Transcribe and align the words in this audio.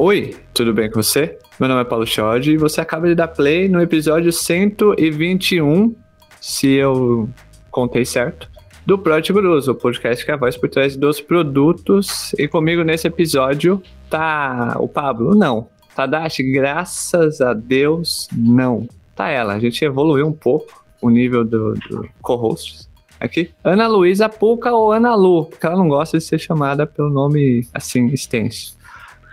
Oi, 0.00 0.36
tudo 0.54 0.72
bem 0.72 0.88
com 0.88 1.02
você? 1.02 1.36
Meu 1.58 1.68
nome 1.68 1.80
é 1.80 1.84
Paulo 1.84 2.06
Chod 2.06 2.48
e 2.48 2.56
você 2.56 2.80
acaba 2.80 3.08
de 3.08 3.16
dar 3.16 3.26
play 3.26 3.68
no 3.68 3.82
episódio 3.82 4.32
121, 4.32 5.92
se 6.40 6.68
eu 6.74 7.28
contei 7.68 8.04
certo, 8.04 8.48
do 8.86 8.96
Project 8.96 9.32
Gurus, 9.32 9.66
o 9.66 9.74
podcast 9.74 10.24
que 10.24 10.30
é 10.30 10.34
a 10.34 10.36
voz 10.36 10.56
por 10.56 10.68
trás 10.68 10.96
dos 10.96 11.20
produtos. 11.20 12.32
E 12.38 12.46
comigo 12.46 12.84
nesse 12.84 13.08
episódio 13.08 13.82
tá 14.08 14.76
o 14.78 14.86
Pablo? 14.86 15.34
Não. 15.34 15.66
Tadashi, 15.96 16.44
graças 16.44 17.40
a 17.40 17.52
Deus, 17.52 18.28
não. 18.32 18.88
Tá 19.16 19.30
ela, 19.30 19.54
a 19.54 19.58
gente 19.58 19.84
evoluiu 19.84 20.28
um 20.28 20.32
pouco 20.32 20.84
o 21.02 21.10
nível 21.10 21.44
do, 21.44 21.74
do 21.74 22.08
co-hosts 22.22 22.88
aqui. 23.18 23.50
Ana 23.64 23.88
Luísa 23.88 24.28
Puca 24.28 24.72
ou 24.72 24.92
Ana 24.92 25.16
Lu, 25.16 25.46
porque 25.46 25.66
ela 25.66 25.76
não 25.76 25.88
gosta 25.88 26.18
de 26.18 26.24
ser 26.24 26.38
chamada 26.38 26.86
pelo 26.86 27.10
nome 27.10 27.66
assim, 27.74 28.06
extenso. 28.06 28.77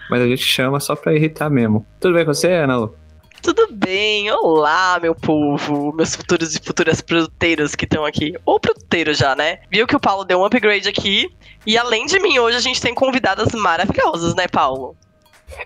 Mas 0.09 0.21
a 0.21 0.27
gente 0.27 0.43
chama 0.43 0.79
só 0.79 0.95
pra 0.95 1.13
irritar 1.13 1.49
mesmo. 1.49 1.85
Tudo 1.99 2.15
bem 2.15 2.25
com 2.25 2.33
você, 2.33 2.51
Ana 2.51 2.77
Lu? 2.77 2.95
Tudo 3.41 3.67
bem, 3.71 4.31
olá, 4.31 4.97
meu 4.99 5.13
povo, 5.13 5.93
meus 5.93 6.15
futuros 6.15 6.55
e 6.55 6.59
futuras 6.59 6.99
produteiros 6.99 7.75
que 7.75 7.85
estão 7.85 8.03
aqui. 8.03 8.33
Ou 8.43 8.59
produteiros 8.59 9.19
já, 9.19 9.35
né? 9.35 9.59
Viu 9.71 9.85
que 9.85 9.95
o 9.95 9.99
Paulo 9.99 10.23
deu 10.25 10.39
um 10.39 10.45
upgrade 10.45 10.89
aqui. 10.89 11.29
E 11.63 11.77
além 11.77 12.07
de 12.07 12.19
mim, 12.19 12.39
hoje 12.39 12.57
a 12.57 12.59
gente 12.59 12.81
tem 12.81 12.93
convidadas 12.95 13.53
maravilhosas, 13.53 14.33
né, 14.33 14.47
Paulo? 14.47 14.95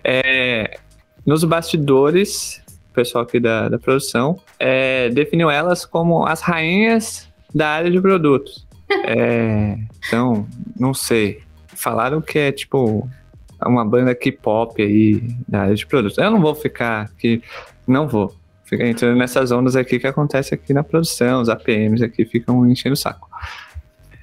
É, 0.04 0.78
nos 1.24 1.42
bastidores, 1.42 2.62
o 2.90 2.92
pessoal 2.92 3.24
aqui 3.24 3.40
da, 3.40 3.70
da 3.70 3.78
produção 3.78 4.38
é, 4.58 5.08
definiu 5.08 5.50
elas 5.50 5.86
como 5.86 6.26
as 6.26 6.42
rainhas 6.42 7.28
da 7.54 7.68
área 7.68 7.90
de 7.90 8.00
produtos. 8.00 8.66
É, 9.04 9.76
então, 10.04 10.48
não 10.76 10.92
sei. 10.92 11.40
Falaram 11.68 12.20
que 12.20 12.40
é 12.40 12.50
tipo 12.50 13.08
uma 13.68 13.84
banda 13.84 14.14
K-pop 14.14 14.80
aí 14.82 15.22
da 15.48 15.62
área 15.62 15.74
de 15.74 15.86
produtos. 15.86 16.18
Eu 16.18 16.30
não 16.30 16.40
vou 16.40 16.54
ficar 16.54 17.02
aqui, 17.02 17.42
não 17.86 18.08
vou 18.08 18.34
ficar 18.64 18.86
entrando 18.86 19.18
nessas 19.18 19.50
ondas 19.50 19.76
aqui 19.76 19.98
que 19.98 20.06
acontece 20.06 20.54
aqui 20.54 20.72
na 20.72 20.84
produção, 20.84 21.42
os 21.42 21.48
APMs 21.48 22.04
aqui 22.04 22.24
ficam 22.24 22.66
enchendo 22.66 22.94
o 22.94 22.96
saco. 22.96 23.28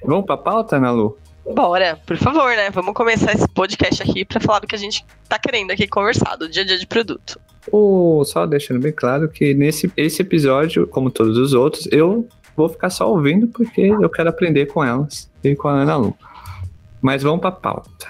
Vamos 0.04 0.24
pra 0.24 0.36
pauta, 0.36 0.78
Nalu? 0.80 1.18
Bora, 1.54 1.98
por 2.06 2.16
favor, 2.16 2.54
né? 2.56 2.70
Vamos 2.70 2.92
começar 2.94 3.32
esse 3.32 3.48
podcast 3.48 4.02
aqui 4.02 4.24
para 4.24 4.40
falar 4.40 4.60
do 4.60 4.66
que 4.66 4.74
a 4.74 4.78
gente 4.78 5.04
tá 5.28 5.38
querendo 5.38 5.70
aqui 5.70 5.86
conversar, 5.86 6.36
do 6.36 6.48
dia 6.48 6.62
a 6.62 6.66
dia 6.66 6.78
de 6.78 6.86
produto. 6.86 7.40
O, 7.72 8.22
só 8.24 8.46
deixando 8.46 8.80
bem 8.80 8.92
claro 8.92 9.28
que 9.28 9.54
nesse 9.54 9.90
esse 9.96 10.22
episódio, 10.22 10.86
como 10.86 11.10
todos 11.10 11.36
os 11.36 11.54
outros, 11.54 11.88
eu 11.90 12.28
vou 12.56 12.68
ficar 12.68 12.90
só 12.90 13.10
ouvindo 13.10 13.48
porque 13.48 13.82
eu 13.82 14.08
quero 14.10 14.28
aprender 14.28 14.66
com 14.66 14.84
elas 14.84 15.30
e 15.42 15.54
com 15.54 15.68
a 15.68 15.72
Ana 15.72 15.96
Lu. 15.96 16.16
Mas 17.00 17.22
vamos 17.22 17.40
pra 17.40 17.52
pauta. 17.52 18.08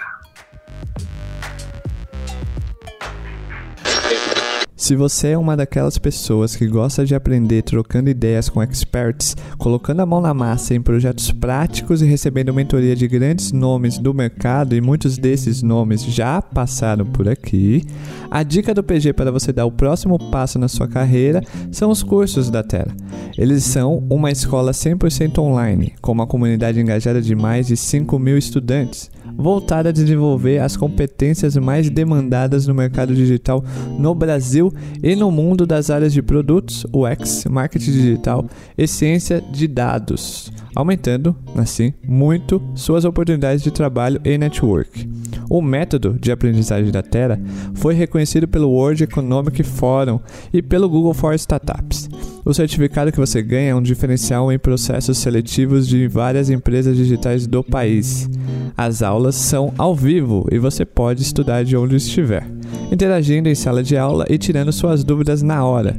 Se 4.79 4.95
você 4.95 5.31
é 5.31 5.37
uma 5.37 5.57
daquelas 5.57 5.97
pessoas 5.97 6.55
que 6.55 6.65
gosta 6.65 7.05
de 7.05 7.13
aprender 7.13 7.63
trocando 7.63 8.09
ideias 8.09 8.47
com 8.47 8.63
experts, 8.63 9.35
colocando 9.57 9.99
a 9.99 10.05
mão 10.05 10.21
na 10.21 10.33
massa 10.33 10.73
em 10.73 10.81
projetos 10.81 11.33
práticos 11.33 12.01
e 12.01 12.05
recebendo 12.05 12.53
mentoria 12.53 12.95
de 12.95 13.05
grandes 13.05 13.51
nomes 13.51 13.97
do 13.97 14.13
mercado, 14.13 14.73
e 14.73 14.79
muitos 14.79 15.17
desses 15.17 15.61
nomes 15.61 16.01
já 16.05 16.41
passaram 16.41 17.05
por 17.05 17.27
aqui, 17.27 17.85
a 18.31 18.41
dica 18.41 18.73
do 18.73 18.81
PG 18.81 19.11
para 19.11 19.33
você 19.33 19.51
dar 19.51 19.65
o 19.65 19.71
próximo 19.71 20.17
passo 20.31 20.57
na 20.57 20.69
sua 20.69 20.87
carreira 20.87 21.43
são 21.73 21.91
os 21.91 22.01
cursos 22.01 22.49
da 22.49 22.63
Terra. 22.63 22.95
Eles 23.37 23.65
são 23.65 24.07
uma 24.09 24.31
escola 24.31 24.71
100% 24.71 25.39
online, 25.39 25.93
com 26.01 26.13
uma 26.13 26.25
comunidade 26.25 26.79
engajada 26.79 27.21
de 27.21 27.35
mais 27.35 27.67
de 27.67 27.75
5 27.75 28.17
mil 28.17 28.37
estudantes 28.37 29.11
voltada 29.39 29.89
a 29.89 29.93
desenvolver 29.93 30.59
as 30.59 30.75
competências 30.75 31.55
mais 31.55 31.89
demandadas 31.89 32.67
no 32.67 32.73
mercado 32.75 33.15
digital 33.15 33.63
no 33.97 34.13
Brasil 34.13 34.73
e 35.01 35.15
no 35.15 35.31
mundo 35.31 35.65
das 35.65 35.89
áreas 35.89 36.11
de 36.11 36.21
produtos, 36.21 36.85
UX, 36.93 37.45
marketing 37.45 37.91
digital 37.91 38.45
e 38.77 38.85
ciência 38.85 39.41
de 39.41 39.65
dados, 39.65 40.51
aumentando, 40.79 41.35
assim, 41.55 41.93
muito 42.07 42.61
suas 42.73 43.03
oportunidades 43.03 43.61
de 43.61 43.69
trabalho 43.69 44.19
e 44.23 44.37
network. 44.37 45.07
O 45.49 45.61
método 45.61 46.17
de 46.19 46.31
aprendizagem 46.31 46.91
da 46.91 47.01
Terra 47.01 47.39
foi 47.73 47.93
reconhecido 47.93 48.47
pelo 48.47 48.69
World 48.69 49.03
Economic 49.03 49.61
Forum 49.63 50.19
e 50.53 50.61
pelo 50.61 50.87
Google 50.87 51.13
for 51.13 51.33
Startups. 51.33 52.09
O 52.45 52.53
certificado 52.53 53.11
que 53.11 53.19
você 53.19 53.41
ganha 53.41 53.71
é 53.71 53.75
um 53.75 53.81
diferencial 53.81 54.51
em 54.51 54.59
processos 54.59 55.17
seletivos 55.17 55.87
de 55.87 56.07
várias 56.07 56.49
empresas 56.49 56.95
digitais 56.95 57.45
do 57.45 57.63
país. 57.63 58.29
As 58.77 59.01
aulas 59.01 59.35
são 59.35 59.73
ao 59.77 59.93
vivo 59.93 60.47
e 60.51 60.57
você 60.57 60.85
pode 60.85 61.21
estudar 61.21 61.63
de 61.63 61.75
onde 61.75 61.97
estiver, 61.97 62.47
interagindo 62.91 63.49
em 63.49 63.55
sala 63.55 63.83
de 63.83 63.97
aula 63.97 64.25
e 64.29 64.37
tirando 64.37 64.71
suas 64.71 65.03
dúvidas 65.03 65.41
na 65.41 65.63
hora. 65.63 65.95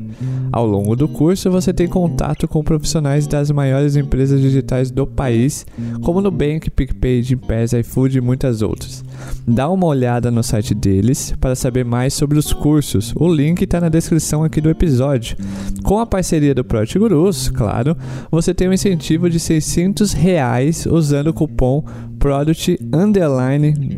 Ao 0.53 0.67
longo 0.67 0.97
do 0.97 1.07
curso, 1.07 1.49
você 1.49 1.73
tem 1.73 1.87
contato 1.87 2.49
com 2.49 2.65
profissionais 2.65 3.27
das 3.27 3.53
maiores 3.53 3.95
empresas 3.95 4.41
digitais 4.41 4.91
do 4.91 5.07
país, 5.07 5.65
como 6.03 6.21
Nubank, 6.21 6.69
PicPay, 6.71 7.23
Gympass, 7.23 7.73
iFood 7.73 8.19
e 8.19 8.21
muitas 8.21 8.61
outras. 8.61 9.05
Dá 9.47 9.69
uma 9.69 9.87
olhada 9.87 10.29
no 10.29 10.43
site 10.43 10.75
deles 10.75 11.33
para 11.41 11.55
saber 11.55 11.85
mais 11.85 12.15
sobre 12.15 12.37
os 12.37 12.53
cursos. 12.53 13.13
O 13.15 13.33
link 13.33 13.63
está 13.63 13.81
na 13.81 13.89
descrição 13.89 14.43
aqui 14.43 14.61
do 14.61 14.71
episódio. 14.71 15.37
Com 15.85 16.01
a 16.01 16.07
parceria 16.07 16.55
do 16.55 16.65
Project 16.65 16.99
Gurus, 16.99 17.49
claro, 17.49 17.97
você 18.29 18.53
tem 18.53 18.69
um 18.69 18.73
incentivo 18.73 19.31
de 19.31 19.39
600 19.39 20.13
reais 20.13 20.85
usando 20.85 21.29
o 21.29 21.35
cupom 21.35 21.85
Product 22.19 22.77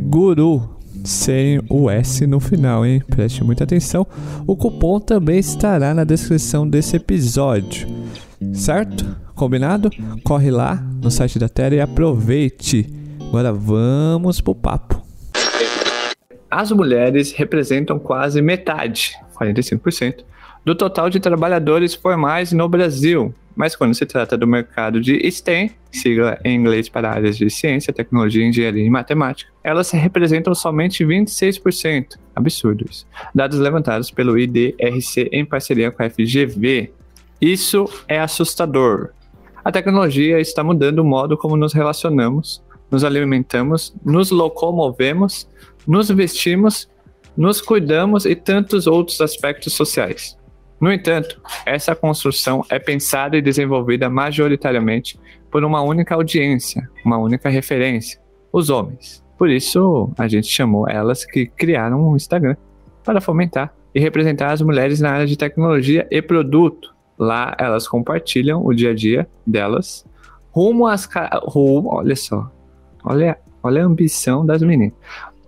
Guru 0.09 0.82
sem 1.05 1.61
o 1.69 1.91
S 1.91 2.27
no 2.27 2.41
final, 2.41 2.85
hein? 2.85 3.03
Preste 3.09 3.43
muita 3.45 3.65
atenção. 3.65 4.07
O 4.47 4.57
cupom 4.57 5.01
também 5.01 5.39
estará 5.39 5.95
na 5.95 6.05
descrição 6.05 6.69
desse 6.69 6.97
episódio. 6.97 7.89
Certo? 8.53 9.17
Combinado? 9.35 9.91
Corre 10.25 10.51
lá 10.51 10.77
no 11.03 11.11
site 11.11 11.39
da 11.39 11.49
Terra 11.49 11.75
e 11.77 11.81
aproveite. 11.81 12.87
Agora 13.29 13.53
vamos 13.53 14.41
pro 14.41 14.55
papo. 14.55 15.03
As 16.51 16.71
mulheres 16.71 17.33
representam 17.33 17.99
quase 17.99 18.43
metade, 18.43 19.13
45%, 19.41 20.25
do 20.65 20.75
total 20.75 21.09
de 21.09 21.19
trabalhadores 21.19 21.95
formais 21.95 22.53
no 22.53 22.69
Brasil, 22.69 23.35
mas 23.55 23.77
quando 23.77 23.95
se 23.95 24.07
trata 24.07 24.37
do 24.37 24.47
mercado 24.47 25.01
de 25.01 25.19
STEM, 25.31 25.71
sigla 25.91 26.39
em 26.45 26.57
inglês 26.57 26.89
para 26.89 27.11
áreas 27.11 27.37
de 27.37 27.49
ciência, 27.51 27.93
tecnologia, 27.93 28.45
engenharia 28.45 28.85
e 28.85 28.91
matemática, 28.91 29.51
elas 29.63 29.91
representam 29.91 30.55
somente 30.55 31.05
26%. 31.05 32.19
Absurdo 32.35 32.87
isso. 32.89 33.07
Dados 33.35 33.59
levantados 33.59 34.11
pelo 34.11 34.39
IDRC 34.39 35.29
em 35.33 35.45
parceria 35.45 35.91
com 35.91 36.03
a 36.03 36.09
FGV. 36.09 36.93
Isso 37.41 37.89
é 38.09 38.19
assustador. 38.21 39.11
A 39.65 39.71
tecnologia 39.71 40.41
está 40.41 40.65
mudando 40.65 41.01
o 41.01 41.05
modo 41.05 41.37
como 41.37 41.57
nos 41.57 41.73
relacionamos, 41.73 42.63
nos 42.91 43.05
alimentamos, 43.05 43.95
nos 44.05 44.31
locomovemos, 44.31 45.49
nos 45.87 46.09
vestimos, 46.11 46.89
nos 47.37 47.61
cuidamos 47.61 48.27
e 48.27 48.35
tantos 48.35 48.87
outros 48.87 49.21
aspectos 49.21 49.73
sociais. 49.73 50.37
No 50.83 50.93
entanto, 50.93 51.41
essa 51.65 51.95
construção 51.95 52.65
é 52.69 52.77
pensada 52.77 53.37
e 53.37 53.41
desenvolvida 53.41 54.11
majoritariamente 54.11 55.17
por 55.49 55.63
uma 55.63 55.81
única 55.81 56.17
audiência, 56.17 56.91
uma 57.05 57.19
única 57.19 57.49
referência, 57.49 58.21
os 58.53 58.69
homens. 58.69 59.25
Por 59.39 59.49
isso, 59.49 60.13
a 60.19 60.27
gente 60.27 60.49
chamou 60.49 60.89
elas 60.89 61.25
que 61.25 61.47
criaram 61.47 62.11
um 62.11 62.17
Instagram 62.17 62.57
para 63.05 63.21
fomentar 63.21 63.73
e 63.95 64.01
representar 64.01 64.51
as 64.51 64.61
mulheres 64.61 65.01
na 65.01 65.13
área 65.13 65.27
de 65.27 65.37
tecnologia 65.37 66.05
e 66.11 66.21
produto. 66.21 66.93
Lá 67.17 67.55
elas 67.61 67.87
compartilham 67.87 68.67
o 68.67 68.75
dia 68.75 68.91
a 68.91 68.95
dia 68.95 69.29
delas 69.47 70.05
rumo 70.51 70.89
às 70.89 71.09
rumo, 71.45 71.95
olha 71.95 72.17
só. 72.17 72.51
Olha, 73.05 73.39
olha 73.63 73.83
a 73.83 73.87
ambição 73.87 74.45
das 74.45 74.63
meninas. 74.63 74.97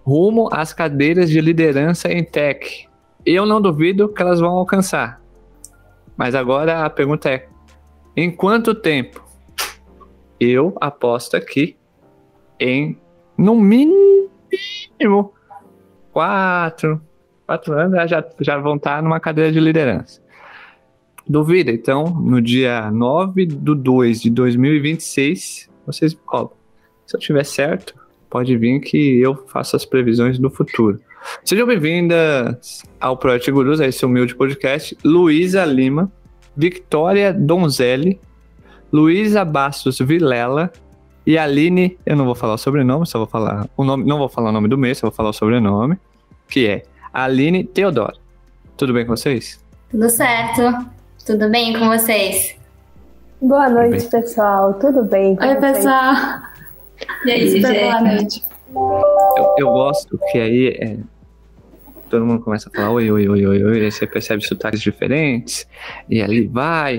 Rumo 0.05 0.49
às 0.53 0.73
cadeiras 0.73 1.29
de 1.29 1.41
liderança 1.41 2.09
em 2.09 2.23
tech. 2.23 2.89
Eu 3.27 3.45
não 3.47 3.61
duvido 3.61 4.09
que 4.09 4.23
elas 4.23 4.39
vão 4.39 4.51
alcançar. 4.51 5.24
Mas 6.17 6.35
agora 6.35 6.85
a 6.85 6.91
pergunta 6.91 7.31
é: 7.31 7.49
em 8.17 8.31
quanto 8.31 8.75
tempo? 8.75 9.23
Eu 10.39 10.77
aposto 10.81 11.37
aqui 11.37 11.77
em 12.59 12.99
no 13.37 13.55
mínimo 13.57 14.31
quatro, 16.13 17.01
quatro 17.47 17.73
anos 17.75 18.11
já, 18.11 18.25
já 18.41 18.59
vão 18.59 18.77
estar 18.77 19.03
numa 19.03 19.19
cadeira 19.19 19.51
de 19.51 19.61
liderança. 19.61 20.23
Duvida? 21.27 21.73
Então, 21.73 22.05
no 22.05 22.41
dia 22.41 22.91
9 22.91 23.47
de 23.47 23.75
2 23.75 24.21
de 24.23 24.31
2026, 24.31 25.71
vocês 25.87 26.15
cobram. 26.15 26.57
Se 27.07 27.17
eu 27.17 27.21
tiver 27.21 27.45
certo, 27.45 27.95
pode 28.29 28.57
vir 28.57 28.81
que 28.81 29.21
eu 29.21 29.35
faço 29.47 29.75
as 29.75 29.85
previsões 29.85 30.39
do 30.39 30.51
futuro. 30.51 31.01
Sejam 31.45 31.67
bem-vindas 31.67 32.83
ao 33.01 33.17
Project 33.17 33.51
Gurus, 33.51 33.81
a 33.81 33.87
esse 33.87 34.05
humilde 34.05 34.35
podcast. 34.35 34.97
Luísa 35.05 35.65
Lima, 35.65 36.11
Victoria 36.57 37.33
Donzelli, 37.33 38.21
Luísa 38.93 39.45
Bastos 39.45 39.99
Vilela 39.99 40.73
e 41.27 41.39
Aline, 41.39 41.99
eu 42.05 42.17
não 42.17 42.25
vou 42.25 42.35
falar 42.35 42.55
o 42.55 42.59
sobrenome, 42.59 43.07
só 43.07 43.19
vou 43.19 43.27
falar 43.27 43.69
o 43.77 43.85
nome, 43.85 44.05
não 44.05 44.19
vou 44.19 44.29
falar 44.29 44.51
o 44.51 44.53
nome 44.53 44.69
do 44.69 44.77
mês, 44.77 44.99
só 44.99 45.07
vou 45.07 45.15
falar 45.15 45.31
o 45.31 45.33
sobrenome, 45.33 45.99
que 46.49 46.67
é 46.67 46.83
Aline 47.13 47.65
Teodoro. 47.65 48.17
Tudo 48.77 48.93
bem 48.93 49.07
com 49.07 49.17
vocês? 49.17 49.63
Tudo 49.91 50.09
certo. 50.11 50.63
Tudo 51.25 51.49
bem 51.49 51.79
com 51.79 51.89
vocês? 51.89 52.57
Boa 53.41 53.69
noite, 53.71 54.07
pessoal. 54.07 54.75
Tudo 54.75 55.05
bem? 55.05 55.31
Oi, 55.31 55.37
vocês? 55.37 55.61
pessoal. 55.61 56.15
E 57.25 57.31
aí, 57.31 57.51
Super 57.51 57.81
boa 57.81 58.01
noite. 58.01 58.45
Eu, 59.37 59.55
eu, 59.59 59.69
gosto 59.69 60.19
que 60.31 60.39
aí 60.39 60.69
é, 60.69 60.99
todo 62.09 62.25
mundo 62.25 62.43
começa 62.43 62.69
a 62.69 62.73
falar 62.73 62.91
oi, 62.91 63.11
oi, 63.11 63.29
oi, 63.29 63.47
oi, 63.47 63.65
oi, 63.65 63.85
aí 63.85 63.91
você 63.91 64.07
percebe 64.07 64.47
sotaques 64.47 64.81
diferentes, 64.81 65.67
e 66.09 66.23
ali 66.23 66.47
vai. 66.47 66.99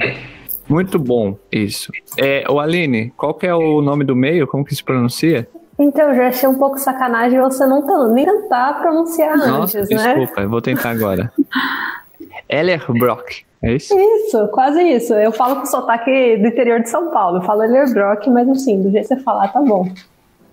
Muito 0.68 0.98
bom 0.98 1.38
isso. 1.52 1.92
É, 2.18 2.44
o 2.50 2.60
Aline, 2.60 3.12
qual 3.16 3.34
que 3.34 3.46
é 3.46 3.54
o 3.54 3.82
nome 3.82 4.04
do 4.04 4.16
meio? 4.16 4.48
Como 4.48 4.66
que 4.66 4.76
se 4.76 4.84
pronuncia? 4.84 5.48
Então, 5.78 6.16
já 6.16 6.28
achei 6.28 6.48
um 6.48 6.56
pouco 6.56 6.80
sacanagem 6.80 7.40
você 7.40 7.66
não 7.68 8.14
nem 8.14 8.26
tentar 8.26 8.80
pronunciar 8.82 9.38
Nossa, 9.38 9.80
antes, 9.80 9.90
desculpa, 9.90 10.04
né? 10.04 10.16
Desculpa, 10.16 10.42
eu 10.42 10.50
vou 10.50 10.62
tentar 10.62 10.90
agora. 10.92 11.32
Ellerbrock, 12.48 13.46
é 13.62 13.74
isso? 13.74 13.94
Isso, 13.98 14.48
quase 14.50 14.82
isso. 14.82 15.14
Eu 15.14 15.32
falo 15.32 15.58
com 15.58 15.66
sotaque 15.66 16.38
do 16.38 16.48
interior 16.48 16.80
de 16.80 16.90
São 16.90 17.12
Paulo. 17.12 17.40
Eu 17.40 17.42
falo 17.42 17.64
Ellerbrock, 17.64 18.30
mas 18.30 18.48
assim, 18.50 18.82
do 18.82 18.92
jeito 18.92 19.08
que 19.08 19.16
você 19.16 19.22
falar, 19.22 19.50
tá 19.50 19.60
bom. 19.62 19.90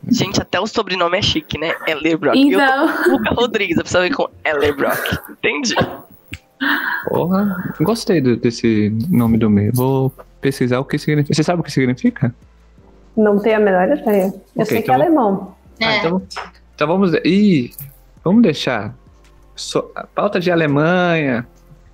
Gente, 0.08 0.40
até 0.40 0.58
o 0.58 0.66
sobrenome 0.66 1.18
é 1.18 1.22
chique, 1.22 1.58
né? 1.58 1.72
Ellerbrock. 1.86 2.38
Então... 2.38 2.88
Eu 2.88 3.04
tô 3.04 3.10
Luca 3.10 3.34
Rodrigues, 3.34 3.76
eu 3.76 3.82
preciso 3.82 4.02
ver 4.02 4.14
com 4.14 4.28
Ellerbrock. 4.44 5.18
Entendi. 5.30 5.74
Porra, 7.08 7.74
gostei 7.80 8.20
do, 8.20 8.36
desse 8.36 8.90
nome 9.10 9.38
do 9.38 9.50
meio. 9.50 9.72
Vou 9.74 10.12
pesquisar 10.40 10.80
o 10.80 10.84
que 10.84 10.98
significa. 10.98 11.34
Você 11.34 11.42
sabe 11.42 11.60
o 11.60 11.64
que 11.64 11.70
significa? 11.70 12.34
Não 13.16 13.38
tenho 13.38 13.56
a 13.56 13.60
menor 13.60 13.88
ideia. 13.88 14.26
Eu 14.26 14.62
okay, 14.62 14.66
sei 14.66 14.82
que 14.82 14.90
é 14.90 14.94
alemão. 14.94 15.54
É. 15.78 15.86
Ah, 15.86 15.96
então, 15.98 16.22
então 16.74 16.88
vamos. 16.88 17.12
Ih, 17.24 17.72
vamos 18.24 18.42
deixar. 18.42 18.94
So, 19.54 19.90
a 19.94 20.06
pauta 20.06 20.40
de 20.40 20.50
Alemanha. 20.50 21.46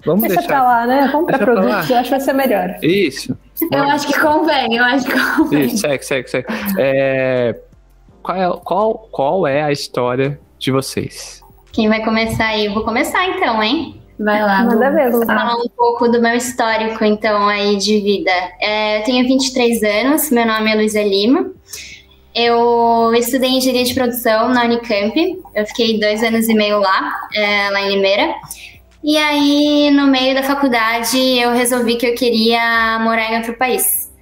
Vamos 0.05 0.23
Deixa 0.23 0.37
deixar. 0.37 0.49
pra 0.49 0.63
lá, 0.63 0.87
né? 0.87 1.09
Vamos 1.13 1.27
pra 1.27 1.39
produtos, 1.39 1.91
eu 1.91 1.97
acho 1.97 2.05
que 2.05 2.11
vai 2.11 2.21
ser 2.21 2.33
melhor. 2.33 2.79
Isso. 2.83 3.37
Eu 3.73 3.83
acho 3.83 4.07
que 4.07 4.21
convém, 4.21 4.77
eu 4.77 4.85
acho 4.85 5.07
que 5.07 5.13
convém. 5.37 5.67
Isso, 5.67 5.79
segue, 5.79 6.05
segue, 6.05 6.31
segue. 6.31 6.47
É, 6.79 7.59
qual, 8.29 8.37
é, 8.37 8.61
qual, 8.63 9.09
qual 9.11 9.47
é 9.47 9.63
a 9.63 9.73
história 9.73 10.39
de 10.59 10.71
vocês? 10.71 11.43
Quem 11.73 11.89
vai 11.89 12.05
começar 12.05 12.49
aí? 12.49 12.67
Eu 12.67 12.75
vou 12.75 12.85
começar 12.85 13.27
então, 13.27 13.63
hein? 13.63 14.03
Vai 14.19 14.43
lá. 14.43 14.65
Manda 14.65 14.91
ver, 14.91 15.11
Vou 15.13 15.25
falar 15.25 15.55
um 15.55 15.69
pouco 15.75 16.09
do 16.09 16.21
meu 16.21 16.35
histórico, 16.35 17.03
então, 17.05 17.49
aí 17.49 17.77
de 17.77 17.99
vida. 18.01 18.33
É, 18.61 18.99
eu 19.01 19.05
tenho 19.05 19.27
23 19.27 19.83
anos, 19.83 20.31
meu 20.31 20.45
nome 20.45 20.71
é 20.71 20.75
Luísa 20.75 21.03
Lima. 21.03 21.53
Eu 22.35 23.15
estudei 23.15 23.51
engenharia 23.51 23.85
de 23.85 23.95
produção 23.95 24.51
na 24.51 24.65
Unicamp. 24.65 25.43
Eu 25.55 25.67
fiquei 25.67 25.99
dois 25.99 26.23
anos 26.23 26.49
e 26.49 26.55
meio 26.55 26.81
lá, 26.81 27.29
é, 27.35 27.71
lá 27.71 27.81
em 27.81 27.95
Limeira. 27.95 28.35
E 29.03 29.17
aí, 29.17 29.91
no 29.91 30.07
meio 30.07 30.35
da 30.35 30.43
faculdade, 30.43 31.17
eu 31.17 31.53
resolvi 31.53 31.97
que 31.97 32.07
eu 32.07 32.15
queria 32.15 32.99
morar 33.01 33.33
em 33.33 33.37
outro 33.39 33.55
país. 33.55 34.13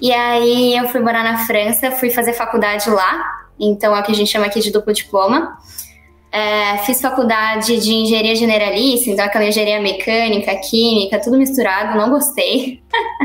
E 0.00 0.12
aí, 0.12 0.76
eu 0.76 0.88
fui 0.88 1.00
morar 1.00 1.24
na 1.24 1.38
França, 1.38 1.90
fui 1.90 2.10
fazer 2.10 2.34
faculdade 2.34 2.88
lá. 2.88 3.37
Então, 3.58 3.94
é 3.96 4.00
o 4.00 4.02
que 4.02 4.12
a 4.12 4.14
gente 4.14 4.30
chama 4.30 4.46
aqui 4.46 4.60
de 4.60 4.70
duplo 4.70 4.92
diploma. 4.92 5.58
É, 6.30 6.76
fiz 6.78 7.00
faculdade 7.00 7.78
de 7.80 7.90
engenharia 7.90 8.36
generalista, 8.36 9.08
então 9.08 9.24
aquela 9.24 9.46
engenharia 9.46 9.80
mecânica, 9.80 10.54
química, 10.56 11.18
tudo 11.18 11.38
misturado, 11.38 11.96
não 11.96 12.10
gostei. 12.10 12.82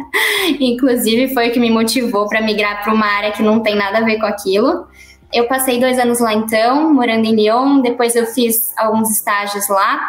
Inclusive 0.60 1.34
foi 1.34 1.50
o 1.50 1.52
que 1.52 1.60
me 1.60 1.70
motivou 1.70 2.30
para 2.30 2.42
migrar 2.42 2.82
para 2.82 2.94
uma 2.94 3.06
área 3.06 3.32
que 3.32 3.44
não 3.44 3.60
tem 3.60 3.76
nada 3.76 3.98
a 3.98 4.02
ver 4.02 4.20
com 4.20 4.26
aquilo. 4.26 4.88
Eu 5.34 5.48
passei 5.48 5.80
dois 5.80 6.00
anos 6.00 6.20
lá 6.20 6.34
então, 6.34 6.94
morando 6.94 7.26
em 7.26 7.36
Lyon, 7.36 7.82
depois 7.82 8.16
eu 8.16 8.26
fiz 8.26 8.72
alguns 8.78 9.10
estágios 9.10 9.68
lá. 9.68 10.00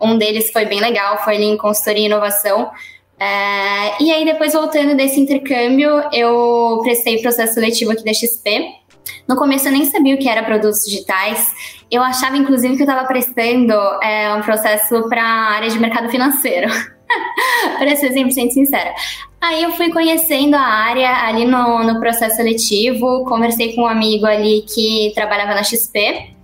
Um 0.00 0.16
deles 0.16 0.50
foi 0.52 0.64
bem 0.64 0.80
legal, 0.80 1.22
foi 1.22 1.36
ali 1.36 1.44
em 1.44 1.56
consultoria 1.56 2.04
e 2.04 2.06
inovação. 2.06 2.70
É, 3.18 4.02
e 4.02 4.12
aí 4.12 4.24
depois 4.24 4.52
voltando 4.52 4.94
desse 4.94 5.18
intercâmbio, 5.18 6.02
eu 6.12 6.80
prestei 6.82 7.20
processo 7.20 7.54
seletivo 7.54 7.90
aqui 7.90 8.04
da 8.04 8.12
XP. 8.14 8.85
No 9.28 9.36
começo 9.36 9.68
eu 9.68 9.72
nem 9.72 9.84
sabia 9.84 10.14
o 10.14 10.18
que 10.18 10.28
era 10.28 10.42
produtos 10.42 10.84
digitais. 10.84 11.46
Eu 11.90 12.02
achava, 12.02 12.36
inclusive, 12.36 12.76
que 12.76 12.82
eu 12.82 12.86
estava 12.86 13.06
prestando 13.06 13.72
é, 14.02 14.34
um 14.34 14.42
processo 14.42 15.08
para 15.08 15.22
a 15.22 15.54
área 15.54 15.68
de 15.68 15.78
mercado 15.78 16.08
financeiro. 16.08 16.68
para 17.78 17.96
ser 17.96 18.12
100% 18.12 18.50
sincera. 18.50 18.94
Aí 19.40 19.62
eu 19.62 19.70
fui 19.72 19.90
conhecendo 19.90 20.54
a 20.54 20.60
área 20.60 21.24
ali 21.24 21.44
no, 21.44 21.84
no 21.84 22.00
processo 22.00 22.36
seletivo, 22.36 23.24
conversei 23.24 23.74
com 23.74 23.82
um 23.82 23.86
amigo 23.86 24.26
ali 24.26 24.62
que 24.62 25.12
trabalhava 25.14 25.54
na 25.54 25.62
XP. 25.62 26.34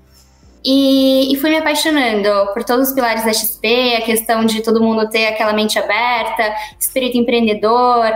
E, 0.65 1.33
e, 1.33 1.37
fui 1.39 1.51
me 1.51 1.57
apaixonando 1.57 2.53
por 2.53 2.63
todos 2.63 2.89
os 2.89 2.95
pilares 2.95 3.25
da 3.25 3.33
XP, 3.33 3.97
a 3.97 4.03
questão 4.03 4.45
de 4.45 4.63
todo 4.63 4.81
mundo 4.81 5.11
ter 5.11 5.27
aquela 5.27 5.53
mente 5.53 5.77
aberta, 5.77 6.55
espírito 6.79 7.19
empreendedor. 7.19 8.13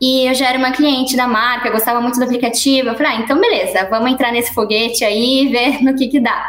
E 0.00 0.26
eu 0.26 0.34
já 0.34 0.48
era 0.48 0.58
uma 0.58 0.72
cliente 0.72 1.14
da 1.16 1.28
marca, 1.28 1.70
gostava 1.70 2.00
muito 2.00 2.18
do 2.18 2.24
aplicativo. 2.24 2.88
Eu 2.88 2.94
falei, 2.94 3.12
ah, 3.12 3.16
então 3.16 3.38
beleza, 3.38 3.86
vamos 3.90 4.10
entrar 4.10 4.32
nesse 4.32 4.54
foguete 4.54 5.04
aí 5.04 5.42
e 5.42 5.48
ver 5.48 5.82
no 5.84 5.94
que 5.94 6.08
que 6.08 6.20
dá. 6.20 6.46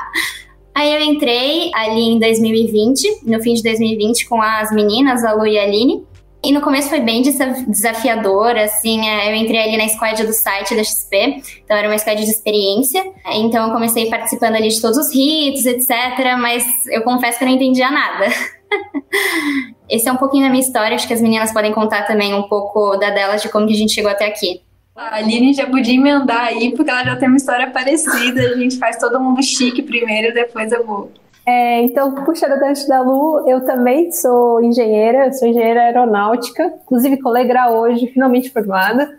Aí 0.73 0.93
eu 0.93 1.01
entrei 1.01 1.69
ali 1.73 2.11
em 2.11 2.19
2020, 2.19 3.23
no 3.23 3.41
fim 3.41 3.53
de 3.53 3.61
2020, 3.61 4.27
com 4.27 4.41
as 4.41 4.71
meninas, 4.71 5.23
a 5.23 5.33
Lu 5.33 5.45
e 5.45 5.59
a 5.59 5.63
Aline. 5.63 6.03
E 6.43 6.51
no 6.51 6.61
começo 6.61 6.89
foi 6.89 7.01
bem 7.01 7.21
desafiador, 7.21 8.57
assim, 8.57 9.07
é, 9.07 9.29
eu 9.31 9.35
entrei 9.35 9.59
ali 9.59 9.77
na 9.77 9.87
squad 9.87 10.25
do 10.25 10.33
site 10.33 10.73
da 10.75 10.83
XP, 10.83 11.43
então 11.63 11.77
era 11.77 11.87
uma 11.87 11.97
squad 11.99 12.23
de 12.23 12.31
experiência. 12.31 13.05
Então 13.33 13.67
eu 13.67 13.73
comecei 13.73 14.09
participando 14.09 14.55
ali 14.55 14.69
de 14.69 14.81
todos 14.81 14.97
os 14.97 15.13
ritos, 15.13 15.67
etc, 15.67 16.35
mas 16.39 16.65
eu 16.89 17.03
confesso 17.03 17.37
que 17.37 17.43
eu 17.43 17.47
não 17.47 17.55
entendia 17.55 17.91
nada. 17.91 18.25
Esse 19.89 20.07
é 20.07 20.11
um 20.11 20.17
pouquinho 20.17 20.45
da 20.45 20.49
minha 20.49 20.63
história, 20.63 20.95
acho 20.95 21.07
que 21.07 21.13
as 21.13 21.21
meninas 21.21 21.51
podem 21.51 21.73
contar 21.73 22.03
também 22.07 22.33
um 22.33 22.43
pouco 22.43 22.95
da 22.97 23.09
delas, 23.09 23.41
de 23.41 23.49
como 23.49 23.67
que 23.67 23.73
a 23.73 23.77
gente 23.77 23.93
chegou 23.93 24.09
até 24.09 24.25
aqui. 24.25 24.61
A 24.95 25.15
Aline 25.15 25.53
já 25.53 25.65
podia 25.67 25.95
emendar 25.95 26.47
aí, 26.47 26.73
porque 26.75 26.89
ela 26.89 27.03
já 27.03 27.15
tem 27.15 27.27
uma 27.27 27.37
história 27.37 27.69
parecida. 27.71 28.41
A 28.41 28.57
gente 28.57 28.77
faz 28.77 28.97
todo 28.97 29.19
mundo 29.19 29.41
chique 29.41 29.81
primeiro, 29.81 30.33
depois 30.33 30.71
eu 30.71 30.85
vou. 30.85 31.11
É, 31.45 31.81
então, 31.81 32.13
puxando 32.23 32.59
gancho 32.59 32.87
da 32.87 33.01
Lu, 33.01 33.49
eu 33.49 33.65
também 33.65 34.11
sou 34.11 34.61
engenheira, 34.61 35.31
sou 35.33 35.47
engenheira 35.47 35.81
aeronáutica, 35.81 36.71
inclusive 36.83 37.17
colega 37.17 37.71
hoje, 37.71 38.07
finalmente 38.07 38.51
formada. 38.51 39.17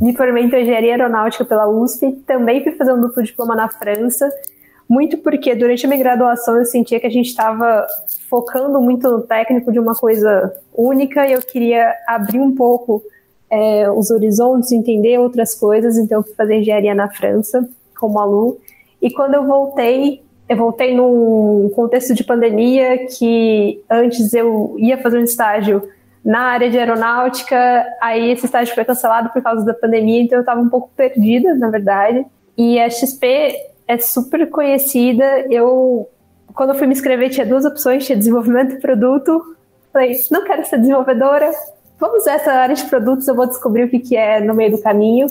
Me 0.00 0.16
formei 0.16 0.44
em 0.44 0.46
engenharia 0.46 0.92
aeronáutica 0.92 1.44
pela 1.44 1.68
USP, 1.68 2.12
também 2.26 2.62
fui 2.62 2.72
fazer 2.72 2.92
um 2.92 3.00
duplo 3.00 3.22
diploma 3.22 3.54
na 3.54 3.68
França, 3.68 4.30
muito 4.88 5.18
porque 5.18 5.54
durante 5.54 5.84
a 5.84 5.88
minha 5.88 6.02
graduação 6.02 6.56
eu 6.56 6.64
sentia 6.64 7.00
que 7.00 7.06
a 7.06 7.10
gente 7.10 7.26
estava 7.26 7.86
focando 8.28 8.80
muito 8.80 9.10
no 9.10 9.22
técnico 9.22 9.72
de 9.72 9.78
uma 9.78 9.94
coisa 9.94 10.54
única 10.72 11.26
e 11.26 11.32
eu 11.32 11.42
queria 11.42 11.92
abrir 12.06 12.40
um 12.40 12.54
pouco 12.54 13.02
é, 13.50 13.90
os 13.90 14.10
horizontes, 14.10 14.72
entender 14.72 15.18
outras 15.18 15.54
coisas, 15.54 15.96
então 15.96 16.18
eu 16.18 16.22
fui 16.22 16.34
fazer 16.34 16.56
engenharia 16.56 16.94
na 16.94 17.08
França, 17.08 17.68
como 17.98 18.18
aluno. 18.18 18.56
E 19.00 19.10
quando 19.10 19.34
eu 19.34 19.44
voltei, 19.44 20.22
eu 20.48 20.56
voltei 20.56 20.94
num 20.94 21.70
contexto 21.74 22.14
de 22.14 22.24
pandemia 22.24 23.06
que 23.06 23.82
antes 23.90 24.32
eu 24.32 24.76
ia 24.78 24.98
fazer 24.98 25.18
um 25.18 25.24
estágio 25.24 25.82
na 26.24 26.40
área 26.40 26.68
de 26.68 26.76
aeronáutica, 26.76 27.86
aí 28.00 28.32
esse 28.32 28.46
estágio 28.46 28.74
foi 28.74 28.84
cancelado 28.84 29.30
por 29.30 29.40
causa 29.42 29.64
da 29.64 29.72
pandemia, 29.72 30.22
então 30.22 30.38
eu 30.38 30.42
estava 30.42 30.60
um 30.60 30.68
pouco 30.68 30.90
perdida, 30.96 31.54
na 31.54 31.70
verdade. 31.70 32.26
E 32.58 32.80
a 32.80 32.90
XP 32.90 33.54
é 33.86 33.98
super 33.98 34.48
conhecida. 34.50 35.24
Eu, 35.50 36.08
quando 36.54 36.70
eu 36.70 36.74
fui 36.74 36.86
me 36.86 36.94
inscrever, 36.94 37.30
tinha 37.30 37.46
duas 37.46 37.64
opções: 37.64 38.04
tinha 38.04 38.18
desenvolvimento 38.18 38.74
de 38.74 38.80
produto. 38.80 39.56
Falei, 39.92 40.16
não 40.30 40.44
quero 40.44 40.64
ser 40.66 40.78
desenvolvedora, 40.78 41.50
vamos 41.98 42.26
essa 42.26 42.52
área 42.52 42.74
de 42.74 42.84
produtos, 42.84 43.26
eu 43.26 43.34
vou 43.34 43.46
descobrir 43.46 43.84
o 43.84 43.88
que, 43.88 43.98
que 43.98 44.14
é 44.14 44.40
no 44.40 44.54
meio 44.54 44.72
do 44.72 44.82
caminho. 44.82 45.26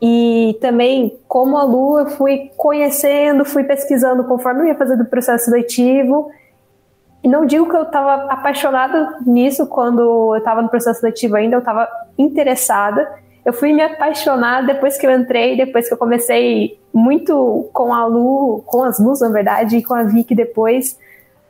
E 0.00 0.56
também, 0.60 1.18
como 1.26 1.56
a 1.56 1.64
Lu, 1.64 1.98
eu 1.98 2.06
fui 2.10 2.50
conhecendo, 2.56 3.44
fui 3.44 3.64
pesquisando 3.64 4.24
conforme 4.24 4.60
eu 4.60 4.66
ia 4.66 4.74
fazendo 4.74 5.02
o 5.02 5.06
processo 5.06 5.46
seletivo. 5.46 6.30
E 7.22 7.28
não 7.28 7.44
digo 7.46 7.68
que 7.68 7.74
eu 7.74 7.82
estava 7.82 8.30
apaixonada 8.30 9.18
nisso 9.26 9.66
quando 9.66 10.32
eu 10.32 10.36
estava 10.36 10.62
no 10.62 10.68
processo 10.68 11.00
seletivo 11.00 11.36
ainda, 11.36 11.56
eu 11.56 11.60
estava 11.60 11.88
interessada. 12.16 13.10
Eu 13.44 13.52
fui 13.52 13.72
me 13.72 13.82
apaixonar 13.82 14.66
depois 14.66 14.98
que 14.98 15.06
eu 15.06 15.10
entrei, 15.10 15.56
depois 15.56 15.88
que 15.88 15.94
eu 15.94 15.98
comecei 15.98 16.78
muito 16.92 17.68
com 17.72 17.94
a 17.94 18.04
Lu, 18.06 18.62
com 18.66 18.84
as 18.84 18.98
Lus, 18.98 19.20
na 19.20 19.30
verdade, 19.30 19.78
e 19.78 19.82
com 19.82 19.94
a 19.94 20.04
Vicky 20.04 20.34
depois, 20.34 20.98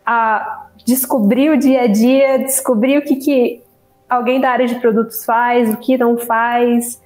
a 0.05 0.67
descobrir 0.85 1.51
o 1.51 1.59
dia 1.59 1.83
a 1.83 1.87
dia, 1.87 2.39
descobrir 2.39 2.99
o 2.99 3.03
que, 3.03 3.17
que 3.17 3.63
alguém 4.09 4.41
da 4.41 4.51
área 4.51 4.67
de 4.67 4.77
produtos 4.77 5.25
faz, 5.25 5.73
o 5.73 5.77
que 5.77 5.99
não 5.99 6.17
faz. 6.17 7.03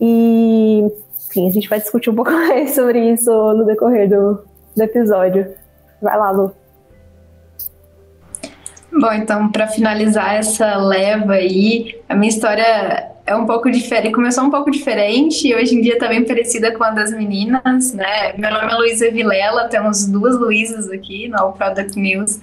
E, 0.00 0.86
enfim, 1.28 1.48
a 1.48 1.50
gente 1.50 1.68
vai 1.68 1.80
discutir 1.80 2.10
um 2.10 2.14
pouco 2.14 2.30
mais 2.32 2.74
sobre 2.74 3.12
isso 3.12 3.30
no 3.30 3.64
decorrer 3.64 4.08
do, 4.08 4.44
do 4.76 4.82
episódio. 4.82 5.52
Vai 6.00 6.16
lá, 6.16 6.30
Lu. 6.30 6.52
Bom, 8.90 9.12
então, 9.12 9.50
para 9.50 9.66
finalizar 9.66 10.36
essa 10.36 10.76
leva 10.76 11.34
aí, 11.34 12.00
a 12.08 12.14
minha 12.14 12.30
história 12.30 13.07
é 13.28 13.36
um 13.36 13.44
pouco 13.44 13.70
diferente, 13.70 14.14
começou 14.14 14.44
um 14.44 14.50
pouco 14.50 14.70
diferente 14.70 15.46
e 15.46 15.54
hoje 15.54 15.74
em 15.74 15.82
dia 15.82 15.98
tá 15.98 16.08
bem 16.08 16.24
parecida 16.24 16.72
com 16.72 16.82
a 16.82 16.90
das 16.90 17.12
meninas, 17.12 17.92
né? 17.92 18.32
Meu 18.38 18.50
nome 18.50 18.72
é 18.72 18.74
Luísa 18.74 19.10
Vilela, 19.10 19.68
temos 19.68 20.06
duas 20.06 20.34
Luísas 20.34 20.90
aqui 20.90 21.28
no 21.28 21.52
Product 21.52 21.98
News. 21.98 22.40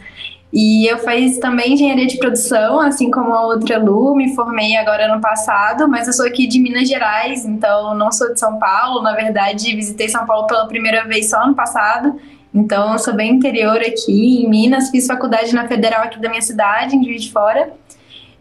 E 0.53 0.85
eu 0.85 0.99
fiz 0.99 1.39
também 1.39 1.73
engenharia 1.73 2.05
de 2.05 2.19
produção, 2.19 2.79
assim 2.79 3.09
como 3.09 3.33
a 3.33 3.47
outra 3.47 3.79
Lu, 3.79 4.15
me 4.15 4.35
formei 4.35 4.77
agora 4.77 5.13
no 5.13 5.19
passado, 5.19 5.87
mas 5.89 6.05
eu 6.05 6.13
sou 6.13 6.27
aqui 6.27 6.45
de 6.45 6.59
Minas 6.59 6.87
Gerais, 6.87 7.45
então 7.45 7.95
não 7.95 8.11
sou 8.11 8.31
de 8.31 8.39
São 8.39 8.59
Paulo, 8.59 9.01
na 9.01 9.13
verdade 9.13 9.75
visitei 9.75 10.07
São 10.07 10.23
Paulo 10.27 10.45
pela 10.45 10.67
primeira 10.67 11.03
vez 11.05 11.31
só 11.31 11.41
ano 11.41 11.55
passado, 11.55 12.15
então 12.53 12.95
sou 12.99 13.15
bem 13.15 13.33
interior 13.33 13.77
aqui 13.77 14.43
em 14.43 14.47
Minas, 14.47 14.91
fiz 14.91 15.07
faculdade 15.07 15.53
na 15.53 15.67
Federal 15.67 16.03
aqui 16.03 16.21
da 16.21 16.29
minha 16.29 16.43
cidade, 16.43 16.95
em 16.95 17.03
Juiz 17.03 17.23
de 17.23 17.31
Fora, 17.31 17.73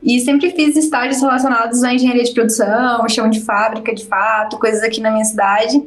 e 0.05 0.21
sempre 0.21 0.51
fiz 0.51 0.77
estágios 0.77 1.21
relacionados 1.21 1.83
à 1.83 1.95
engenharia 1.95 2.23
de 2.23 2.33
produção, 2.33 3.09
chão 3.09 3.31
de 3.31 3.41
fábrica, 3.41 3.95
de 3.95 4.05
fato, 4.05 4.59
coisas 4.59 4.83
aqui 4.83 5.01
na 5.01 5.11
minha 5.11 5.25
cidade. 5.25 5.83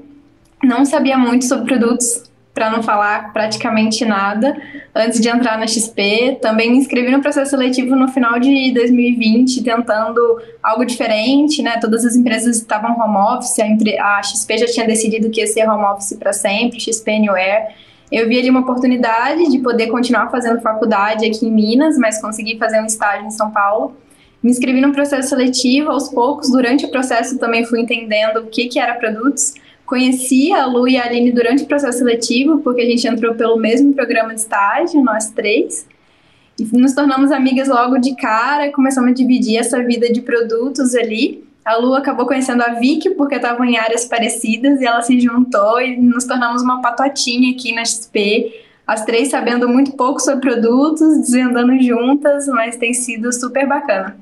Não 0.63 0.83
sabia 0.83 1.17
muito 1.17 1.45
sobre 1.45 1.65
produtos, 1.65 2.27
para 2.57 2.71
não 2.71 2.81
falar 2.81 3.31
praticamente 3.33 4.03
nada, 4.03 4.59
antes 4.95 5.21
de 5.21 5.29
entrar 5.29 5.59
na 5.59 5.67
XP. 5.67 6.39
Também 6.41 6.71
me 6.71 6.77
inscrevi 6.77 7.11
no 7.11 7.21
processo 7.21 7.51
seletivo 7.51 7.95
no 7.95 8.07
final 8.07 8.39
de 8.39 8.71
2020, 8.73 9.63
tentando 9.63 10.41
algo 10.63 10.83
diferente, 10.83 11.61
né? 11.61 11.77
Todas 11.79 12.03
as 12.03 12.15
empresas 12.15 12.57
estavam 12.57 12.99
home 12.99 13.15
office, 13.15 13.59
a, 13.59 14.17
a 14.17 14.23
XP 14.23 14.57
já 14.57 14.65
tinha 14.65 14.87
decidido 14.87 15.29
que 15.29 15.39
ia 15.39 15.45
ser 15.45 15.69
home 15.69 15.83
office 15.83 16.17
para 16.17 16.33
sempre, 16.33 16.79
XP 16.79 17.11
Anywhere. 17.11 17.75
Eu 18.11 18.27
vi 18.27 18.39
ali 18.39 18.49
uma 18.49 18.61
oportunidade 18.61 19.51
de 19.51 19.59
poder 19.59 19.85
continuar 19.87 20.31
fazendo 20.31 20.59
faculdade 20.59 21.27
aqui 21.27 21.45
em 21.45 21.51
Minas, 21.51 21.95
mas 21.95 22.19
consegui 22.19 22.57
fazer 22.57 22.81
um 22.81 22.87
estágio 22.87 23.27
em 23.27 23.31
São 23.31 23.51
Paulo. 23.51 23.95
Me 24.43 24.51
inscrevi 24.51 24.79
no 24.79 24.93
processo 24.93 25.29
seletivo 25.29 25.91
aos 25.91 26.09
poucos. 26.09 26.51
Durante 26.51 26.85
o 26.85 26.91
processo 26.91 27.37
também 27.37 27.65
fui 27.65 27.81
entendendo 27.81 28.37
o 28.37 28.47
que, 28.47 28.67
que 28.67 28.79
era 28.79 28.93
produtos. 28.95 29.53
Conheci 29.85 30.51
a 30.51 30.65
Lu 30.65 30.87
e 30.87 30.97
a 30.97 31.05
Aline 31.05 31.31
durante 31.31 31.63
o 31.63 31.65
processo 31.65 31.99
seletivo, 31.99 32.59
porque 32.59 32.81
a 32.81 32.85
gente 32.85 33.07
entrou 33.07 33.35
pelo 33.35 33.57
mesmo 33.57 33.93
programa 33.93 34.33
de 34.33 34.41
estágio, 34.41 35.01
nós 35.03 35.29
três. 35.29 35.87
E 36.59 36.63
nos 36.77 36.93
tornamos 36.93 37.31
amigas 37.31 37.67
logo 37.67 37.97
de 37.97 38.15
cara, 38.15 38.71
começamos 38.71 39.11
a 39.11 39.13
dividir 39.13 39.57
essa 39.57 39.81
vida 39.83 40.11
de 40.11 40.21
produtos 40.21 40.93
ali. 40.95 41.45
A 41.63 41.77
Lu 41.77 41.93
acabou 41.93 42.25
conhecendo 42.25 42.63
a 42.63 42.73
Vicky 42.73 43.11
porque 43.11 43.35
estavam 43.35 43.65
em 43.65 43.77
áreas 43.77 44.05
parecidas 44.05 44.81
e 44.81 44.85
ela 44.85 45.01
se 45.01 45.19
juntou 45.19 45.79
e 45.79 45.97
nos 45.97 46.25
tornamos 46.25 46.61
uma 46.61 46.81
patotinha 46.81 47.51
aqui 47.51 47.73
na 47.73 47.85
XP. 47.85 48.63
As 48.87 49.03
três 49.05 49.29
sabendo 49.29 49.67
muito 49.67 49.91
pouco 49.93 50.19
sobre 50.19 50.49
produtos, 50.49 51.19
desvendando 51.19 51.77
juntas, 51.81 52.47
mas 52.47 52.77
tem 52.77 52.93
sido 52.93 53.31
super 53.33 53.67
bacana. 53.67 54.17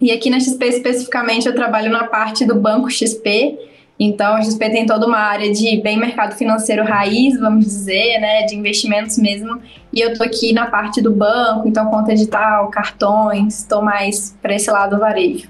E 0.00 0.12
aqui 0.12 0.30
na 0.30 0.38
XP 0.38 0.64
especificamente 0.66 1.46
eu 1.46 1.54
trabalho 1.54 1.90
na 1.90 2.04
parte 2.04 2.44
do 2.44 2.54
banco 2.54 2.90
XP. 2.90 3.58
Então 3.98 4.36
a 4.36 4.42
XP 4.42 4.70
tem 4.70 4.86
toda 4.86 5.06
uma 5.06 5.18
área 5.18 5.52
de 5.52 5.80
bem 5.80 5.98
mercado 5.98 6.36
financeiro 6.36 6.84
raiz, 6.84 7.38
vamos 7.38 7.64
dizer, 7.64 8.20
né, 8.20 8.42
de 8.42 8.54
investimentos 8.54 9.18
mesmo. 9.18 9.60
E 9.92 10.00
eu 10.00 10.16
tô 10.16 10.22
aqui 10.22 10.52
na 10.52 10.66
parte 10.66 11.00
do 11.02 11.10
banco, 11.10 11.66
então 11.66 11.86
conta 11.86 12.14
digital, 12.14 12.68
cartões, 12.70 13.58
estou 13.58 13.82
mais 13.82 14.36
para 14.40 14.54
esse 14.54 14.70
lado 14.70 14.94
do 14.94 15.00
varejo. 15.00 15.48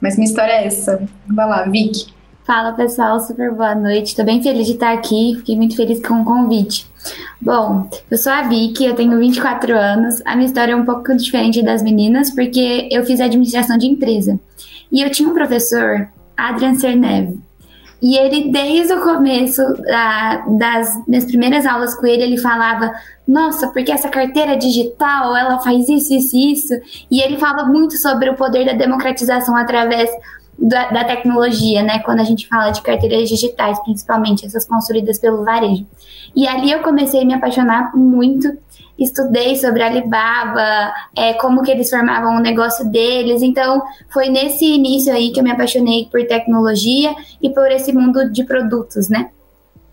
Mas 0.00 0.16
minha 0.16 0.28
história 0.28 0.52
é 0.52 0.66
essa. 0.66 1.00
Vai 1.26 1.48
lá, 1.48 1.62
Vicky. 1.64 2.12
Fala 2.44 2.72
pessoal, 2.72 3.20
super 3.20 3.52
boa 3.52 3.74
noite. 3.74 4.06
Estou 4.06 4.24
bem 4.24 4.42
feliz 4.42 4.66
de 4.66 4.72
estar 4.72 4.92
aqui, 4.92 5.34
fiquei 5.36 5.54
muito 5.54 5.76
feliz 5.76 6.04
com 6.04 6.22
o 6.22 6.24
convite. 6.24 6.86
Bom, 7.40 7.88
eu 8.10 8.18
sou 8.18 8.32
a 8.32 8.42
Vicky, 8.42 8.84
eu 8.84 8.94
tenho 8.94 9.18
24 9.18 9.76
anos. 9.76 10.22
A 10.24 10.34
minha 10.34 10.46
história 10.46 10.72
é 10.72 10.76
um 10.76 10.84
pouco 10.84 11.16
diferente 11.16 11.62
das 11.62 11.82
meninas, 11.82 12.30
porque 12.30 12.88
eu 12.90 13.04
fiz 13.04 13.20
administração 13.20 13.76
de 13.78 13.86
empresa. 13.86 14.38
E 14.90 15.02
eu 15.02 15.10
tinha 15.10 15.28
um 15.28 15.34
professor, 15.34 16.08
Adrian 16.36 16.74
Cerneve, 16.74 17.38
e 18.00 18.16
ele, 18.16 18.52
desde 18.52 18.92
o 18.92 19.02
começo 19.02 19.60
da, 19.82 20.44
das 20.56 21.04
minhas 21.06 21.24
primeiras 21.24 21.66
aulas 21.66 21.96
com 21.96 22.06
ele, 22.06 22.22
ele 22.22 22.38
falava: 22.38 22.92
Nossa, 23.26 23.68
porque 23.68 23.90
essa 23.90 24.08
carteira 24.08 24.56
digital 24.56 25.36
ela 25.36 25.58
faz 25.58 25.88
isso, 25.88 26.14
isso, 26.14 26.36
isso. 26.36 26.74
E 27.10 27.20
ele 27.20 27.38
fala 27.38 27.64
muito 27.64 27.96
sobre 27.96 28.30
o 28.30 28.36
poder 28.36 28.64
da 28.64 28.72
democratização 28.72 29.56
através 29.56 30.08
da, 30.58 30.90
da, 30.90 31.04
tecnologia, 31.04 31.82
né? 31.82 32.00
Quando 32.00 32.20
a 32.20 32.24
gente 32.24 32.48
fala 32.48 32.70
de 32.70 32.82
carteiras 32.82 33.28
digitais, 33.28 33.78
principalmente 33.80 34.44
essas 34.44 34.66
construídas 34.66 35.18
pelo 35.18 35.44
varejo. 35.44 35.86
E 36.34 36.48
ali 36.48 36.72
eu 36.72 36.80
comecei 36.80 37.22
a 37.22 37.24
me 37.24 37.34
apaixonar 37.34 37.94
muito. 37.94 38.56
Estudei 38.98 39.54
sobre 39.54 39.82
Alibaba, 39.82 40.92
é, 41.16 41.32
como 41.34 41.62
que 41.62 41.70
eles 41.70 41.88
formavam 41.88 42.36
o 42.36 42.40
negócio 42.40 42.84
deles. 42.90 43.42
Então, 43.42 43.80
foi 44.12 44.28
nesse 44.28 44.64
início 44.64 45.12
aí 45.12 45.30
que 45.30 45.38
eu 45.38 45.44
me 45.44 45.52
apaixonei 45.52 46.08
por 46.10 46.26
tecnologia 46.26 47.14
e 47.40 47.48
por 47.50 47.70
esse 47.70 47.92
mundo 47.92 48.30
de 48.32 48.42
produtos, 48.42 49.08
né? 49.08 49.30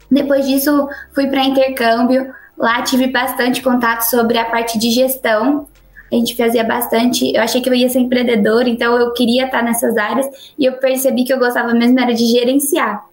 Depois 0.10 0.48
disso, 0.48 0.89
fui 1.13 1.27
para 1.27 1.43
intercâmbio. 1.43 2.34
Lá 2.57 2.81
tive 2.81 3.07
bastante 3.07 3.62
contato 3.62 4.03
sobre 4.03 4.39
a 4.39 4.45
parte 4.45 4.79
de 4.79 4.89
gestão 4.89 5.67
a 6.12 6.15
gente 6.15 6.35
fazia 6.35 6.63
bastante. 6.63 7.35
Eu 7.35 7.41
achei 7.41 7.62
que 7.62 7.69
eu 7.69 7.74
ia 7.74 7.89
ser 7.89 8.00
empreendedora, 8.00 8.69
então 8.69 8.97
eu 8.97 9.12
queria 9.13 9.45
estar 9.45 9.63
nessas 9.63 9.97
áreas 9.97 10.27
e 10.57 10.65
eu 10.65 10.74
percebi 10.74 11.24
que 11.24 11.33
eu 11.33 11.39
gostava 11.39 11.74
mesmo 11.74 12.00
era 12.00 12.13
de 12.13 12.25
gerenciar. 12.25 13.05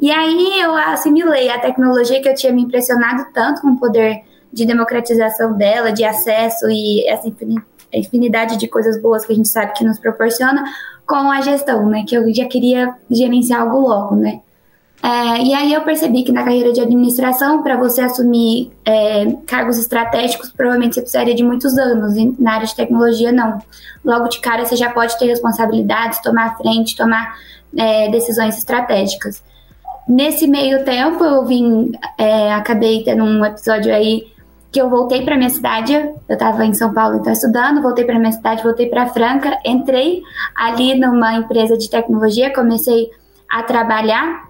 E 0.00 0.10
aí 0.10 0.60
eu 0.60 0.74
assimilei 0.74 1.48
a 1.48 1.58
tecnologia 1.58 2.20
que 2.22 2.28
eu 2.28 2.34
tinha 2.34 2.52
me 2.52 2.62
impressionado 2.62 3.26
tanto 3.32 3.60
com 3.62 3.68
o 3.68 3.78
poder 3.78 4.22
de 4.52 4.64
democratização 4.64 5.56
dela, 5.56 5.90
de 5.90 6.04
acesso 6.04 6.70
e 6.70 7.06
essa 7.08 7.28
infinidade 7.92 8.56
de 8.56 8.68
coisas 8.68 9.00
boas 9.00 9.24
que 9.26 9.32
a 9.32 9.36
gente 9.36 9.48
sabe 9.48 9.72
que 9.72 9.84
nos 9.84 9.98
proporciona, 9.98 10.64
com 11.06 11.30
a 11.30 11.40
gestão, 11.40 11.86
né? 11.86 12.04
Que 12.06 12.16
eu 12.16 12.32
já 12.32 12.44
queria 12.44 12.94
gerenciar 13.10 13.62
algo 13.62 13.80
logo, 13.80 14.14
né? 14.14 14.40
É, 15.02 15.42
e 15.42 15.54
aí 15.54 15.72
eu 15.72 15.82
percebi 15.82 16.24
que 16.24 16.32
na 16.32 16.42
carreira 16.42 16.72
de 16.72 16.80
administração, 16.80 17.62
para 17.62 17.76
você 17.76 18.00
assumir 18.00 18.72
é, 18.84 19.32
cargos 19.46 19.78
estratégicos, 19.78 20.50
provavelmente 20.50 20.94
você 20.94 21.00
precisaria 21.00 21.34
de 21.34 21.44
muitos 21.44 21.78
anos, 21.78 22.16
e 22.16 22.34
na 22.38 22.54
área 22.54 22.66
de 22.66 22.74
tecnologia 22.74 23.30
não. 23.30 23.58
Logo 24.04 24.28
de 24.28 24.40
cara 24.40 24.64
você 24.64 24.74
já 24.74 24.90
pode 24.90 25.16
ter 25.18 25.26
responsabilidades, 25.26 26.20
tomar 26.20 26.56
frente, 26.56 26.96
tomar 26.96 27.36
é, 27.76 28.10
decisões 28.10 28.58
estratégicas. 28.58 29.42
Nesse 30.08 30.48
meio 30.48 30.84
tempo 30.84 31.24
eu 31.24 31.44
vim, 31.44 31.92
é, 32.16 32.52
acabei 32.52 33.04
tendo 33.04 33.22
um 33.22 33.44
episódio 33.44 33.94
aí 33.94 34.32
que 34.72 34.80
eu 34.80 34.90
voltei 34.90 35.22
para 35.22 35.36
minha 35.36 35.48
cidade, 35.48 35.94
eu 35.94 36.18
estava 36.28 36.64
em 36.66 36.74
São 36.74 36.92
Paulo 36.92 37.18
então 37.18 37.32
estudando, 37.32 37.80
voltei 37.80 38.04
para 38.04 38.18
minha 38.18 38.32
cidade, 38.32 38.62
voltei 38.62 38.86
para 38.86 39.06
Franca, 39.06 39.58
entrei 39.64 40.22
ali 40.54 40.98
numa 40.98 41.34
empresa 41.34 41.78
de 41.78 41.88
tecnologia, 41.88 42.52
comecei 42.52 43.10
a 43.48 43.62
trabalhar 43.62 44.47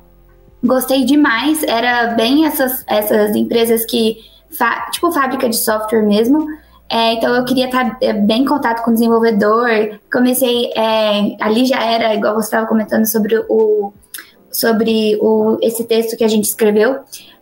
Gostei 0.65 1.05
demais. 1.05 1.63
Era 1.63 2.09
bem 2.15 2.47
essas, 2.47 2.85
essas 2.87 3.35
empresas 3.37 3.85
que. 3.85 4.17
Tipo 4.93 5.13
fábrica 5.13 5.49
de 5.49 5.57
software 5.57 6.03
mesmo. 6.03 6.47
É, 6.91 7.13
então 7.15 7.35
eu 7.35 7.45
queria 7.45 7.67
estar 7.67 7.99
é, 8.01 8.13
bem 8.13 8.43
em 8.43 8.47
contato 8.47 8.83
com 8.83 8.91
o 8.91 8.95
desenvolvedor. 8.95 10.01
Comecei. 10.11 10.71
É, 10.75 11.37
ali 11.41 11.65
já 11.67 11.83
era, 11.85 12.15
igual 12.15 12.35
você 12.35 12.47
estava 12.47 12.67
comentando 12.67 13.07
sobre 13.07 13.39
o. 13.49 13.93
Sobre 14.51 15.17
o, 15.21 15.59
esse 15.63 15.85
texto 15.85 16.17
que 16.17 16.25
a 16.25 16.29
gente 16.29 16.45
escreveu. 16.45 17.01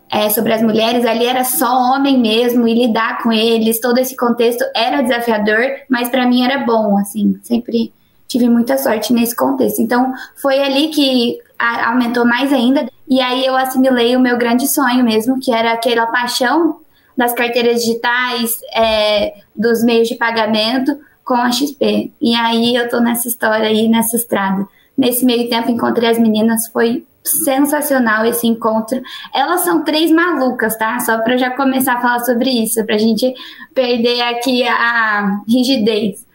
É, 0.09 0.29
sobre 0.29 0.53
as 0.53 0.61
mulheres, 0.61 1.05
ali 1.05 1.25
era 1.25 1.43
só 1.43 1.91
homem 1.91 2.17
mesmo, 2.17 2.65
e 2.65 2.73
lidar 2.73 3.21
com 3.21 3.29
eles, 3.29 3.81
todo 3.81 3.97
esse 3.97 4.15
contexto 4.15 4.63
era 4.73 5.01
desafiador, 5.01 5.61
mas 5.89 6.07
para 6.07 6.25
mim 6.25 6.45
era 6.45 6.59
bom, 6.59 6.97
assim, 6.97 7.37
sempre 7.43 7.91
tive 8.27 8.49
muita 8.49 8.77
sorte 8.77 9.13
nesse 9.13 9.35
contexto. 9.35 9.81
Então, 9.81 10.13
foi 10.35 10.59
ali 10.59 10.89
que 10.89 11.39
aumentou 11.57 12.25
mais 12.25 12.51
ainda. 12.51 12.87
E 13.07 13.21
aí 13.21 13.45
eu 13.45 13.55
assimilei 13.55 14.15
o 14.15 14.19
meu 14.19 14.37
grande 14.37 14.67
sonho 14.67 15.03
mesmo, 15.03 15.39
que 15.39 15.51
era 15.51 15.71
aquela 15.73 16.07
paixão 16.07 16.79
das 17.15 17.33
carteiras 17.33 17.81
digitais, 17.81 18.59
é, 18.75 19.33
dos 19.55 19.83
meios 19.83 20.07
de 20.07 20.15
pagamento 20.15 20.97
com 21.23 21.33
a 21.33 21.51
XP. 21.51 22.11
E 22.21 22.35
aí 22.35 22.75
eu 22.75 22.87
tô 22.87 22.99
nessa 22.99 23.27
história 23.27 23.67
aí, 23.67 23.87
nessa 23.89 24.15
estrada. 24.15 24.67
Nesse 24.97 25.25
meio 25.25 25.49
tempo 25.49 25.71
encontrei 25.71 26.09
as 26.09 26.19
meninas, 26.19 26.67
foi 26.67 27.05
sensacional 27.23 28.25
esse 28.25 28.47
encontro. 28.47 29.01
Elas 29.33 29.61
são 29.61 29.83
três 29.83 30.11
malucas, 30.11 30.77
tá? 30.77 30.99
Só 30.99 31.17
para 31.19 31.37
já 31.37 31.49
começar 31.51 31.95
a 31.95 32.01
falar 32.01 32.19
sobre 32.19 32.49
isso, 32.49 32.83
pra 32.85 32.97
gente 32.97 33.33
perder 33.73 34.21
aqui 34.21 34.63
a 34.65 35.41
rigidez. 35.47 36.26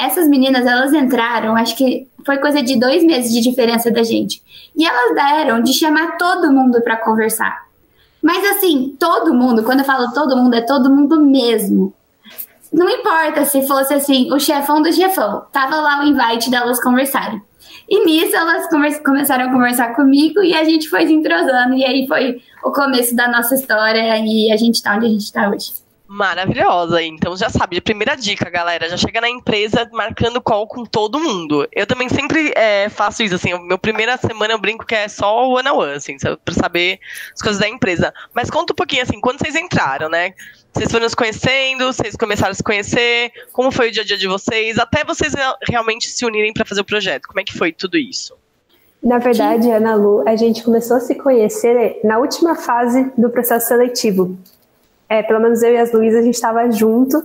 Essas 0.00 0.28
meninas, 0.28 0.66
elas 0.66 0.92
entraram, 0.92 1.56
acho 1.56 1.76
que 1.76 2.08
foi 2.24 2.38
coisa 2.38 2.62
de 2.62 2.78
dois 2.78 3.04
meses 3.04 3.32
de 3.32 3.40
diferença 3.40 3.90
da 3.90 4.02
gente. 4.02 4.42
E 4.76 4.86
elas 4.86 5.14
deram 5.14 5.62
de 5.62 5.72
chamar 5.72 6.16
todo 6.16 6.52
mundo 6.52 6.80
para 6.82 6.96
conversar. 6.96 7.66
Mas 8.22 8.44
assim, 8.50 8.96
todo 8.98 9.34
mundo, 9.34 9.62
quando 9.62 9.80
eu 9.80 9.84
falo 9.84 10.12
todo 10.12 10.36
mundo, 10.36 10.54
é 10.54 10.60
todo 10.60 10.94
mundo 10.94 11.20
mesmo. 11.20 11.92
Não 12.72 12.88
importa 12.88 13.44
se 13.44 13.66
fosse 13.66 13.94
assim, 13.94 14.32
o 14.32 14.38
chefão 14.38 14.80
do 14.80 14.92
chefão. 14.92 15.44
Tava 15.52 15.76
lá 15.76 16.00
o 16.00 16.06
invite 16.06 16.50
delas 16.50 16.80
conversarem. 16.82 17.42
E 17.88 18.04
nisso 18.04 18.36
elas 18.36 18.68
começaram 19.02 19.46
a 19.46 19.52
conversar 19.52 19.94
comigo 19.94 20.40
e 20.42 20.54
a 20.54 20.62
gente 20.64 20.88
foi 20.88 21.06
se 21.06 21.12
entrosando. 21.12 21.74
E 21.74 21.84
aí 21.84 22.06
foi 22.06 22.40
o 22.64 22.70
começo 22.70 23.16
da 23.16 23.28
nossa 23.28 23.54
história 23.54 24.16
e 24.18 24.52
a 24.52 24.56
gente 24.56 24.82
tá 24.82 24.94
onde 24.94 25.06
a 25.06 25.08
gente 25.08 25.32
tá 25.32 25.50
hoje. 25.50 25.72
Maravilhosa. 26.12 27.00
Então 27.00 27.36
já 27.36 27.48
sabe, 27.48 27.80
primeira 27.80 28.16
dica, 28.16 28.50
galera. 28.50 28.88
Já 28.88 28.96
chega 28.96 29.20
na 29.20 29.30
empresa 29.30 29.88
marcando 29.92 30.42
call 30.42 30.66
com 30.66 30.84
todo 30.84 31.20
mundo. 31.20 31.68
Eu 31.72 31.86
também 31.86 32.08
sempre 32.08 32.52
é, 32.56 32.88
faço 32.88 33.22
isso, 33.22 33.36
assim. 33.36 33.56
Meu 33.68 33.78
primeira 33.78 34.16
semana 34.16 34.52
eu 34.52 34.58
brinco 34.58 34.84
que 34.84 34.96
é 34.96 35.06
só 35.06 35.46
o 35.46 35.54
one 35.54 35.68
on 35.68 35.76
one, 35.76 35.92
assim, 35.92 36.16
pra 36.44 36.52
saber 36.52 36.98
as 37.32 37.40
coisas 37.40 37.60
da 37.60 37.68
empresa. 37.68 38.12
Mas 38.34 38.50
conta 38.50 38.72
um 38.72 38.74
pouquinho, 38.74 39.04
assim, 39.04 39.20
quando 39.20 39.38
vocês 39.38 39.54
entraram, 39.54 40.08
né? 40.08 40.34
Vocês 40.72 40.90
foram 40.90 41.08
se 41.08 41.14
conhecendo, 41.14 41.92
vocês 41.92 42.16
começaram 42.16 42.50
a 42.50 42.54
se 42.54 42.62
conhecer, 42.64 43.30
como 43.52 43.70
foi 43.70 43.90
o 43.90 43.92
dia 43.92 44.02
a 44.02 44.04
dia 44.04 44.18
de 44.18 44.26
vocês, 44.26 44.80
até 44.80 45.04
vocês 45.04 45.32
realmente 45.62 46.08
se 46.08 46.26
unirem 46.26 46.52
para 46.52 46.64
fazer 46.64 46.80
o 46.80 46.84
projeto. 46.84 47.28
Como 47.28 47.38
é 47.38 47.44
que 47.44 47.56
foi 47.56 47.70
tudo 47.70 47.96
isso? 47.96 48.34
Na 49.00 49.18
verdade, 49.18 49.70
Ana 49.70 49.94
Lu, 49.94 50.24
a 50.26 50.34
gente 50.34 50.64
começou 50.64 50.96
a 50.96 51.00
se 51.00 51.14
conhecer 51.14 52.00
na 52.02 52.18
última 52.18 52.56
fase 52.56 53.12
do 53.16 53.30
processo 53.30 53.68
seletivo 53.68 54.36
é, 55.10 55.24
pelo 55.24 55.40
menos 55.40 55.60
eu 55.60 55.74
e 55.74 55.76
as 55.76 55.92
Luísas, 55.92 56.20
a 56.20 56.22
gente 56.22 56.34
estava 56.34 56.70
junto. 56.70 57.20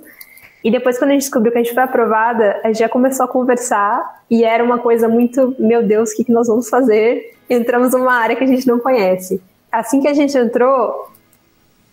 E 0.63 0.72
depois, 0.72 0.98
quando 0.98 1.12
a 1.12 1.13
gente 1.13 1.22
descobriu 1.22 1.51
que 1.51 1.60
a 1.60 1.63
gente 1.63 1.75
foi 1.75 1.84
aprovada, 1.84 2.60
a 2.63 2.68
gente 2.68 2.80
já 2.80 2.89
começou 2.89 3.24
a 3.24 3.27
conversar 3.27 4.24
e 4.27 4.44
era 4.44 4.63
uma 4.63 4.80
coisa 4.80 5.08
muito, 5.08 5.56
meu 5.60 5.84
Deus, 5.84 6.12
o 6.12 6.15
que, 6.15 6.24
que 6.24 6.32
nós 6.32 6.48
vamos 6.48 6.68
fazer? 6.68 7.36
Entramos 7.48 7.94
numa 7.94 8.13
área 8.15 8.36
que 8.36 8.44
a 8.44 8.48
gente 8.48 8.68
não 8.68 8.80
conhece. 8.80 9.39
Assim 9.72 10.01
que 10.01 10.08
a 10.08 10.13
gente 10.15 10.36
entrou, 10.36 11.12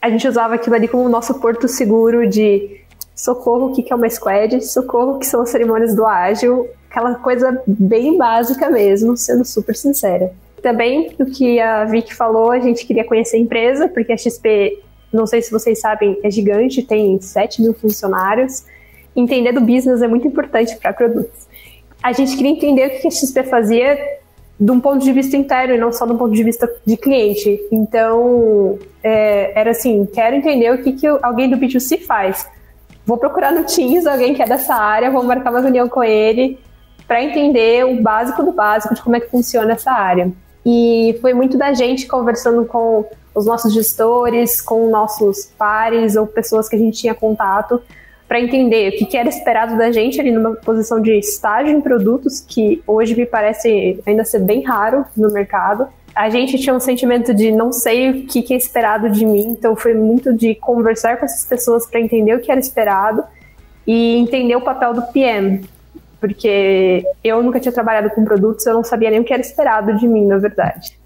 a 0.01 0.09
gente 0.09 0.27
usava 0.27 0.55
aquilo 0.55 0.75
ali 0.75 0.89
como 0.89 1.07
nosso 1.11 1.39
porto 1.39 1.69
seguro 1.69 2.27
de 2.27 2.81
socorro, 3.15 3.67
o 3.67 3.75
que, 3.75 3.83
que 3.83 3.93
é 3.93 3.97
uma 3.97 4.09
squad, 4.09 4.65
socorro, 4.65 5.17
o 5.17 5.19
que 5.19 5.27
são 5.27 5.43
as 5.43 5.51
cerimônias 5.51 5.95
do 5.95 6.07
ágil, 6.07 6.71
aquela 6.89 7.17
coisa 7.17 7.63
bem 7.67 8.17
básica 8.17 8.71
mesmo, 8.71 9.15
sendo 9.15 9.45
super 9.45 9.77
sincera. 9.77 10.33
Também, 10.63 11.15
do 11.19 11.27
que 11.27 11.61
a 11.61 11.85
Vicky 11.85 12.15
falou, 12.15 12.51
a 12.51 12.61
gente 12.61 12.87
queria 12.87 13.05
conhecer 13.05 13.37
a 13.37 13.41
empresa, 13.41 13.89
porque 13.89 14.13
a 14.13 14.17
XP 14.17 14.81
não 15.13 15.27
sei 15.27 15.43
se 15.43 15.51
vocês 15.51 15.81
sabem, 15.81 16.19
é 16.23 16.31
gigante, 16.31 16.83
tem 16.83 17.21
7 17.21 17.61
mil 17.61 17.75
funcionários. 17.75 18.65
Entender 19.15 19.53
do 19.53 19.61
business 19.61 20.01
é 20.01 20.09
muito 20.09 20.27
importante 20.27 20.77
para 20.77 20.93
produtos. 20.93 21.47
A 22.03 22.13
gente 22.13 22.37
queria 22.37 22.51
entender 22.51 22.87
o 22.87 23.01
que 23.01 23.07
a 23.07 23.11
XP 23.11 23.43
fazia 23.45 23.99
de 24.59 24.71
um 24.71 24.81
ponto 24.81 25.05
de 25.05 25.13
vista 25.13 25.37
interno 25.37 25.75
e 25.75 25.79
não 25.79 25.93
só 25.93 26.05
um 26.05 26.17
ponto 26.17 26.33
de 26.33 26.43
vista 26.43 26.73
de 26.87 26.97
cliente. 26.97 27.61
Então, 27.71 28.79
é, 29.03 29.59
era 29.59 29.73
assim, 29.73 30.07
quero 30.07 30.37
entender 30.37 30.73
o 30.73 30.83
que, 30.83 30.93
que 30.93 31.07
alguém 31.07 31.51
do 31.51 31.57
B2C 31.57 32.01
faz. 32.07 32.49
Vou 33.05 33.19
procurar 33.19 33.53
no 33.53 33.65
Teams 33.65 34.07
alguém 34.07 34.35
que 34.35 34.43
é 34.43 34.47
dessa 34.47 34.75
área, 34.75 35.11
vou 35.11 35.23
marcar 35.25 35.51
uma 35.51 35.61
reunião 35.61 35.89
com 35.89 36.03
ele 36.03 36.59
para 37.07 37.23
entender 37.23 37.85
o 37.85 38.01
básico 38.01 38.43
do 38.43 38.53
básico 38.53 38.95
de 38.95 39.03
como 39.03 39.17
é 39.17 39.21
que 39.21 39.29
funciona 39.29 39.73
essa 39.73 39.91
área. 39.91 40.31
E 40.65 41.19
foi 41.21 41.35
muito 41.35 41.59
da 41.59 41.73
gente 41.75 42.07
conversando 42.07 42.65
com 42.65 43.05
os 43.35 43.47
nossos 43.47 43.73
gestores, 43.73 44.61
com 44.61 44.91
nossos 44.91 45.47
pares 45.59 46.17
ou 46.17 46.27
pessoas 46.27 46.69
que 46.69 46.77
a 46.77 46.79
gente 46.79 46.99
tinha 46.99 47.15
contato, 47.15 47.83
para 48.29 48.41
entender 48.41 48.89
o 48.89 49.07
que, 49.07 49.15
era 49.15 49.29
esperado 49.29 49.77
da 49.77 49.93
gente 49.93 50.19
ali 50.19 50.31
numa 50.31 50.55
posição 50.55 51.01
de 51.01 51.19
estágio 51.19 51.77
em 51.77 51.83
produtos, 51.83 52.41
que 52.41 52.83
hoje 52.87 53.15
me 53.15 53.27
parece 53.27 54.01
ainda 54.07 54.25
ser 54.25 54.39
bem 54.39 54.63
raro 54.63 55.05
no 55.15 55.31
mercado. 55.31 55.87
A 56.15 56.31
gente 56.31 56.59
tinha 56.59 56.75
um 56.75 56.81
sentimento 56.81 57.35
de 57.35 57.51
não 57.51 57.73
sei 57.73 58.11
o 58.11 58.27
que, 58.27 58.41
que 58.41 58.55
é 58.55 58.57
esperado 58.57 59.11
de 59.11 59.27
mim, 59.27 59.49
então 59.49 59.77
foi 59.77 59.93
muito 59.93 60.33
de 60.33 60.55
conversar 60.55 61.19
com 61.19 61.27
essas 61.27 61.45
pessoas 61.45 61.87
para 61.87 62.01
entender 62.01 62.35
o 62.35 62.41
que 62.41 62.51
era 62.51 62.59
esperado 62.59 63.23
e 63.87 64.17
entender 64.17 64.57
o 64.57 64.63
papel 64.63 64.95
do 64.95 65.03
PM, 65.13 65.69
porque 66.19 67.05
eu 67.23 67.43
nunca 67.43 67.61
tinha 67.61 67.73
trabalhado 67.73 68.09
com 68.11 68.25
produtos, 68.25 68.65
eu 68.65 68.73
não 68.73 68.85
sabia 68.85 69.11
nem 69.11 69.21
o 69.21 69.25
que 69.25 69.33
era 69.33 69.43
esperado 69.43 69.95
de 69.99 70.09
mim, 70.09 70.27
na 70.27 70.39
verdade. 70.39 70.99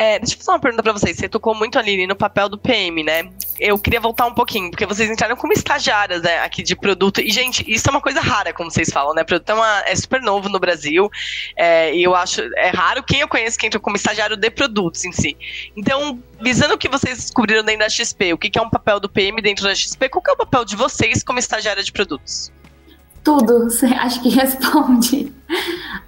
É, 0.00 0.18
deixa 0.18 0.32
eu 0.32 0.38
fazer 0.38 0.52
uma 0.52 0.58
pergunta 0.58 0.82
pra 0.82 0.94
vocês. 0.94 1.14
Você 1.14 1.28
tocou 1.28 1.54
muito 1.54 1.78
ali 1.78 2.06
no 2.06 2.16
papel 2.16 2.48
do 2.48 2.56
PM, 2.56 3.04
né? 3.04 3.28
Eu 3.58 3.78
queria 3.78 4.00
voltar 4.00 4.24
um 4.24 4.32
pouquinho, 4.32 4.70
porque 4.70 4.86
vocês 4.86 5.10
entraram 5.10 5.36
como 5.36 5.52
estagiárias 5.52 6.22
né, 6.22 6.38
aqui 6.38 6.62
de 6.62 6.74
produto. 6.74 7.20
E, 7.20 7.30
gente, 7.30 7.62
isso 7.70 7.86
é 7.86 7.90
uma 7.90 8.00
coisa 8.00 8.18
rara, 8.18 8.50
como 8.50 8.70
vocês 8.70 8.88
falam, 8.88 9.12
né? 9.12 9.24
Produto 9.24 9.50
é, 9.50 9.54
uma, 9.54 9.82
é 9.86 9.94
super 9.94 10.22
novo 10.22 10.48
no 10.48 10.58
Brasil. 10.58 11.10
É, 11.54 11.94
e 11.94 12.02
eu 12.02 12.14
acho. 12.14 12.40
É 12.56 12.70
raro 12.70 13.02
quem 13.02 13.20
eu 13.20 13.28
conheço 13.28 13.58
que 13.58 13.66
entra 13.66 13.78
como 13.78 13.94
estagiário 13.94 14.38
de 14.38 14.50
produtos 14.50 15.04
em 15.04 15.12
si. 15.12 15.36
Então, 15.76 16.18
visando 16.40 16.72
o 16.72 16.78
que 16.78 16.88
vocês 16.88 17.18
descobriram 17.18 17.62
dentro 17.62 17.80
da 17.80 17.90
XP, 17.90 18.32
o 18.32 18.38
que 18.38 18.58
é 18.58 18.62
um 18.62 18.70
papel 18.70 19.00
do 19.00 19.08
PM 19.08 19.42
dentro 19.42 19.64
da 19.64 19.74
XP, 19.74 20.08
qual 20.08 20.24
é 20.26 20.32
o 20.32 20.36
papel 20.36 20.64
de 20.64 20.76
vocês 20.76 21.22
como 21.22 21.38
estagiária 21.38 21.82
de 21.82 21.92
produtos? 21.92 22.50
Tudo, 23.22 23.68
acho 24.00 24.22
que 24.22 24.30
responde. 24.30 25.30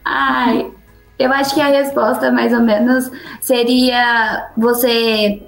Ai, 0.03 0.73
eu 1.18 1.33
acho 1.33 1.55
que 1.55 1.61
a 1.61 1.68
resposta, 1.68 2.31
mais 2.31 2.53
ou 2.53 2.61
menos, 2.61 3.11
seria 3.40 4.51
você. 4.57 5.42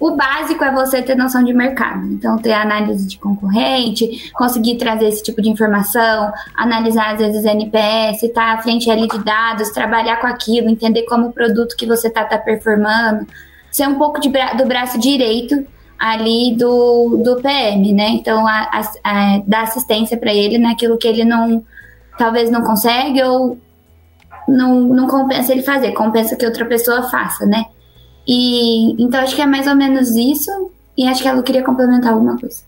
O 0.00 0.12
básico 0.12 0.62
é 0.62 0.72
você 0.72 1.02
ter 1.02 1.16
noção 1.16 1.42
de 1.42 1.52
mercado. 1.52 2.06
Então, 2.06 2.38
ter 2.38 2.52
análise 2.52 3.06
de 3.06 3.18
concorrente, 3.18 4.30
conseguir 4.32 4.76
trazer 4.76 5.08
esse 5.08 5.24
tipo 5.24 5.42
de 5.42 5.50
informação, 5.50 6.32
analisar, 6.54 7.14
às 7.14 7.18
vezes, 7.18 7.44
NPS, 7.44 8.22
estar 8.22 8.46
tá 8.46 8.52
à 8.52 8.62
frente 8.62 8.88
ali 8.88 9.08
de 9.08 9.18
dados, 9.24 9.70
trabalhar 9.70 10.20
com 10.20 10.28
aquilo, 10.28 10.70
entender 10.70 11.02
como 11.02 11.28
o 11.28 11.32
produto 11.32 11.76
que 11.76 11.84
você 11.84 12.06
está 12.06 12.24
tá 12.24 12.38
performando. 12.38 13.26
Ser 13.72 13.88
um 13.88 13.96
pouco 13.96 14.20
de, 14.20 14.28
do 14.28 14.66
braço 14.66 14.98
direito 15.00 15.66
ali 15.98 16.54
do, 16.56 17.20
do 17.24 17.42
PM, 17.42 17.92
né? 17.92 18.10
Então, 18.10 18.46
a, 18.46 18.70
a, 18.72 18.80
a, 19.02 19.42
dar 19.44 19.62
assistência 19.62 20.16
para 20.16 20.32
ele 20.32 20.56
naquilo 20.56 20.96
que 20.96 21.08
ele 21.08 21.24
não 21.24 21.64
talvez 22.16 22.50
não 22.50 22.62
consegue 22.62 23.22
ou 23.22 23.58
não, 24.48 24.80
não 24.80 25.06
compensa 25.06 25.52
ele 25.52 25.62
fazer, 25.62 25.92
compensa 25.92 26.36
que 26.36 26.46
outra 26.46 26.64
pessoa 26.64 27.02
faça, 27.10 27.46
né? 27.46 27.66
E 28.26 29.00
então 29.02 29.20
acho 29.20 29.34
que 29.34 29.42
é 29.42 29.46
mais 29.46 29.66
ou 29.66 29.74
menos 29.74 30.10
isso. 30.10 30.70
E 30.96 31.06
acho 31.06 31.22
que 31.22 31.28
ela 31.28 31.42
queria 31.42 31.62
complementar 31.62 32.12
alguma 32.12 32.36
coisa. 32.36 32.62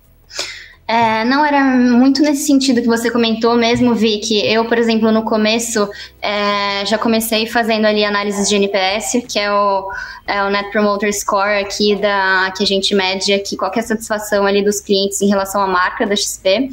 É, 0.87 1.25
não 1.25 1.45
era 1.45 1.63
muito 1.63 2.21
nesse 2.21 2.47
sentido 2.47 2.81
que 2.83 2.89
você 2.89 3.13
comentou 3.13 3.55
mesmo, 3.55 3.95
Vicky. 3.95 4.45
Eu, 4.45 4.65
por 4.65 4.77
exemplo, 4.77 5.13
no 5.13 5.23
começo 5.23 5.89
é, 6.21 6.85
já 6.85 6.99
comecei 6.99 7.47
fazendo 7.47 7.85
ali 7.87 8.05
análises 8.05 8.49
de 8.49 8.57
NPS, 8.57 9.25
que 9.29 9.39
é 9.39 9.53
o, 9.53 9.89
é 10.27 10.43
o 10.43 10.51
Net 10.51 10.69
Promoter 10.73 11.13
Score 11.13 11.61
aqui 11.61 11.95
da 11.95 12.53
que 12.57 12.65
a 12.65 12.67
gente 12.67 12.93
mede 12.93 13.33
aqui 13.33 13.57
qual 13.57 13.71
é 13.73 13.79
a 13.79 13.83
satisfação 13.83 14.45
ali 14.45 14.65
dos 14.65 14.81
clientes 14.81 15.23
em 15.23 15.29
relação 15.29 15.61
à 15.61 15.67
marca 15.69 16.05
da 16.05 16.17
XP. 16.17 16.71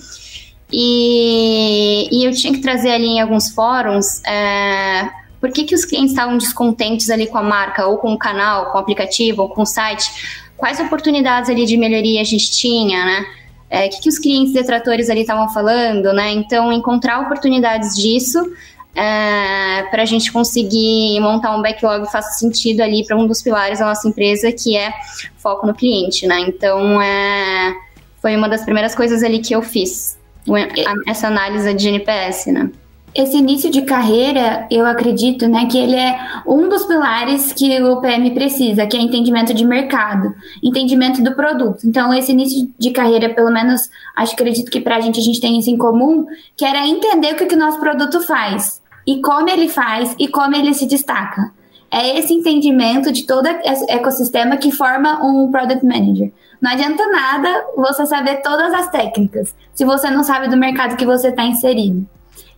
E, 0.71 2.09
e 2.11 2.25
eu 2.25 2.31
tinha 2.33 2.51
que 2.53 2.59
trazer 2.59 2.91
ali 2.91 3.05
em 3.05 3.21
alguns 3.21 3.49
fóruns 3.49 4.21
é, 4.25 5.09
por 5.39 5.51
que, 5.51 5.63
que 5.63 5.75
os 5.75 5.85
clientes 5.85 6.11
estavam 6.11 6.37
descontentes 6.37 7.09
ali 7.09 7.27
com 7.27 7.37
a 7.37 7.43
marca, 7.43 7.87
ou 7.87 7.97
com 7.97 8.13
o 8.13 8.17
canal, 8.17 8.71
com 8.71 8.77
o 8.77 8.81
aplicativo, 8.81 9.43
ou 9.43 9.49
com 9.49 9.61
o 9.61 9.65
site, 9.65 10.09
quais 10.57 10.79
oportunidades 10.79 11.49
ali 11.49 11.65
de 11.65 11.77
melhoria 11.77 12.21
a 12.21 12.23
gente 12.23 12.51
tinha, 12.51 13.05
né? 13.05 13.19
O 13.19 13.25
é, 13.69 13.87
que, 13.89 14.01
que 14.01 14.09
os 14.09 14.17
clientes 14.17 14.53
detratores 14.53 15.09
ali 15.09 15.21
estavam 15.21 15.49
falando, 15.49 16.11
né? 16.13 16.31
Então, 16.31 16.71
encontrar 16.71 17.19
oportunidades 17.19 17.95
disso 17.95 18.39
é, 18.95 19.83
para 19.91 20.01
a 20.01 20.05
gente 20.05 20.31
conseguir 20.31 21.19
montar 21.19 21.55
um 21.55 21.61
backlog 21.61 22.05
que 22.05 22.11
faça 22.11 22.39
sentido 22.39 22.81
ali 22.81 23.05
para 23.05 23.15
um 23.15 23.27
dos 23.27 23.41
pilares 23.41 23.79
da 23.79 23.85
nossa 23.85 24.07
empresa, 24.07 24.51
que 24.51 24.75
é 24.75 24.91
foco 25.37 25.67
no 25.67 25.75
cliente, 25.75 26.25
né? 26.25 26.39
Então, 26.39 26.99
é, 27.01 27.75
foi 28.21 28.35
uma 28.35 28.49
das 28.49 28.63
primeiras 28.63 28.95
coisas 28.95 29.21
ali 29.21 29.39
que 29.39 29.53
eu 29.53 29.61
fiz 29.61 30.16
essa 31.05 31.27
análise 31.27 31.73
de 31.73 31.87
NPS, 31.89 32.47
né? 32.47 32.69
Esse 33.15 33.37
início 33.37 33.71
de 33.71 33.81
carreira, 33.81 34.67
eu 34.69 34.85
acredito, 34.85 35.47
né, 35.47 35.65
que 35.65 35.77
ele 35.77 35.95
é 35.95 36.19
um 36.45 36.69
dos 36.69 36.85
pilares 36.85 37.51
que 37.51 37.81
o 37.81 37.99
PM 37.99 38.29
precisa, 38.31 38.85
que 38.85 38.95
é 38.95 38.99
entendimento 38.99 39.55
de 39.55 39.65
mercado, 39.65 40.35
entendimento 40.61 41.23
do 41.23 41.33
produto. 41.33 41.79
Então, 41.83 42.13
esse 42.13 42.31
início 42.31 42.69
de 42.77 42.91
carreira, 42.91 43.33
pelo 43.33 43.49
menos, 43.49 43.89
acho 44.15 44.33
acredito 44.33 44.69
que 44.69 44.79
pra 44.79 45.01
gente 45.01 45.19
a 45.19 45.23
gente 45.23 45.41
tem 45.41 45.57
isso 45.57 45.69
em 45.69 45.77
comum, 45.77 46.27
que 46.55 46.63
era 46.63 46.85
entender 46.85 47.33
o 47.33 47.35
que, 47.35 47.47
que 47.47 47.55
o 47.55 47.59
nosso 47.59 47.79
produto 47.79 48.21
faz, 48.21 48.81
e 49.07 49.19
como 49.19 49.49
ele 49.49 49.67
faz, 49.67 50.15
e 50.19 50.27
como 50.27 50.55
ele 50.55 50.75
se 50.75 50.85
destaca. 50.85 51.51
É 51.89 52.19
esse 52.19 52.33
entendimento 52.33 53.11
de 53.11 53.25
todo 53.25 53.47
esse 53.47 53.89
ecossistema 53.89 54.57
que 54.57 54.71
forma 54.71 55.23
um 55.23 55.49
product 55.51 55.85
manager. 55.85 56.31
Não 56.61 56.71
adianta 56.71 57.07
nada 57.07 57.65
você 57.75 58.05
saber 58.05 58.41
todas 58.41 58.73
as 58.73 58.89
técnicas 58.89 59.55
se 59.73 59.85
você 59.85 60.09
não 60.09 60.23
sabe 60.23 60.49
do 60.49 60.57
mercado 60.57 60.97
que 60.97 61.05
você 61.05 61.29
está 61.29 61.43
inserido. 61.43 62.05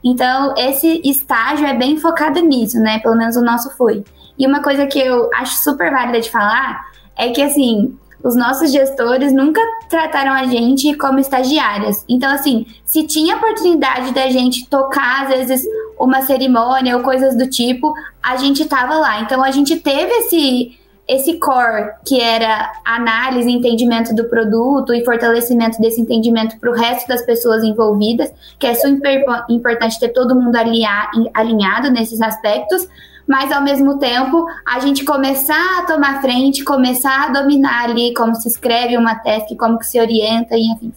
Então, 0.04 0.54
esse 0.58 1.02
estágio 1.04 1.66
é 1.66 1.74
bem 1.74 1.98
focado 1.98 2.40
nisso, 2.40 2.80
né? 2.80 3.00
Pelo 3.00 3.18
menos 3.18 3.36
o 3.36 3.44
nosso 3.44 3.70
foi. 3.72 4.04
E 4.38 4.48
uma 4.48 4.62
coisa 4.62 4.88
que 4.88 5.00
eu 5.00 5.30
acho 5.36 5.62
super 5.62 5.92
válida 5.92 6.22
de 6.22 6.32
falar 6.32 6.86
é 7.18 7.30
que, 7.30 7.42
assim, 7.42 7.98
os 8.24 8.36
nossos 8.36 8.72
gestores 8.72 9.34
nunca 9.34 9.62
trataram 9.90 10.32
a 10.32 10.46
gente 10.46 10.94
como 10.96 11.20
estagiárias. 11.20 12.06
Então, 12.08 12.32
assim, 12.32 12.66
se 12.86 13.04
tinha 13.04 13.36
oportunidade 13.36 14.14
da 14.14 14.30
gente 14.30 14.68
tocar, 14.70 15.24
às 15.24 15.30
vezes, 15.30 15.68
uma 16.00 16.22
cerimônia 16.22 16.96
ou 16.96 17.04
coisas 17.04 17.38
do 17.38 17.50
tipo, 17.50 17.94
a 18.24 18.38
gente 18.38 18.66
tava 18.66 18.96
lá. 18.96 19.22
Então, 19.22 19.44
a 19.44 19.52
gente 19.52 19.76
teve 19.76 20.12
esse, 20.20 20.80
esse 21.08 21.40
core, 21.40 21.92
que 22.06 22.22
era 22.22 22.72
análise, 22.86 23.52
entendimento 23.52 24.16
do 24.16 24.26
produto 24.26 24.94
e 24.94 25.04
fortalecimento 25.04 25.82
desse 25.82 26.00
entendimento 26.00 26.58
para 26.60 26.70
o 26.70 26.74
resto 26.74 27.08
das 27.08 27.26
pessoas 27.26 27.64
envolvidas, 27.64 28.32
que 28.58 28.66
é 28.66 28.74
super 28.74 29.26
importante 29.50 30.00
ter 30.00 30.10
todo 30.10 30.36
mundo 30.36 30.56
alinhado 30.56 31.92
nesses 31.92 32.22
aspectos, 32.22 32.88
mas 33.28 33.52
ao 33.52 33.62
mesmo 33.62 34.00
tempo 34.00 34.46
a 34.66 34.80
gente 34.80 35.04
começar 35.04 35.80
a 35.80 35.86
tomar 35.86 36.22
frente, 36.22 36.64
começar 36.64 37.26
a 37.26 37.32
dominar 37.32 37.84
ali 37.84 38.14
como 38.14 38.34
se 38.36 38.48
escreve 38.48 38.98
uma 38.98 39.16
task, 39.16 39.56
como 39.58 39.78
que 39.78 39.86
se 39.86 40.00
orienta 40.00 40.56
e 40.56 40.72
enfim. 40.72 40.94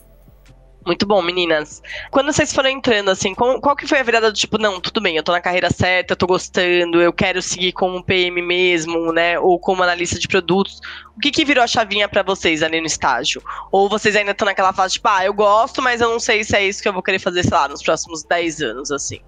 Muito 0.85 1.07
bom, 1.07 1.23
meninas. 1.23 1.81
Quando 2.11 2.33
vocês 2.33 2.53
foram 2.53 2.69
entrando, 2.69 3.11
assim, 3.11 3.35
qual, 3.35 3.61
qual, 3.61 3.77
que 3.77 3.87
foi 3.87 4.01
a 4.01 4.03
virada 4.03 4.33
do 4.33 4.37
tipo, 4.37 4.59
não, 4.59 4.81
tudo 4.81 5.01
bem, 5.01 5.17
eu 5.17 5.23
tô 5.23 5.31
na 5.31 5.41
carreira 5.41 5.71
certa, 5.71 6.13
eu 6.13 6.17
tô 6.17 6.27
gostando, 6.27 7.01
eu 7.01 7.13
quero 7.13 7.41
seguir 7.41 7.73
como 7.73 8.03
PM 8.03 8.43
mesmo, 8.43 9.13
né, 9.13 9.39
ou 9.39 9.59
como 9.61 9.83
analista 9.83 10.19
de 10.19 10.27
produtos. 10.27 10.81
O 11.17 11.21
que 11.21 11.31
que 11.31 11.45
virou 11.45 11.63
a 11.63 11.69
chavinha 11.69 12.09
para 12.09 12.23
vocês 12.23 12.63
ali 12.63 12.81
no 12.81 12.87
estágio? 12.87 13.43
Ou 13.71 13.89
vocês 13.89 14.17
ainda 14.17 14.33
estão 14.33 14.47
naquela 14.47 14.73
fase, 14.73 14.95
tipo, 14.95 15.09
ah, 15.09 15.25
eu 15.25 15.33
gosto, 15.33 15.81
mas 15.81 16.01
eu 16.01 16.11
não 16.11 16.19
sei 16.19 16.43
se 16.43 16.57
é 16.57 16.67
isso 16.67 16.83
que 16.83 16.89
eu 16.89 16.93
vou 16.93 17.03
querer 17.03 17.21
fazer, 17.21 17.45
sei 17.45 17.57
lá, 17.57 17.69
nos 17.69 17.83
próximos 17.83 18.25
10 18.25 18.61
anos, 18.63 18.91
assim? 18.91 19.21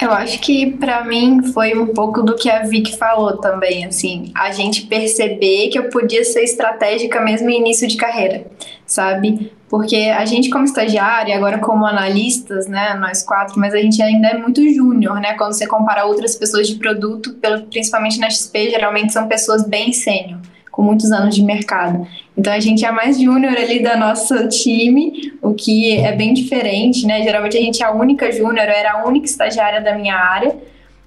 Eu 0.00 0.12
acho 0.12 0.40
que 0.40 0.72
para 0.72 1.04
mim 1.04 1.42
foi 1.52 1.74
um 1.76 1.86
pouco 1.86 2.22
do 2.22 2.36
que 2.36 2.50
a 2.50 2.62
Vicky 2.62 2.96
falou 2.98 3.38
também, 3.38 3.86
assim, 3.86 4.30
a 4.34 4.50
gente 4.50 4.86
perceber 4.86 5.68
que 5.68 5.78
eu 5.78 5.88
podia 5.88 6.22
ser 6.22 6.42
estratégica 6.42 7.20
mesmo 7.20 7.48
em 7.48 7.58
início 7.58 7.88
de 7.88 7.96
carreira, 7.96 8.46
sabe? 8.86 9.50
Porque 9.68 9.96
a 9.96 10.24
gente 10.26 10.50
como 10.50 10.64
estagiária, 10.64 11.34
agora 11.34 11.58
como 11.58 11.86
analistas, 11.86 12.66
né, 12.66 12.94
nós 12.94 13.22
quatro, 13.22 13.58
mas 13.58 13.74
a 13.74 13.78
gente 13.78 14.00
ainda 14.02 14.28
é 14.28 14.36
muito 14.36 14.62
júnior, 14.72 15.18
né? 15.18 15.32
Quando 15.34 15.54
você 15.54 15.66
compara 15.66 16.04
outras 16.04 16.36
pessoas 16.36 16.68
de 16.68 16.76
produto, 16.76 17.34
principalmente 17.70 18.18
na 18.18 18.28
XP, 18.28 18.70
geralmente 18.70 19.12
são 19.12 19.26
pessoas 19.26 19.66
bem 19.66 19.92
sênior 19.92 20.40
com 20.76 20.82
muitos 20.82 21.10
anos 21.10 21.34
de 21.34 21.42
mercado. 21.42 22.06
Então 22.36 22.52
a 22.52 22.60
gente 22.60 22.84
é 22.84 22.92
mais 22.92 23.18
júnior 23.18 23.56
ali 23.56 23.82
da 23.82 23.96
nosso 23.96 24.46
time, 24.48 25.32
o 25.40 25.54
que 25.54 25.96
é 25.96 26.12
bem 26.12 26.34
diferente, 26.34 27.06
né? 27.06 27.22
Geralmente 27.22 27.56
a 27.56 27.60
gente 27.62 27.82
é 27.82 27.86
a 27.86 27.92
única 27.92 28.30
júnior, 28.30 28.66
eu 28.66 28.74
era 28.74 28.92
a 28.92 29.06
única 29.06 29.24
estagiária 29.24 29.80
da 29.80 29.96
minha 29.96 30.14
área. 30.14 30.54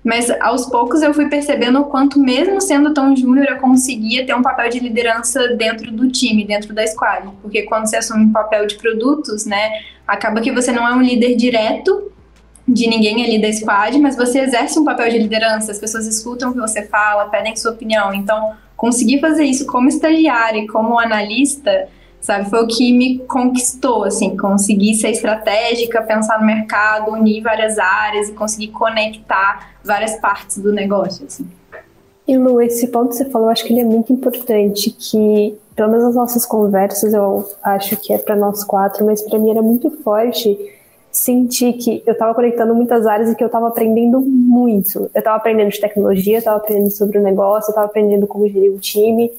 Mas 0.03 0.31
aos 0.41 0.65
poucos 0.65 1.03
eu 1.03 1.13
fui 1.13 1.29
percebendo 1.29 1.81
o 1.81 1.83
quanto, 1.83 2.19
mesmo 2.19 2.59
sendo 2.59 2.95
tão 2.95 3.15
júnior, 3.15 3.45
eu 3.47 3.57
conseguia 3.57 4.25
ter 4.25 4.33
um 4.33 4.41
papel 4.41 4.71
de 4.71 4.79
liderança 4.79 5.49
dentro 5.49 5.91
do 5.91 6.09
time, 6.09 6.43
dentro 6.43 6.73
da 6.73 6.87
squad. 6.87 7.29
Porque 7.39 7.61
quando 7.63 7.85
você 7.85 7.97
assume 7.97 8.25
um 8.25 8.31
papel 8.31 8.65
de 8.65 8.75
produtos, 8.75 9.45
né, 9.45 9.69
acaba 10.07 10.41
que 10.41 10.51
você 10.51 10.71
não 10.71 10.87
é 10.87 10.95
um 10.95 11.01
líder 11.01 11.35
direto 11.35 12.11
de 12.67 12.87
ninguém 12.87 13.23
ali 13.23 13.39
da 13.39 13.53
squad, 13.53 13.99
mas 13.99 14.15
você 14.15 14.39
exerce 14.39 14.79
um 14.79 14.85
papel 14.85 15.09
de 15.09 15.19
liderança, 15.19 15.71
as 15.71 15.77
pessoas 15.77 16.07
escutam 16.07 16.49
o 16.49 16.53
que 16.53 16.59
você 16.59 16.87
fala, 16.87 17.25
pedem 17.25 17.55
sua 17.55 17.71
opinião. 17.71 18.11
Então, 18.11 18.55
conseguir 18.79 19.19
fazer 19.19 19.43
isso 19.43 19.65
como 19.65 19.89
estagiária 19.89 20.59
e 20.59 20.67
como 20.67 20.97
analista, 20.97 21.89
sabe, 22.21 22.49
foi 22.49 22.63
o 22.63 22.67
que 22.67 22.93
me 22.93 23.19
conquistou, 23.19 24.05
assim, 24.05 24.37
conseguir 24.37 24.95
ser 24.95 25.09
estratégica, 25.09 26.01
pensar 26.01 26.39
no 26.39 26.45
mercado, 26.45 27.11
unir 27.11 27.43
várias 27.43 27.77
áreas 27.77 28.29
e 28.29 28.31
conseguir 28.31 28.69
conectar 28.69 29.71
várias 29.83 30.15
partes 30.21 30.59
do 30.59 30.71
negócio, 30.71 31.25
assim. 31.25 31.45
E 32.25 32.37
Lu, 32.37 32.61
esse 32.61 32.87
ponto 32.87 33.09
que 33.09 33.15
você 33.15 33.29
falou, 33.29 33.49
acho 33.49 33.65
que 33.65 33.73
ele 33.73 33.81
é 33.81 33.85
muito 33.85 34.13
importante, 34.13 34.91
que 34.91 35.57
pelo 35.75 35.91
menos 35.91 36.15
nossas 36.15 36.45
conversas, 36.45 37.13
eu 37.13 37.45
acho 37.61 37.97
que 37.97 38.13
é 38.13 38.17
para 38.17 38.35
nós 38.35 38.63
quatro, 38.63 39.05
mas 39.05 39.21
para 39.21 39.37
mim 39.37 39.51
era 39.51 39.61
muito 39.61 39.91
forte 40.03 40.57
senti 41.11 41.73
que 41.73 42.03
eu 42.05 42.13
estava 42.13 42.33
conectando 42.33 42.73
muitas 42.75 43.05
áreas 43.05 43.31
e 43.31 43.35
que 43.35 43.43
eu 43.43 43.47
estava 43.47 43.67
aprendendo 43.67 44.21
muito. 44.21 45.09
Eu 45.13 45.19
estava 45.19 45.37
aprendendo 45.37 45.69
de 45.69 45.79
tecnologia, 45.79 46.37
estava 46.37 46.57
aprendendo 46.57 46.91
sobre 46.91 47.17
o 47.17 47.21
negócio, 47.21 47.69
estava 47.69 47.87
aprendendo 47.87 48.27
como 48.27 48.47
gerir 48.47 48.71
o 48.71 48.79
time. 48.79 49.31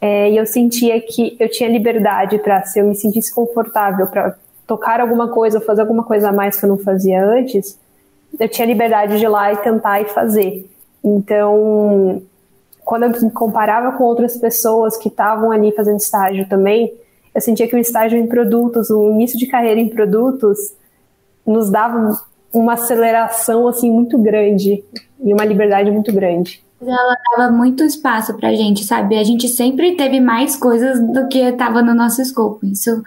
É, 0.00 0.30
e 0.30 0.36
eu 0.36 0.46
sentia 0.46 0.98
que 1.00 1.36
eu 1.38 1.48
tinha 1.50 1.68
liberdade 1.68 2.38
para, 2.38 2.64
se 2.64 2.78
eu 2.78 2.86
me 2.86 2.94
sentisse 2.94 3.34
confortável 3.34 4.06
para 4.06 4.34
tocar 4.66 5.00
alguma 5.00 5.28
coisa, 5.28 5.60
fazer 5.60 5.82
alguma 5.82 6.04
coisa 6.04 6.30
a 6.30 6.32
mais 6.32 6.58
que 6.58 6.64
eu 6.64 6.68
não 6.68 6.78
fazia 6.78 7.22
antes, 7.22 7.78
eu 8.38 8.48
tinha 8.48 8.66
liberdade 8.66 9.18
de 9.18 9.24
ir 9.24 9.28
lá 9.28 9.52
e 9.52 9.56
tentar 9.58 10.00
e 10.00 10.06
fazer. 10.06 10.70
Então, 11.04 12.22
quando 12.84 13.02
eu 13.02 13.10
me 13.10 13.30
comparava 13.30 13.96
com 13.96 14.04
outras 14.04 14.36
pessoas 14.36 14.96
que 14.96 15.08
estavam 15.08 15.50
ali 15.50 15.72
fazendo 15.72 15.98
estágio 15.98 16.48
também, 16.48 16.92
eu 17.34 17.40
sentia 17.40 17.68
que 17.68 17.76
o 17.76 17.78
estágio 17.78 18.18
em 18.18 18.26
produtos, 18.26 18.90
o 18.90 19.10
início 19.10 19.38
de 19.38 19.46
carreira 19.46 19.80
em 19.80 19.88
produtos, 19.88 20.72
nos 21.46 21.70
dava 21.70 22.18
uma 22.52 22.74
aceleração 22.74 23.68
assim 23.68 23.90
muito 23.90 24.18
grande 24.18 24.82
e 25.22 25.32
uma 25.32 25.44
liberdade 25.44 25.90
muito 25.90 26.12
grande. 26.12 26.62
Ela 26.80 27.16
dava 27.36 27.52
muito 27.52 27.84
espaço 27.84 28.34
pra 28.38 28.54
gente, 28.54 28.84
sabe? 28.84 29.18
A 29.18 29.24
gente 29.24 29.48
sempre 29.48 29.96
teve 29.96 30.18
mais 30.18 30.56
coisas 30.56 30.98
do 30.98 31.28
que 31.28 31.38
estava 31.38 31.82
no 31.82 31.94
nosso 31.94 32.22
escopo. 32.22 32.64
Isso 32.64 33.02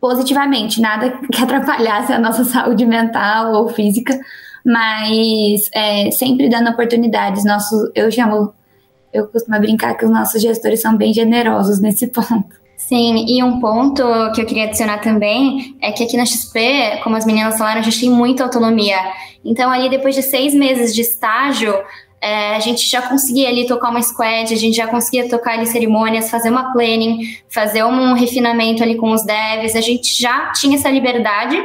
positivamente, 0.00 0.80
nada 0.80 1.10
que 1.30 1.40
atrapalhasse 1.42 2.12
a 2.12 2.18
nossa 2.18 2.44
saúde 2.44 2.86
mental 2.86 3.52
ou 3.52 3.68
física, 3.68 4.18
mas 4.64 5.68
é, 5.72 6.10
sempre 6.10 6.48
dando 6.48 6.70
oportunidades. 6.70 7.44
Nosso, 7.44 7.92
eu 7.94 8.10
chamo, 8.10 8.54
eu 9.12 9.28
costumo 9.28 9.58
brincar 9.60 9.94
que 9.94 10.06
os 10.06 10.10
nossos 10.10 10.40
gestores 10.40 10.80
são 10.80 10.96
bem 10.96 11.12
generosos 11.12 11.78
nesse 11.78 12.06
ponto. 12.08 12.59
Sim, 12.88 13.26
e 13.28 13.42
um 13.44 13.60
ponto 13.60 14.02
que 14.32 14.40
eu 14.40 14.46
queria 14.46 14.64
adicionar 14.64 14.98
também 14.98 15.76
é 15.80 15.92
que 15.92 16.02
aqui 16.02 16.16
na 16.16 16.24
XP, 16.24 17.00
como 17.04 17.14
as 17.14 17.26
meninas 17.26 17.56
falaram, 17.56 17.80
a 17.80 17.84
gente 17.84 18.00
tem 18.00 18.10
muita 18.10 18.42
autonomia. 18.42 18.96
Então, 19.44 19.70
ali 19.70 19.88
depois 19.88 20.14
de 20.14 20.22
seis 20.22 20.54
meses 20.54 20.94
de 20.94 21.02
estágio, 21.02 21.78
é, 22.20 22.56
a 22.56 22.58
gente 22.58 22.90
já 22.90 23.02
conseguia 23.02 23.48
ali 23.48 23.66
tocar 23.66 23.90
uma 23.90 24.02
squad, 24.02 24.52
a 24.52 24.56
gente 24.56 24.76
já 24.76 24.86
conseguia 24.86 25.28
tocar 25.28 25.52
ali 25.52 25.66
cerimônias, 25.66 26.30
fazer 26.30 26.48
uma 26.48 26.72
planning, 26.72 27.20
fazer 27.50 27.84
um 27.84 28.14
refinamento 28.14 28.82
ali 28.82 28.96
com 28.96 29.12
os 29.12 29.24
devs, 29.24 29.76
a 29.76 29.80
gente 29.82 30.20
já 30.20 30.50
tinha 30.52 30.76
essa 30.76 30.90
liberdade 30.90 31.62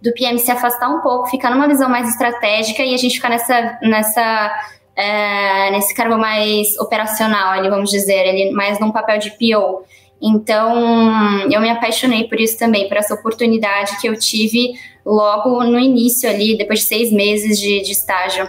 do 0.00 0.12
PM 0.12 0.38
se 0.38 0.50
afastar 0.50 0.88
um 0.88 1.00
pouco, 1.00 1.30
ficar 1.30 1.50
numa 1.50 1.66
visão 1.66 1.88
mais 1.88 2.08
estratégica 2.08 2.82
e 2.82 2.94
a 2.94 2.96
gente 2.96 3.16
ficar 3.16 3.28
nessa, 3.28 3.78
nessa 3.82 4.52
é, 4.96 5.70
nesse 5.72 5.94
cargo 5.94 6.16
mais 6.16 6.78
operacional 6.78 7.50
ali, 7.50 7.68
vamos 7.68 7.90
dizer, 7.90 8.28
ali, 8.28 8.50
mais 8.52 8.78
num 8.78 8.92
papel 8.92 9.18
de 9.18 9.30
PO. 9.32 9.84
Então, 10.26 11.50
eu 11.50 11.60
me 11.60 11.68
apaixonei 11.68 12.24
por 12.24 12.40
isso 12.40 12.58
também, 12.58 12.88
por 12.88 12.96
essa 12.96 13.12
oportunidade 13.12 14.00
que 14.00 14.08
eu 14.08 14.18
tive 14.18 14.72
logo 15.04 15.62
no 15.64 15.78
início 15.78 16.26
ali, 16.26 16.56
depois 16.56 16.80
de 16.80 16.86
seis 16.86 17.12
meses 17.12 17.60
de, 17.60 17.82
de 17.82 17.92
estágio. 17.92 18.48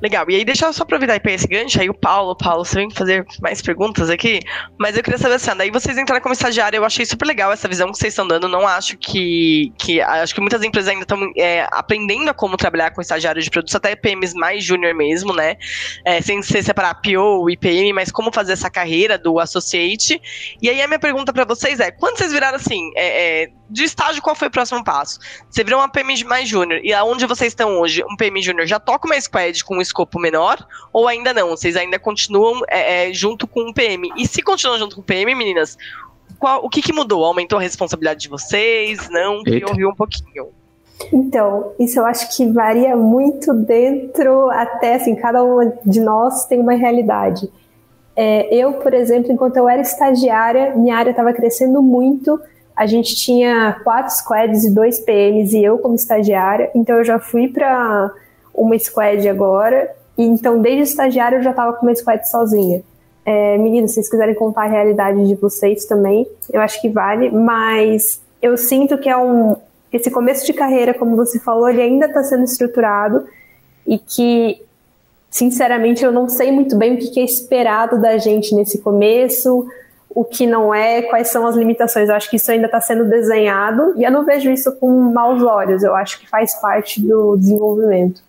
Legal. 0.00 0.24
E 0.28 0.36
aí, 0.36 0.44
deixa 0.44 0.66
eu 0.66 0.72
só 0.72 0.84
aproveitar 0.84 1.16
e 1.16 1.20
pegar 1.20 1.34
esse 1.34 1.48
gancho 1.48 1.80
aí, 1.80 1.90
o 1.90 1.94
Paulo. 1.94 2.36
Paulo, 2.36 2.64
você 2.64 2.76
vem 2.76 2.90
fazer 2.90 3.26
mais 3.40 3.60
perguntas 3.60 4.08
aqui? 4.08 4.40
Mas 4.78 4.96
eu 4.96 5.02
queria 5.02 5.18
saber 5.18 5.34
assim, 5.34 5.50
daí 5.56 5.70
vocês 5.70 5.98
entraram 5.98 6.22
como 6.22 6.32
estagiário, 6.32 6.76
eu 6.76 6.84
achei 6.84 7.04
super 7.04 7.26
legal 7.26 7.52
essa 7.52 7.66
visão 7.66 7.90
que 7.90 7.98
vocês 7.98 8.12
estão 8.12 8.26
dando. 8.26 8.48
Não 8.48 8.66
acho 8.66 8.96
que. 8.96 9.72
que 9.76 10.00
acho 10.00 10.34
que 10.34 10.40
muitas 10.40 10.62
empresas 10.62 10.90
ainda 10.90 11.02
estão 11.02 11.18
é, 11.36 11.66
aprendendo 11.72 12.30
a 12.30 12.34
como 12.34 12.56
trabalhar 12.56 12.92
com 12.92 13.00
estagiário 13.00 13.42
de 13.42 13.50
produtos, 13.50 13.74
até 13.74 13.96
PMs 13.96 14.34
mais 14.34 14.62
júnior 14.62 14.94
mesmo, 14.94 15.34
né? 15.34 15.56
É, 16.04 16.20
sem 16.20 16.40
se 16.42 16.62
separar 16.62 16.94
PO 17.02 17.50
e 17.50 17.56
PM, 17.56 17.92
mas 17.92 18.12
como 18.12 18.32
fazer 18.32 18.52
essa 18.52 18.70
carreira 18.70 19.18
do 19.18 19.40
associate. 19.40 20.20
E 20.62 20.70
aí, 20.70 20.80
a 20.80 20.86
minha 20.86 21.00
pergunta 21.00 21.32
para 21.32 21.44
vocês 21.44 21.80
é: 21.80 21.90
quando 21.90 22.18
vocês 22.18 22.32
viraram 22.32 22.56
assim, 22.56 22.90
é, 22.94 23.42
é, 23.42 23.48
de 23.68 23.84
estágio, 23.84 24.22
qual 24.22 24.34
foi 24.34 24.48
o 24.48 24.50
próximo 24.50 24.82
passo? 24.82 25.18
Você 25.50 25.62
virou 25.62 25.80
uma 25.80 25.88
PM 25.88 26.24
mais 26.24 26.48
júnior, 26.48 26.80
e 26.82 26.92
aonde 26.92 27.26
vocês 27.26 27.52
estão 27.52 27.78
hoje, 27.78 28.02
um 28.04 28.16
PM 28.16 28.40
júnior 28.40 28.66
já 28.66 28.80
toca 28.80 29.06
uma 29.06 29.20
squad 29.20 29.64
com 29.64 29.76
um 29.76 29.80
escopo 29.80 30.18
menor 30.18 30.66
ou 30.92 31.06
ainda 31.06 31.34
não? 31.34 31.50
Vocês 31.50 31.76
ainda 31.76 31.98
continuam 31.98 32.62
é, 32.68 33.08
é, 33.08 33.12
junto 33.12 33.46
com 33.46 33.68
o 33.68 33.74
PM? 33.74 34.10
E 34.16 34.26
se 34.26 34.42
continuam 34.42 34.78
junto 34.78 34.96
com 34.96 35.02
o 35.02 35.04
PM, 35.04 35.34
meninas, 35.34 35.76
qual, 36.38 36.64
o 36.64 36.68
que, 36.68 36.80
que 36.80 36.92
mudou? 36.92 37.24
Aumentou 37.24 37.58
a 37.58 37.62
responsabilidade 37.62 38.20
de 38.20 38.28
vocês? 38.28 39.08
Não? 39.10 39.36
Ouvir 39.68 39.86
um 39.86 39.94
pouquinho. 39.94 40.48
Então, 41.12 41.72
isso 41.78 42.00
eu 42.00 42.06
acho 42.06 42.36
que 42.36 42.46
varia 42.50 42.96
muito 42.96 43.54
dentro, 43.54 44.50
até 44.50 44.96
assim, 44.96 45.14
cada 45.14 45.42
uma 45.44 45.72
de 45.86 46.00
nós 46.00 46.46
tem 46.46 46.60
uma 46.60 46.74
realidade. 46.74 47.48
É, 48.16 48.52
eu, 48.52 48.74
por 48.74 48.92
exemplo, 48.92 49.30
enquanto 49.30 49.56
eu 49.56 49.68
era 49.68 49.80
estagiária, 49.80 50.74
minha 50.74 50.96
área 50.96 51.10
estava 51.10 51.32
crescendo 51.32 51.80
muito. 51.80 52.40
A 52.78 52.86
gente 52.86 53.16
tinha 53.16 53.80
quatro 53.82 54.14
squads 54.14 54.64
e 54.64 54.70
dois 54.70 55.00
PMs 55.00 55.52
e 55.52 55.64
eu 55.64 55.78
como 55.78 55.96
estagiária, 55.96 56.70
então 56.74 56.96
eu 56.96 57.04
já 57.04 57.18
fui 57.18 57.48
para 57.48 58.10
uma 58.54 58.78
squad 58.78 59.28
agora 59.28 59.98
e 60.18 60.24
então, 60.24 60.60
desde 60.60 60.82
estagiário, 60.82 61.38
eu 61.38 61.42
já 61.42 61.50
estava 61.50 61.72
com 61.74 61.86
uma 61.86 61.94
squad 61.94 62.28
sozinha. 62.28 62.82
É, 63.24 63.56
meninas, 63.56 63.92
se 63.92 63.94
vocês 63.94 64.10
quiserem 64.10 64.34
contar 64.34 64.64
a 64.64 64.66
realidade 64.66 65.24
de 65.28 65.36
vocês 65.36 65.84
também, 65.84 66.26
eu 66.52 66.60
acho 66.60 66.80
que 66.80 66.88
vale, 66.88 67.30
mas 67.30 68.20
eu 68.42 68.56
sinto 68.56 68.98
que 68.98 69.08
é 69.08 69.16
um. 69.16 69.54
Esse 69.92 70.10
começo 70.10 70.44
de 70.44 70.52
carreira, 70.52 70.92
como 70.92 71.14
você 71.14 71.38
falou, 71.38 71.68
ele 71.68 71.80
ainda 71.80 72.06
está 72.06 72.22
sendo 72.24 72.44
estruturado 72.44 73.24
e 73.86 73.98
que, 73.98 74.60
sinceramente, 75.30 76.04
eu 76.04 76.10
não 76.10 76.28
sei 76.28 76.50
muito 76.50 76.76
bem 76.76 76.94
o 76.94 76.98
que 76.98 77.20
é 77.20 77.24
esperado 77.24 78.00
da 78.00 78.18
gente 78.18 78.54
nesse 78.54 78.78
começo, 78.78 79.66
o 80.18 80.24
que 80.24 80.48
não 80.48 80.74
é, 80.74 81.02
quais 81.02 81.28
são 81.28 81.46
as 81.46 81.54
limitações. 81.54 82.08
Eu 82.08 82.16
acho 82.16 82.28
que 82.28 82.34
isso 82.34 82.50
ainda 82.50 82.66
está 82.66 82.80
sendo 82.80 83.04
desenhado 83.04 83.94
e 83.96 84.02
eu 84.02 84.10
não 84.10 84.24
vejo 84.24 84.50
isso 84.50 84.72
com 84.72 84.90
maus 85.12 85.40
olhos, 85.44 85.84
eu 85.84 85.94
acho 85.94 86.18
que 86.18 86.28
faz 86.28 86.60
parte 86.60 87.00
do 87.00 87.36
desenvolvimento. 87.36 88.20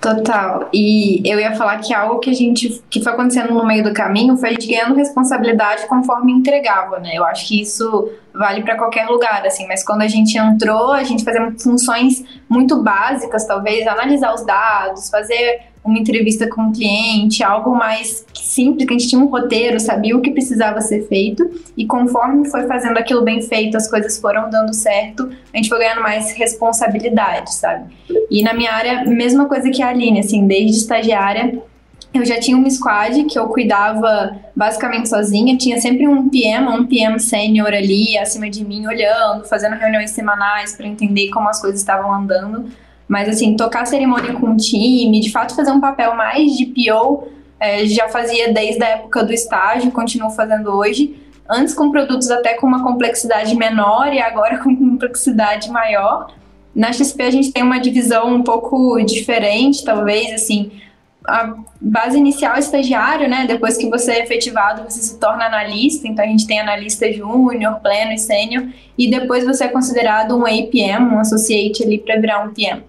Total. 0.00 0.68
E 0.72 1.22
eu 1.24 1.38
ia 1.38 1.54
falar 1.54 1.78
que 1.78 1.94
algo 1.94 2.18
que 2.18 2.30
a 2.30 2.32
gente 2.32 2.82
que 2.90 3.00
foi 3.00 3.12
acontecendo 3.12 3.54
no 3.54 3.64
meio 3.64 3.84
do 3.84 3.92
caminho 3.92 4.36
foi 4.36 4.48
a 4.48 4.52
gente 4.52 4.66
ganhando 4.66 4.96
responsabilidade 4.96 5.86
conforme 5.86 6.32
entregava, 6.32 6.98
né? 6.98 7.12
Eu 7.14 7.24
acho 7.24 7.46
que 7.46 7.60
isso 7.60 8.10
vale 8.34 8.62
para 8.62 8.76
qualquer 8.76 9.06
lugar, 9.06 9.46
assim, 9.46 9.64
mas 9.68 9.84
quando 9.84 10.02
a 10.02 10.08
gente 10.08 10.36
entrou, 10.36 10.92
a 10.92 11.04
gente 11.04 11.22
fazia 11.22 11.52
funções 11.60 12.24
muito 12.48 12.82
básicas, 12.82 13.46
talvez 13.46 13.86
analisar 13.86 14.34
os 14.34 14.44
dados, 14.44 15.08
fazer 15.08 15.68
uma 15.88 15.98
entrevista 15.98 16.48
com 16.48 16.62
o 16.62 16.64
um 16.66 16.72
cliente, 16.72 17.42
algo 17.42 17.74
mais 17.74 18.24
simples, 18.34 18.86
que 18.86 18.94
a 18.94 18.98
gente 18.98 19.08
tinha 19.08 19.20
um 19.20 19.26
roteiro, 19.26 19.80
sabia 19.80 20.16
o 20.16 20.20
que 20.20 20.30
precisava 20.30 20.80
ser 20.80 21.06
feito, 21.08 21.48
e 21.76 21.86
conforme 21.86 22.48
foi 22.48 22.66
fazendo 22.66 22.98
aquilo 22.98 23.22
bem 23.22 23.42
feito, 23.42 23.76
as 23.76 23.90
coisas 23.90 24.18
foram 24.18 24.50
dando 24.50 24.74
certo, 24.74 25.30
a 25.52 25.56
gente 25.56 25.68
foi 25.68 25.78
ganhando 25.78 26.02
mais 26.02 26.32
responsabilidade, 26.32 27.54
sabe? 27.54 27.92
E 28.30 28.42
na 28.42 28.52
minha 28.52 28.72
área, 28.72 29.04
mesma 29.04 29.46
coisa 29.46 29.70
que 29.70 29.82
a 29.82 29.88
Aline, 29.88 30.20
assim, 30.20 30.46
desde 30.46 30.78
estagiária, 30.78 31.62
eu 32.12 32.24
já 32.24 32.40
tinha 32.40 32.56
uma 32.56 32.70
squad 32.70 33.24
que 33.24 33.38
eu 33.38 33.48
cuidava 33.48 34.36
basicamente 34.56 35.08
sozinha, 35.08 35.56
tinha 35.56 35.80
sempre 35.80 36.08
um 36.08 36.28
PM, 36.28 36.66
um 36.68 36.86
PM 36.86 37.18
sênior 37.20 37.68
ali 37.68 38.16
acima 38.16 38.48
de 38.48 38.64
mim, 38.64 38.86
olhando, 38.86 39.44
fazendo 39.44 39.76
reuniões 39.76 40.10
semanais 40.10 40.74
para 40.74 40.86
entender 40.86 41.28
como 41.28 41.48
as 41.48 41.60
coisas 41.60 41.80
estavam 41.80 42.12
andando. 42.12 42.70
Mas 43.08 43.28
assim, 43.28 43.56
tocar 43.56 43.86
cerimônia 43.86 44.34
com 44.34 44.50
o 44.50 44.56
time, 44.56 45.20
de 45.20 45.32
fato 45.32 45.56
fazer 45.56 45.70
um 45.70 45.80
papel 45.80 46.14
mais 46.14 46.52
de 46.52 46.66
PO, 46.66 47.28
é, 47.58 47.86
já 47.86 48.08
fazia 48.08 48.52
desde 48.52 48.82
a 48.84 48.88
época 48.88 49.24
do 49.24 49.32
estágio, 49.32 49.90
continuo 49.90 50.30
fazendo 50.30 50.70
hoje. 50.70 51.16
Antes 51.48 51.74
com 51.74 51.90
produtos 51.90 52.30
até 52.30 52.54
com 52.54 52.66
uma 52.66 52.82
complexidade 52.82 53.56
menor 53.56 54.12
e 54.12 54.20
agora 54.20 54.58
com 54.58 54.76
complexidade 54.76 55.70
maior. 55.70 56.30
Na 56.74 56.92
XP 56.92 57.22
a 57.22 57.30
gente 57.30 57.50
tem 57.50 57.62
uma 57.62 57.80
divisão 57.80 58.28
um 58.28 58.42
pouco 58.42 59.00
diferente, 59.02 59.82
talvez, 59.82 60.32
assim, 60.34 60.70
a 61.26 61.54
base 61.80 62.16
inicial 62.16 62.56
é 62.56 62.58
estagiário, 62.58 63.28
né? 63.28 63.46
Depois 63.46 63.76
que 63.76 63.88
você 63.88 64.12
é 64.12 64.22
efetivado, 64.24 64.82
você 64.82 65.00
se 65.00 65.18
torna 65.18 65.44
analista. 65.44 66.08
Então 66.08 66.24
a 66.24 66.28
gente 66.28 66.46
tem 66.46 66.58
analista 66.58 67.12
júnior, 67.12 67.80
pleno 67.80 68.12
e 68.12 68.18
sênior. 68.18 68.68
E 68.96 69.10
depois 69.10 69.44
você 69.44 69.64
é 69.64 69.68
considerado 69.68 70.36
um 70.36 70.46
APM, 70.46 71.14
um 71.14 71.18
associate 71.18 71.82
ali 71.82 71.98
para 71.98 72.18
virar 72.18 72.44
um 72.44 72.54
PM. 72.54 72.82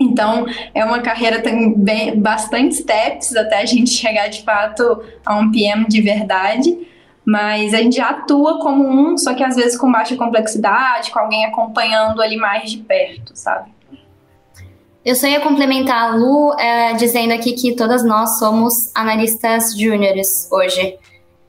Então 0.00 0.46
é 0.74 0.84
uma 0.84 1.00
carreira 1.00 1.40
tem 1.40 1.74
bastante 2.16 2.76
steps 2.76 3.34
até 3.34 3.62
a 3.62 3.66
gente 3.66 3.90
chegar 3.94 4.28
de 4.28 4.42
fato 4.42 5.02
a 5.24 5.36
um 5.36 5.50
PM 5.50 5.86
de 5.86 6.00
verdade. 6.00 6.86
Mas 7.24 7.74
a 7.74 7.78
gente 7.78 7.96
já 7.96 8.08
atua 8.08 8.58
como 8.58 8.88
um, 8.88 9.18
só 9.18 9.34
que 9.34 9.44
às 9.44 9.54
vezes 9.54 9.76
com 9.76 9.92
baixa 9.92 10.16
complexidade, 10.16 11.10
com 11.10 11.18
alguém 11.18 11.44
acompanhando 11.44 12.22
ali 12.22 12.38
mais 12.38 12.70
de 12.70 12.78
perto, 12.78 13.32
sabe? 13.34 13.70
Eu 15.04 15.14
só 15.14 15.26
ia 15.26 15.40
complementar 15.40 16.04
a 16.04 16.16
Lu 16.16 16.54
é, 16.58 16.94
dizendo 16.94 17.32
aqui 17.32 17.52
que 17.52 17.74
todas 17.74 18.04
nós 18.04 18.38
somos 18.38 18.90
analistas 18.94 19.78
júniores 19.78 20.48
hoje. 20.50 20.96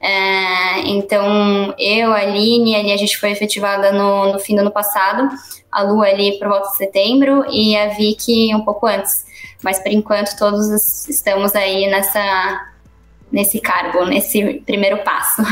É, 0.02 0.80
então, 0.88 1.74
eu, 1.78 2.14
a 2.14 2.20
Aline, 2.20 2.76
ali 2.76 2.92
a 2.92 2.98
gente 2.98 3.18
foi 3.18 3.32
efetivada 3.32 3.92
no, 3.92 4.34
no 4.34 4.40
fim 4.40 4.56
do 4.56 4.62
ano 4.62 4.72
passado, 4.72 5.30
a 5.72 5.84
Lu 5.84 6.02
ali 6.02 6.38
por 6.40 6.48
volta 6.48 6.70
de 6.70 6.78
setembro 6.78 7.46
e 7.50 7.76
a 7.78 7.90
Vicky 7.90 8.54
um 8.54 8.62
pouco 8.62 8.88
antes. 8.88 9.26
Mas 9.64 9.80
por 9.80 9.92
enquanto 9.92 10.38
todos 10.38 11.08
estamos 11.08 11.56
aí 11.56 11.88
nessa, 11.88 12.68
nesse 13.32 13.60
cargo, 13.60 14.06
nesse 14.06 14.62
primeiro 14.66 14.98
passo. 15.04 15.42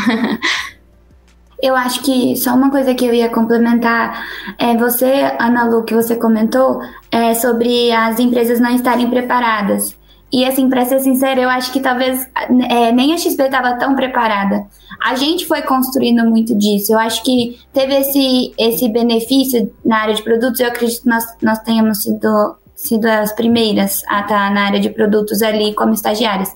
Eu 1.62 1.76
acho 1.76 2.04
que 2.04 2.36
só 2.36 2.54
uma 2.54 2.70
coisa 2.70 2.94
que 2.94 3.04
eu 3.04 3.12
ia 3.12 3.30
complementar 3.30 4.28
é 4.60 4.78
você, 4.78 5.36
Ana 5.40 5.64
Lu, 5.64 5.84
que 5.84 5.96
você 5.96 6.16
comentou 6.16 6.80
é 7.12 7.34
sobre 7.34 7.92
as 7.92 8.20
empresas 8.20 8.60
não 8.60 8.76
estarem 8.76 9.10
preparadas. 9.10 9.97
E 10.32 10.46
assim, 10.46 10.70
para 10.70 10.84
ser 10.86 11.00
sincera, 11.00 11.40
eu 11.40 11.50
acho 11.50 11.72
que 11.72 11.80
talvez 11.80 12.28
é, 12.70 12.92
nem 12.92 13.14
a 13.14 13.18
XP 13.18 13.42
estava 13.44 13.76
tão 13.78 13.96
preparada. 13.96 14.66
A 15.02 15.16
gente 15.16 15.46
foi 15.46 15.62
construindo 15.62 16.26
muito 16.26 16.56
disso. 16.58 16.94
Eu 16.94 17.00
acho 17.00 17.24
que 17.24 17.60
teve 17.72 17.96
esse, 17.96 18.54
esse 18.58 18.90
benefício 18.90 19.74
na 19.86 20.00
área 20.00 20.14
de 20.14 20.22
produtos. 20.22 20.60
Eu 20.60 20.68
acredito 20.68 21.04
que 21.04 21.10
nós, 21.10 21.24
nós 21.42 21.60
tenhamos 21.60 22.04
sido, 22.04 22.58
sido 22.76 23.06
as 23.06 23.32
primeiras 23.32 24.04
a 24.10 24.22
estar 24.22 24.52
na 24.54 24.66
área 24.66 24.80
de 24.80 24.90
produtos 24.90 25.42
ali 25.42 25.74
como 25.74 25.94
estagiárias. 25.94 26.54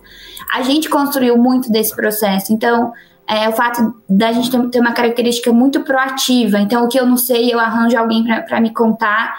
A 0.53 0.63
gente 0.63 0.89
construiu 0.89 1.37
muito 1.37 1.71
desse 1.71 1.95
processo. 1.95 2.51
Então, 2.51 2.91
é 3.25 3.47
o 3.47 3.53
fato 3.53 3.95
da 4.09 4.33
gente 4.33 4.51
ter 4.69 4.79
uma 4.81 4.91
característica 4.91 5.53
muito 5.53 5.79
proativa. 5.81 6.59
Então, 6.59 6.83
o 6.83 6.89
que 6.89 6.99
eu 6.99 7.05
não 7.05 7.15
sei, 7.15 7.53
eu 7.53 7.59
arranjo 7.59 7.97
alguém 7.97 8.25
para 8.25 8.59
me 8.59 8.73
contar. 8.73 9.33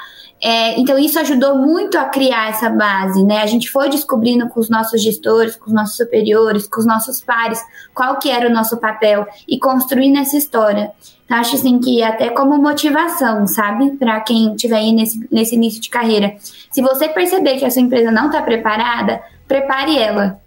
É, 0.44 0.78
então, 0.80 0.98
isso 0.98 1.20
ajudou 1.20 1.56
muito 1.56 1.96
a 1.96 2.06
criar 2.06 2.50
essa 2.50 2.68
base, 2.68 3.22
né? 3.24 3.42
A 3.42 3.46
gente 3.46 3.70
foi 3.70 3.88
descobrindo 3.88 4.48
com 4.48 4.58
os 4.58 4.68
nossos 4.68 5.00
gestores, 5.00 5.54
com 5.54 5.66
os 5.66 5.72
nossos 5.72 5.96
superiores, 5.96 6.66
com 6.66 6.80
os 6.80 6.86
nossos 6.86 7.20
pares, 7.20 7.64
qual 7.94 8.18
que 8.18 8.28
era 8.28 8.48
o 8.48 8.52
nosso 8.52 8.76
papel 8.78 9.24
e 9.46 9.56
construindo 9.56 10.18
essa 10.18 10.36
história. 10.36 10.90
Então, 11.24 11.36
acho 11.36 11.54
assim 11.54 11.78
que 11.78 12.02
até 12.02 12.28
como 12.30 12.58
motivação, 12.58 13.46
sabe? 13.46 13.92
Para 13.92 14.20
quem 14.20 14.52
estiver 14.54 14.78
aí 14.78 14.92
nesse, 14.92 15.28
nesse 15.30 15.54
início 15.54 15.80
de 15.80 15.88
carreira. 15.88 16.34
Se 16.72 16.82
você 16.82 17.08
perceber 17.08 17.58
que 17.58 17.64
a 17.64 17.70
sua 17.70 17.82
empresa 17.82 18.10
não 18.10 18.26
está 18.26 18.42
preparada, 18.42 19.22
prepare 19.46 19.96
ela 19.96 20.42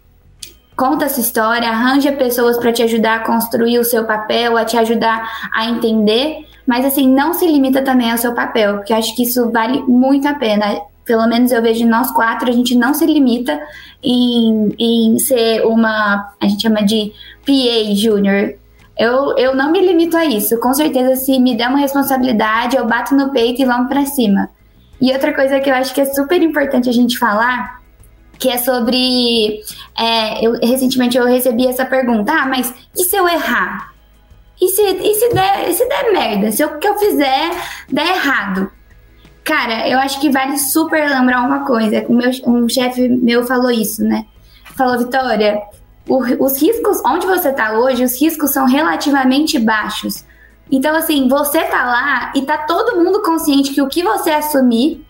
conta 0.76 1.06
essa 1.06 1.20
história, 1.20 1.70
arranja 1.70 2.12
pessoas 2.12 2.58
para 2.58 2.70
te 2.70 2.82
ajudar 2.82 3.16
a 3.16 3.20
construir 3.20 3.78
o 3.78 3.84
seu 3.84 4.04
papel, 4.04 4.58
a 4.58 4.64
te 4.64 4.76
ajudar 4.76 5.48
a 5.52 5.66
entender, 5.66 6.45
mas 6.66 6.84
assim, 6.84 7.08
não 7.08 7.32
se 7.32 7.46
limita 7.46 7.82
também 7.82 8.10
ao 8.10 8.18
seu 8.18 8.34
papel, 8.34 8.76
porque 8.76 8.92
acho 8.92 9.14
que 9.14 9.22
isso 9.22 9.50
vale 9.50 9.82
muito 9.82 10.26
a 10.26 10.34
pena. 10.34 10.80
Pelo 11.04 11.26
menos 11.28 11.52
eu 11.52 11.62
vejo 11.62 11.86
nós 11.86 12.10
quatro, 12.12 12.48
a 12.48 12.52
gente 12.52 12.74
não 12.74 12.92
se 12.92 13.06
limita 13.06 13.60
em, 14.02 14.74
em 14.78 15.18
ser 15.18 15.64
uma, 15.64 16.34
a 16.40 16.46
gente 16.48 16.62
chama 16.62 16.82
de 16.82 17.12
PA 17.46 17.94
Júnior. 17.94 18.54
Eu, 18.98 19.36
eu 19.36 19.54
não 19.54 19.70
me 19.70 19.80
limito 19.80 20.16
a 20.16 20.24
isso. 20.24 20.58
Com 20.58 20.74
certeza, 20.74 21.14
se 21.16 21.38
me 21.38 21.54
der 21.56 21.68
uma 21.68 21.78
responsabilidade, 21.78 22.76
eu 22.76 22.86
bato 22.86 23.14
no 23.14 23.30
peito 23.30 23.62
e 23.62 23.64
vamos 23.64 23.88
para 23.88 24.04
cima. 24.06 24.50
E 25.00 25.12
outra 25.12 25.34
coisa 25.34 25.60
que 25.60 25.70
eu 25.70 25.74
acho 25.74 25.94
que 25.94 26.00
é 26.00 26.06
super 26.06 26.42
importante 26.42 26.88
a 26.88 26.92
gente 26.92 27.18
falar 27.18 27.80
que 28.38 28.48
é 28.48 28.58
sobre. 28.58 29.60
É, 29.98 30.44
eu, 30.44 30.52
recentemente 30.60 31.16
eu 31.16 31.26
recebi 31.26 31.66
essa 31.66 31.84
pergunta: 31.84 32.32
ah, 32.32 32.46
mas 32.46 32.72
e 32.96 33.04
se 33.04 33.16
eu 33.16 33.28
errar? 33.28 33.92
E 34.60 34.68
se, 34.68 34.82
e 34.82 35.14
se, 35.14 35.28
der, 35.34 35.72
se 35.72 35.86
der 35.86 36.12
merda? 36.12 36.50
Se 36.50 36.64
o 36.64 36.78
que 36.78 36.88
eu 36.88 36.98
fizer 36.98 37.50
der 37.90 38.08
errado? 38.08 38.70
Cara, 39.44 39.88
eu 39.88 39.98
acho 39.98 40.20
que 40.20 40.30
vale 40.30 40.58
super 40.58 41.08
lembrar 41.08 41.42
uma 41.42 41.64
coisa. 41.64 42.04
Meu, 42.08 42.30
um 42.46 42.68
chefe 42.68 43.08
meu 43.08 43.44
falou 43.44 43.70
isso, 43.70 44.02
né? 44.02 44.24
Falou, 44.76 44.98
Vitória, 44.98 45.60
o, 46.08 46.18
os 46.44 46.60
riscos, 46.60 47.00
onde 47.04 47.26
você 47.26 47.52
tá 47.52 47.78
hoje, 47.78 48.04
os 48.04 48.20
riscos 48.20 48.50
são 48.50 48.66
relativamente 48.66 49.58
baixos. 49.58 50.24
Então, 50.70 50.96
assim, 50.96 51.28
você 51.28 51.62
tá 51.64 51.84
lá 51.84 52.32
e 52.34 52.42
tá 52.42 52.58
todo 52.58 53.02
mundo 53.02 53.22
consciente 53.22 53.72
que 53.72 53.82
o 53.82 53.88
que 53.88 54.02
você 54.02 54.30
assumir 54.30 55.06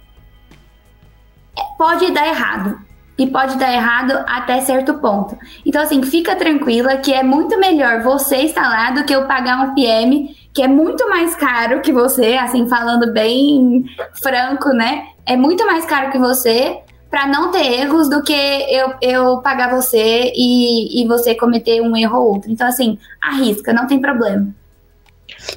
pode 1.78 2.10
dar 2.12 2.26
errado 2.26 2.85
e 3.18 3.26
pode 3.26 3.56
dar 3.56 3.72
errado 3.72 4.12
até 4.26 4.60
certo 4.60 4.94
ponto. 4.94 5.36
Então, 5.64 5.82
assim, 5.82 6.02
fica 6.02 6.36
tranquila 6.36 6.98
que 6.98 7.12
é 7.12 7.22
muito 7.22 7.58
melhor 7.58 8.02
você 8.02 8.36
estar 8.38 8.68
lá 8.68 8.90
do 8.90 9.04
que 9.04 9.14
eu 9.14 9.26
pagar 9.26 9.60
um 9.60 9.74
PM, 9.74 10.36
que 10.52 10.62
é 10.62 10.68
muito 10.68 11.08
mais 11.08 11.34
caro 11.34 11.80
que 11.80 11.92
você, 11.92 12.34
assim, 12.34 12.68
falando 12.68 13.12
bem 13.12 13.84
franco, 14.22 14.70
né? 14.70 15.06
É 15.24 15.36
muito 15.36 15.66
mais 15.66 15.84
caro 15.86 16.10
que 16.10 16.18
você 16.18 16.78
para 17.10 17.26
não 17.26 17.50
ter 17.50 17.80
erros 17.80 18.10
do 18.10 18.22
que 18.22 18.32
eu, 18.32 18.94
eu 19.00 19.40
pagar 19.40 19.74
você 19.74 20.32
e, 20.34 21.02
e 21.02 21.06
você 21.06 21.34
cometer 21.34 21.80
um 21.80 21.96
erro 21.96 22.18
ou 22.18 22.34
outro. 22.34 22.50
Então, 22.50 22.66
assim, 22.66 22.98
arrisca, 23.20 23.72
não 23.72 23.86
tem 23.86 24.00
problema. 24.00 24.48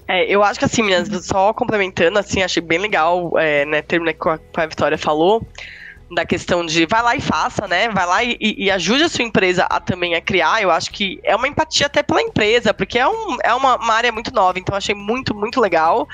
É, 0.07 0.25
eu 0.25 0.43
acho 0.43 0.59
que 0.59 0.65
assim, 0.65 0.83
meninas, 0.83 1.25
só 1.25 1.51
complementando, 1.51 2.19
assim, 2.19 2.43
achei 2.43 2.61
bem 2.61 2.77
legal, 2.77 3.31
é, 3.37 3.65
né, 3.65 3.81
terminar 3.81 4.13
com 4.13 4.29
a, 4.29 4.37
com 4.37 4.61
a 4.61 4.65
Vitória 4.65 4.97
falou 4.97 5.45
da 6.11 6.25
questão 6.25 6.65
de 6.65 6.85
vai 6.87 7.03
lá 7.03 7.15
e 7.15 7.21
faça, 7.21 7.67
né? 7.67 7.87
Vai 7.89 8.05
lá 8.05 8.23
e, 8.23 8.37
e, 8.39 8.71
ajude 8.71 9.03
a 9.03 9.09
sua 9.09 9.23
empresa 9.23 9.65
a 9.65 9.79
também 9.79 10.15
a 10.15 10.21
criar. 10.21 10.61
Eu 10.61 10.71
acho 10.71 10.89
que 10.91 11.19
é 11.23 11.35
uma 11.35 11.47
empatia 11.47 11.85
até 11.85 12.01
pela 12.01 12.21
empresa, 12.21 12.73
porque 12.73 12.97
é, 12.97 13.07
um, 13.07 13.37
é 13.43 13.53
uma, 13.53 13.75
uma 13.75 13.93
área 13.93 14.11
muito 14.11 14.33
nova, 14.33 14.57
então 14.57 14.75
achei 14.75 14.95
muito, 14.95 15.35
muito 15.35 15.61
legal. 15.61 16.07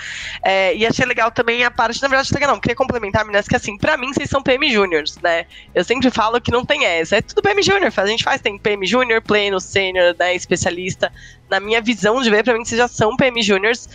É, 0.43 0.75
e 0.75 0.85
achei 0.85 1.05
legal 1.05 1.31
também 1.31 1.63
a 1.63 1.71
parte, 1.71 2.01
na 2.01 2.09
verdade, 2.09 2.29
não, 2.45 2.59
queria 2.59 2.75
complementar, 2.75 3.23
meninas, 3.23 3.47
que 3.47 3.55
assim, 3.55 3.77
pra 3.77 3.95
mim 3.95 4.13
vocês 4.13 4.29
são 4.29 4.43
PM 4.43 4.69
Júniors, 4.69 5.17
né? 5.23 5.45
Eu 5.73 5.83
sempre 5.83 6.09
falo 6.11 6.41
que 6.41 6.51
não 6.51 6.65
tem 6.65 6.85
essa, 6.85 7.15
é 7.15 7.21
tudo 7.21 7.41
PM 7.41 7.61
Júnior, 7.61 7.91
a 7.95 8.05
gente 8.05 8.23
faz, 8.23 8.41
tem 8.41 8.57
PM 8.57 8.85
Júnior, 8.85 9.21
pleno, 9.21 9.59
sênior, 9.61 10.15
né, 10.19 10.35
especialista. 10.35 11.11
Na 11.49 11.59
minha 11.59 11.81
visão 11.81 12.21
de 12.21 12.29
ver, 12.29 12.43
pra 12.43 12.53
mim 12.53 12.65
vocês 12.65 12.77
já 12.77 12.87
são 12.87 13.15
PM 13.15 13.41
Júniors 13.41 13.87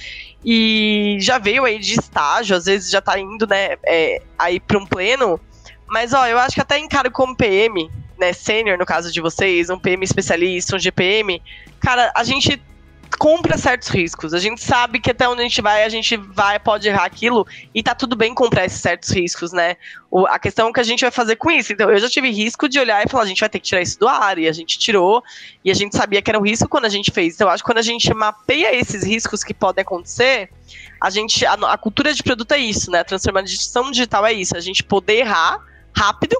e 0.45 1.19
já 1.21 1.39
veio 1.39 1.65
aí 1.65 1.79
de 1.79 1.99
estágio, 1.99 2.57
às 2.57 2.65
vezes 2.65 2.91
já 2.91 3.03
tá 3.03 3.19
indo, 3.19 3.47
né, 3.47 3.77
é, 3.85 4.23
aí 4.39 4.59
pra 4.59 4.79
um 4.79 4.87
pleno 4.87 5.39
mas, 5.91 6.13
ó, 6.13 6.27
eu 6.27 6.39
acho 6.39 6.55
que 6.55 6.61
até 6.61 6.79
encaro 6.79 7.11
como 7.11 7.37
PM, 7.37 7.91
né, 8.19 8.33
sênior 8.33 8.79
no 8.79 8.87
caso 8.87 9.11
de 9.13 9.21
vocês, 9.21 9.71
um 9.71 9.79
PM 9.79 10.05
especialista, 10.05 10.77
um 10.77 10.79
GPM, 10.79 11.43
cara, 11.81 12.13
a 12.15 12.23
gente 12.23 12.63
compra 13.19 13.59
certos 13.59 13.89
riscos. 13.89 14.33
A 14.33 14.39
gente 14.39 14.63
sabe 14.63 15.01
que 15.01 15.11
até 15.11 15.29
onde 15.29 15.41
a 15.41 15.45
gente 15.45 15.61
vai, 15.61 15.83
a 15.83 15.89
gente 15.89 16.17
vai, 16.17 16.61
pode 16.61 16.89
errar 16.89 17.05
aquilo, 17.05 17.45
e 17.75 17.83
tá 17.83 17.93
tudo 17.93 18.15
bem 18.15 18.33
comprar 18.33 18.65
esses 18.65 18.81
certos 18.81 19.11
riscos, 19.11 19.53
né? 19.53 19.77
O, 20.11 20.27
a 20.27 20.39
questão 20.39 20.69
é 20.69 20.71
o 20.71 20.73
que 20.73 20.81
a 20.81 20.85
gente 20.85 21.01
vai 21.01 21.11
fazer 21.11 21.35
com 21.37 21.51
isso. 21.51 21.73
Então, 21.73 21.91
eu 21.91 21.99
já 21.99 22.09
tive 22.09 22.31
risco 22.31 22.69
de 22.69 22.79
olhar 22.79 23.05
e 23.05 23.09
falar, 23.11 23.25
a 23.25 23.27
gente 23.27 23.41
vai 23.41 23.49
ter 23.49 23.59
que 23.59 23.67
tirar 23.67 23.83
isso 23.83 23.99
do 23.99 24.07
ar, 24.07 24.39
e 24.39 24.49
a 24.49 24.53
gente 24.53 24.79
tirou, 24.79 25.25
e 25.65 25.73
a 25.73 25.75
gente 25.75 25.97
sabia 25.97 26.23
que 26.23 26.31
era 26.31 26.39
um 26.39 26.45
risco 26.45 26.69
quando 26.69 26.85
a 26.85 26.89
gente 26.89 27.11
fez. 27.11 27.35
Então, 27.35 27.49
eu 27.49 27.53
acho 27.53 27.65
que 27.65 27.69
quando 27.69 27.79
a 27.79 27.83
gente 27.83 28.13
mapeia 28.15 28.75
esses 28.75 29.03
riscos 29.03 29.43
que 29.43 29.53
podem 29.53 29.83
acontecer, 29.83 30.51
a 31.01 31.11
gente. 31.11 31.45
A, 31.45 31.55
a 31.55 31.77
cultura 31.77 32.15
de 32.15 32.23
produto 32.23 32.53
é 32.53 32.59
isso, 32.59 32.91
né? 32.93 33.01
A 33.01 33.05
transformação 33.05 33.91
digital 33.91 34.25
é 34.25 34.33
isso, 34.33 34.57
a 34.57 34.61
gente 34.61 34.85
poder 34.85 35.19
errar 35.19 35.70
rápido 35.97 36.37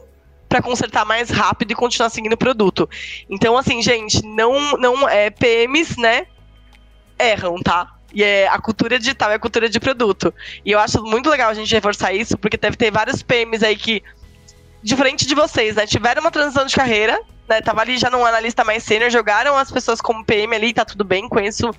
para 0.51 0.61
consertar 0.61 1.05
mais 1.05 1.31
rápido 1.31 1.71
e 1.71 1.75
continuar 1.77 2.11
seguindo 2.11 2.33
o 2.33 2.37
produto. 2.37 2.91
Então, 3.31 3.57
assim, 3.57 3.81
gente, 3.81 4.21
não, 4.27 4.73
não 4.73 5.09
é 5.09 5.31
PMs, 5.31 5.99
né? 5.99 6.27
Erram, 7.17 7.57
tá? 7.63 7.95
E 8.13 8.25
é, 8.25 8.49
a 8.49 8.59
cultura 8.59 8.99
digital 8.99 9.31
é 9.31 9.35
a 9.35 9.39
cultura 9.39 9.69
de 9.69 9.79
produto. 9.79 10.35
E 10.65 10.73
eu 10.73 10.81
acho 10.81 11.01
muito 11.05 11.31
legal 11.31 11.51
a 11.51 11.55
gente 11.55 11.73
reforçar 11.73 12.13
isso, 12.13 12.37
porque 12.37 12.57
deve 12.57 12.77
ter 12.77 12.91
vários 12.91 13.23
PMs 13.23 13.63
aí 13.65 13.77
que, 13.77 14.03
diferente 14.83 15.25
de 15.25 15.37
vocês, 15.37 15.77
né? 15.77 15.87
Tiveram 15.87 16.21
uma 16.21 16.33
transição 16.33 16.67
de 16.67 16.75
carreira, 16.75 17.21
né? 17.49 17.61
Tava 17.61 17.83
ali 17.83 17.97
já 17.97 18.11
num 18.11 18.27
analista 18.27 18.65
mais 18.65 18.83
sênior, 18.83 19.09
jogaram 19.09 19.57
as 19.57 19.71
pessoas 19.71 20.01
como 20.01 20.25
PM 20.25 20.53
ali, 20.57 20.73
tá 20.73 20.85
tudo 20.85 21.05
bem, 21.05 21.29
conheço 21.29 21.71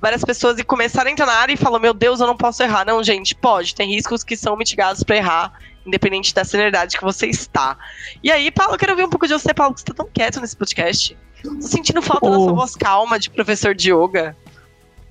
várias 0.00 0.24
pessoas 0.24 0.58
e 0.58 0.64
começaram 0.64 1.10
a 1.10 1.12
entrar 1.12 1.26
na 1.26 1.34
área 1.34 1.52
e 1.52 1.56
falam, 1.58 1.78
meu 1.78 1.92
Deus, 1.92 2.20
eu 2.20 2.26
não 2.26 2.36
posso 2.36 2.62
errar. 2.62 2.86
Não, 2.86 3.02
gente, 3.04 3.34
pode, 3.34 3.74
tem 3.74 3.90
riscos 3.90 4.24
que 4.24 4.34
são 4.34 4.56
mitigados 4.56 5.02
para 5.02 5.16
errar 5.16 5.52
independente 5.86 6.34
da 6.34 6.44
senioridade 6.44 6.96
que 6.96 7.04
você 7.04 7.26
está. 7.26 7.76
E 8.22 8.30
aí, 8.30 8.50
Paulo, 8.50 8.74
eu 8.74 8.78
quero 8.78 8.92
ouvir 8.92 9.04
um 9.04 9.10
pouco 9.10 9.26
de 9.26 9.32
você, 9.32 9.52
Paulo, 9.52 9.74
que 9.74 9.80
você 9.80 9.86
tá 9.86 9.94
tão 9.94 10.08
quieto 10.12 10.40
nesse 10.40 10.56
podcast. 10.56 11.16
Tô 11.42 11.60
sentindo 11.60 12.00
falta 12.00 12.26
oh. 12.26 12.30
da 12.30 12.36
sua 12.38 12.52
voz 12.52 12.74
calma 12.76 13.18
de 13.18 13.30
professor 13.30 13.74
de 13.74 13.92
yoga. 13.92 14.36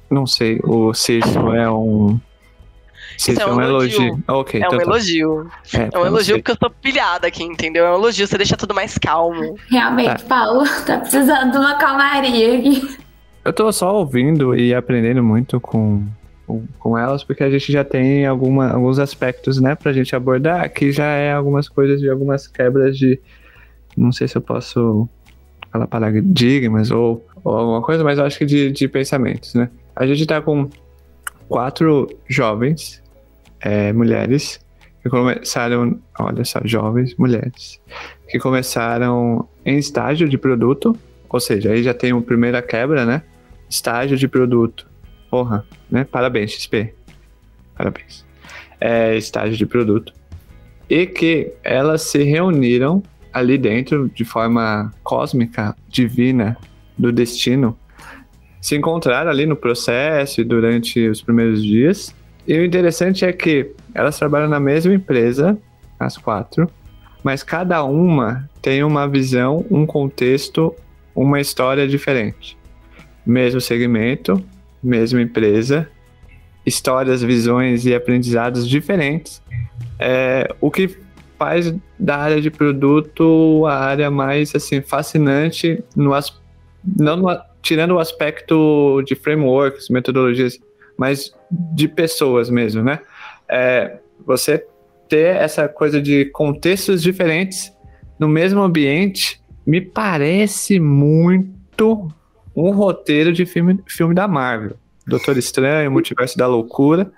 Não 0.09 0.25
sei, 0.25 0.59
o 0.63 0.93
Cício 0.93 1.53
é 1.53 1.69
um. 1.69 2.19
Cício 3.17 3.41
é 3.41 3.45
um, 3.45 3.49
é 3.49 3.55
um 3.55 3.61
elogio. 3.61 4.01
elogio. 4.01 4.23
Okay, 4.27 4.61
é 4.61 4.65
então 4.65 4.77
um 4.77 4.81
tá. 4.81 4.83
elogio. 4.83 5.51
É, 5.73 5.89
é 5.91 5.99
um 5.99 6.05
elogio 6.05 6.35
porque 6.37 6.51
eu 6.51 6.57
tô 6.57 6.69
pilhada 6.69 7.27
aqui, 7.27 7.43
entendeu? 7.43 7.85
É 7.85 7.91
um 7.91 7.95
elogio, 7.95 8.27
você 8.27 8.37
deixa 8.37 8.57
tudo 8.57 8.73
mais 8.73 8.97
calmo. 8.97 9.55
Realmente, 9.69 10.23
tá. 10.23 10.27
Paulo, 10.27 10.63
tá 10.85 10.97
precisando 10.97 11.51
de 11.51 11.57
uma 11.57 11.75
calmaria 11.75 12.57
aqui. 12.57 12.97
Eu 13.45 13.53
tô 13.53 13.71
só 13.71 13.93
ouvindo 13.93 14.55
e 14.55 14.73
aprendendo 14.73 15.23
muito 15.23 15.59
com 15.59 16.07
com, 16.45 16.63
com 16.79 16.97
elas, 16.97 17.23
porque 17.23 17.43
a 17.43 17.49
gente 17.49 17.71
já 17.71 17.83
tem 17.83 18.25
alguma, 18.25 18.69
alguns 18.69 18.99
aspectos, 18.99 19.59
né, 19.59 19.75
pra 19.75 19.93
gente 19.93 20.15
abordar, 20.15 20.71
que 20.71 20.91
já 20.91 21.05
é 21.05 21.33
algumas 21.33 21.67
coisas 21.69 21.99
de 21.99 22.09
algumas 22.09 22.47
quebras 22.47 22.97
de. 22.97 23.19
Não 23.95 24.11
sei 24.11 24.27
se 24.27 24.35
eu 24.35 24.41
posso 24.41 25.07
falar 25.71 25.87
paradigmas 25.87 26.91
ou, 26.91 27.25
ou 27.43 27.55
alguma 27.55 27.81
coisa, 27.81 28.03
mas 28.03 28.17
eu 28.17 28.25
acho 28.25 28.37
que 28.37 28.45
de, 28.45 28.71
de 28.71 28.87
pensamentos, 28.87 29.53
né? 29.53 29.69
A 29.95 30.05
gente 30.05 30.25
tá 30.25 30.41
com 30.41 30.69
quatro 31.47 32.07
jovens 32.27 33.01
é, 33.61 33.93
mulheres 33.93 34.59
que 35.01 35.09
começaram, 35.09 35.99
olha 36.17 36.43
só, 36.45 36.61
jovens 36.63 37.15
mulheres, 37.15 37.79
que 38.29 38.39
começaram 38.39 39.47
em 39.65 39.77
estágio 39.77 40.27
de 40.27 40.37
produto, 40.37 40.95
ou 41.29 41.39
seja, 41.39 41.71
aí 41.71 41.83
já 41.83 41.93
tem 41.93 42.13
uma 42.13 42.21
primeira 42.21 42.61
quebra, 42.61 43.05
né? 43.05 43.21
Estágio 43.69 44.17
de 44.17 44.27
produto 44.27 44.87
Porra, 45.33 45.65
né? 45.89 46.03
Parabéns, 46.03 46.51
XP. 46.51 46.93
Parabéns. 47.75 48.23
É, 48.79 49.17
estágio 49.17 49.57
de 49.57 49.65
produto. 49.65 50.13
E 50.87 51.07
que 51.07 51.51
elas 51.63 52.03
se 52.03 52.21
reuniram 52.21 53.01
ali 53.33 53.57
dentro 53.57 54.11
de 54.13 54.23
forma 54.23 54.93
cósmica, 55.01 55.75
divina, 55.89 56.55
do 56.95 57.11
destino. 57.11 57.75
Se 58.61 58.75
encontraram 58.75 59.31
ali 59.31 59.47
no 59.47 59.55
processo 59.55 60.39
e 60.39 60.43
durante 60.43 61.07
os 61.07 61.19
primeiros 61.19 61.63
dias. 61.63 62.13
E 62.47 62.53
o 62.59 62.63
interessante 62.63 63.25
é 63.25 63.33
que 63.33 63.71
elas 63.95 64.19
trabalham 64.19 64.47
na 64.47 64.59
mesma 64.59 64.93
empresa, 64.93 65.57
as 65.99 66.15
quatro, 66.15 66.69
mas 67.23 67.41
cada 67.41 67.83
uma 67.83 68.47
tem 68.61 68.83
uma 68.83 69.07
visão, 69.07 69.65
um 69.71 69.83
contexto, 69.83 70.75
uma 71.15 71.41
história 71.41 71.87
diferente. 71.87 72.55
Mesmo 73.25 73.59
segmento, 73.59 74.45
mesma 74.83 75.21
empresa, 75.21 75.89
histórias, 76.65 77.21
visões 77.21 77.85
e 77.85 77.93
aprendizados 77.93 78.67
diferentes, 78.67 79.41
é, 79.99 80.53
o 80.59 80.69
que 80.69 80.97
faz 81.37 81.73
da 81.99 82.17
área 82.17 82.41
de 82.41 82.49
produto 82.49 83.65
a 83.67 83.75
área 83.75 84.09
mais 84.09 84.55
assim 84.55 84.81
fascinante 84.81 85.83
no 85.95 86.13
as, 86.13 86.33
não 86.97 87.17
no, 87.17 87.41
tirando 87.61 87.91
o 87.95 87.99
aspecto 87.99 89.01
de 89.05 89.15
frameworks, 89.15 89.89
metodologias, 89.89 90.59
mas 90.97 91.33
de 91.51 91.87
pessoas 91.87 92.49
mesmo, 92.49 92.83
né? 92.83 92.99
É, 93.49 93.97
você 94.25 94.65
ter 95.09 95.35
essa 95.35 95.67
coisa 95.67 96.01
de 96.01 96.25
contextos 96.25 97.01
diferentes 97.01 97.73
no 98.19 98.27
mesmo 98.27 98.61
ambiente 98.61 99.41
me 99.65 99.81
parece 99.81 100.79
muito 100.79 102.07
um 102.55 102.71
roteiro 102.71 103.31
de 103.33 103.45
filme, 103.45 103.79
filme 103.87 104.13
da 104.13 104.27
Marvel. 104.27 104.77
Doutor 105.05 105.37
Estranho, 105.37 105.91
Multiverso 105.91 106.37
da 106.37 106.47
Loucura. 106.47 107.11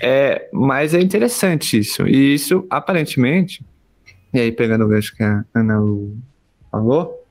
É, 0.00 0.48
mas 0.52 0.94
é 0.94 1.00
interessante 1.00 1.78
isso. 1.78 2.06
E 2.06 2.34
isso, 2.34 2.66
aparentemente, 2.68 3.64
e 4.32 4.40
aí 4.40 4.50
pegando 4.50 4.84
o 4.84 4.88
gancho 4.88 5.14
que 5.14 5.22
a 5.22 5.44
Ana 5.54 5.78
Lu 5.78 6.16
falou, 6.70 7.22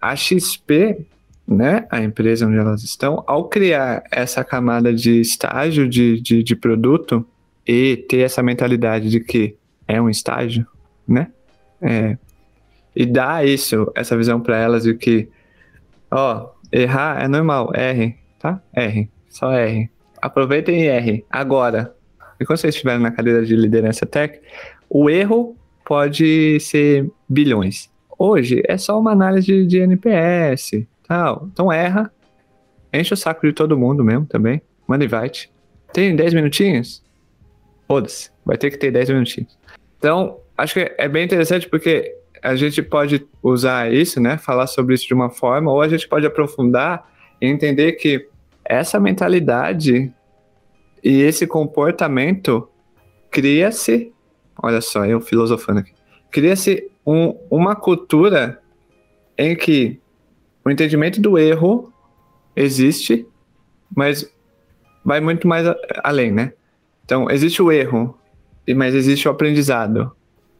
a 0.00 0.14
XP, 0.14 1.06
né, 1.46 1.86
a 1.90 2.00
empresa 2.00 2.46
onde 2.46 2.58
elas 2.58 2.82
estão, 2.84 3.24
ao 3.26 3.48
criar 3.48 4.04
essa 4.10 4.44
camada 4.44 4.94
de 4.94 5.20
estágio 5.20 5.88
de, 5.88 6.20
de, 6.20 6.42
de 6.42 6.56
produto 6.56 7.26
e 7.66 7.96
ter 8.08 8.20
essa 8.20 8.42
mentalidade 8.42 9.10
de 9.10 9.20
que 9.20 9.56
é 9.88 10.00
um 10.00 10.08
estágio, 10.08 10.66
né? 11.06 11.32
É, 11.82 12.16
e 12.94 13.06
dar 13.06 13.46
isso, 13.46 13.90
essa 13.94 14.16
visão 14.16 14.40
para 14.40 14.56
elas 14.56 14.84
de 14.84 14.94
que, 14.94 15.28
ó, 16.10 16.50
Errar 16.72 17.22
é 17.22 17.28
normal, 17.28 17.70
R, 17.74 18.16
tá? 18.38 18.62
R, 18.72 19.08
só 19.28 19.52
R. 19.52 19.90
Aproveitem 20.20 20.82
e 20.82 20.86
R, 20.86 21.24
agora. 21.30 21.94
E 22.38 22.44
quando 22.44 22.58
vocês 22.58 22.74
estiverem 22.74 23.02
na 23.02 23.10
cadeira 23.10 23.44
de 23.44 23.56
liderança 23.56 24.06
tech, 24.06 24.40
o 24.88 25.10
erro 25.10 25.56
pode 25.84 26.58
ser 26.60 27.10
bilhões. 27.28 27.90
Hoje 28.18 28.62
é 28.66 28.76
só 28.76 28.98
uma 28.98 29.12
análise 29.12 29.66
de 29.66 29.78
NPS, 29.78 30.86
tal. 31.06 31.48
Então 31.52 31.72
erra, 31.72 32.12
enche 32.92 33.14
o 33.14 33.16
saco 33.16 33.46
de 33.46 33.52
todo 33.52 33.78
mundo 33.78 34.04
mesmo 34.04 34.26
também, 34.26 34.62
manda 34.86 35.04
invite. 35.04 35.50
Tem 35.92 36.14
10 36.14 36.34
minutinhos? 36.34 37.02
Foda-se, 37.88 38.30
vai 38.44 38.56
ter 38.56 38.70
que 38.70 38.76
ter 38.76 38.92
10 38.92 39.10
minutinhos. 39.10 39.58
Então, 39.98 40.38
acho 40.56 40.74
que 40.74 40.94
é 40.96 41.08
bem 41.08 41.24
interessante 41.24 41.68
porque 41.68 42.16
a 42.42 42.54
gente 42.54 42.82
pode 42.82 43.26
usar 43.42 43.92
isso, 43.92 44.20
né? 44.20 44.38
Falar 44.38 44.66
sobre 44.66 44.94
isso 44.94 45.06
de 45.06 45.14
uma 45.14 45.30
forma, 45.30 45.70
ou 45.70 45.80
a 45.80 45.88
gente 45.88 46.08
pode 46.08 46.26
aprofundar 46.26 47.08
e 47.40 47.46
entender 47.46 47.92
que 47.92 48.28
essa 48.64 49.00
mentalidade 49.00 50.12
e 51.02 51.22
esse 51.22 51.46
comportamento 51.46 52.68
cria-se, 53.30 54.12
olha 54.62 54.80
só, 54.80 55.04
eu 55.04 55.20
filosofando 55.20 55.80
aqui, 55.80 55.92
cria-se 56.30 56.90
um, 57.06 57.36
uma 57.50 57.74
cultura 57.74 58.60
em 59.36 59.56
que 59.56 59.98
o 60.64 60.70
entendimento 60.70 61.20
do 61.20 61.38
erro 61.38 61.92
existe, 62.54 63.26
mas 63.94 64.30
vai 65.04 65.20
muito 65.20 65.48
mais 65.48 65.66
além, 66.04 66.30
né? 66.30 66.52
Então, 67.04 67.30
existe 67.30 67.60
o 67.62 67.72
erro, 67.72 68.16
mas 68.76 68.94
existe 68.94 69.26
o 69.26 69.30
aprendizado, 69.30 70.12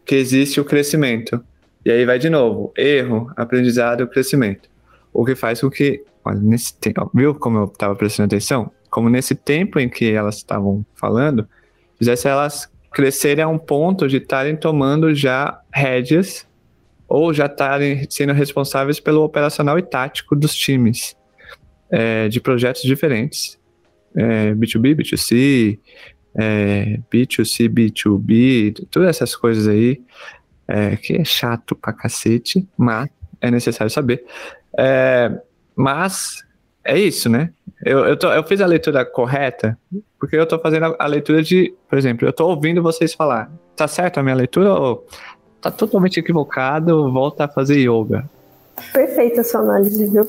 que 0.04 0.16
existe 0.16 0.60
o 0.60 0.64
crescimento. 0.64 1.44
E 1.84 1.90
aí 1.90 2.04
vai 2.04 2.18
de 2.18 2.28
novo, 2.28 2.72
erro, 2.76 3.32
aprendizado, 3.36 4.06
crescimento. 4.06 4.68
O 5.12 5.24
que 5.24 5.34
faz 5.34 5.60
com 5.60 5.70
que, 5.70 6.04
olha, 6.24 6.38
nesse 6.38 6.78
tempo, 6.78 7.10
viu 7.14 7.34
como 7.34 7.58
eu 7.58 7.64
estava 7.64 7.94
prestando 7.94 8.26
atenção? 8.26 8.70
Como 8.90 9.08
nesse 9.08 9.34
tempo 9.34 9.78
em 9.78 9.88
que 9.88 10.10
elas 10.12 10.36
estavam 10.36 10.84
falando, 10.94 11.48
fizesse 11.98 12.28
elas 12.28 12.70
crescerem 12.92 13.44
a 13.44 13.48
um 13.48 13.58
ponto 13.58 14.08
de 14.08 14.18
estarem 14.18 14.56
tomando 14.56 15.14
já 15.14 15.60
rédeas 15.72 16.46
ou 17.08 17.32
já 17.32 17.46
estarem 17.46 18.06
sendo 18.10 18.32
responsáveis 18.32 19.00
pelo 19.00 19.22
operacional 19.22 19.78
e 19.78 19.82
tático 19.82 20.36
dos 20.36 20.54
times 20.54 21.16
é, 21.90 22.28
de 22.28 22.40
projetos 22.40 22.82
diferentes, 22.82 23.58
é, 24.14 24.54
B2B, 24.54 24.94
B2C, 24.94 25.78
é, 26.36 27.00
B2C, 27.12 27.68
B2B, 27.68 28.86
todas 28.90 29.08
essas 29.08 29.34
coisas 29.34 29.66
aí, 29.66 30.00
é, 30.70 30.96
que 30.96 31.16
é 31.16 31.24
chato 31.24 31.74
pra 31.74 31.92
cacete, 31.92 32.66
mas 32.78 33.09
é 33.40 33.50
necessário 33.50 33.90
saber. 33.90 34.24
É, 34.78 35.30
mas 35.74 36.44
é 36.85 36.96
isso, 36.96 37.28
né? 37.28 37.50
Eu, 37.85 38.00
eu, 38.06 38.16
tô, 38.16 38.30
eu, 38.30 38.44
fiz 38.44 38.61
a 38.61 38.66
leitura 38.66 39.04
correta, 39.04 39.76
porque 40.18 40.37
eu 40.37 40.46
tô 40.46 40.59
fazendo 40.59 40.87
a, 40.87 40.96
a, 41.00 41.06
leitura 41.06 41.42
de, 41.42 41.74
por 41.88 41.98
exemplo, 41.98 42.28
eu 42.28 42.33
tô 42.33 42.46
ouvindo 42.46 42.83
vocês 42.83 43.12
falar. 43.12 43.50
Tá 43.75 43.88
certo 43.88 44.18
a 44.18 44.23
minha 44.23 44.35
leitura 44.35 44.73
ou 44.73 45.06
tá 45.60 45.71
totalmente 45.71 46.21
equivocado? 46.21 47.10
Volta 47.10 47.44
a 47.44 47.48
fazer 47.48 47.79
yoga. 47.81 48.29
Perfeita 48.92 49.40
a 49.40 49.44
sua 49.44 49.60
análise, 49.60 50.06
viu? 50.06 50.27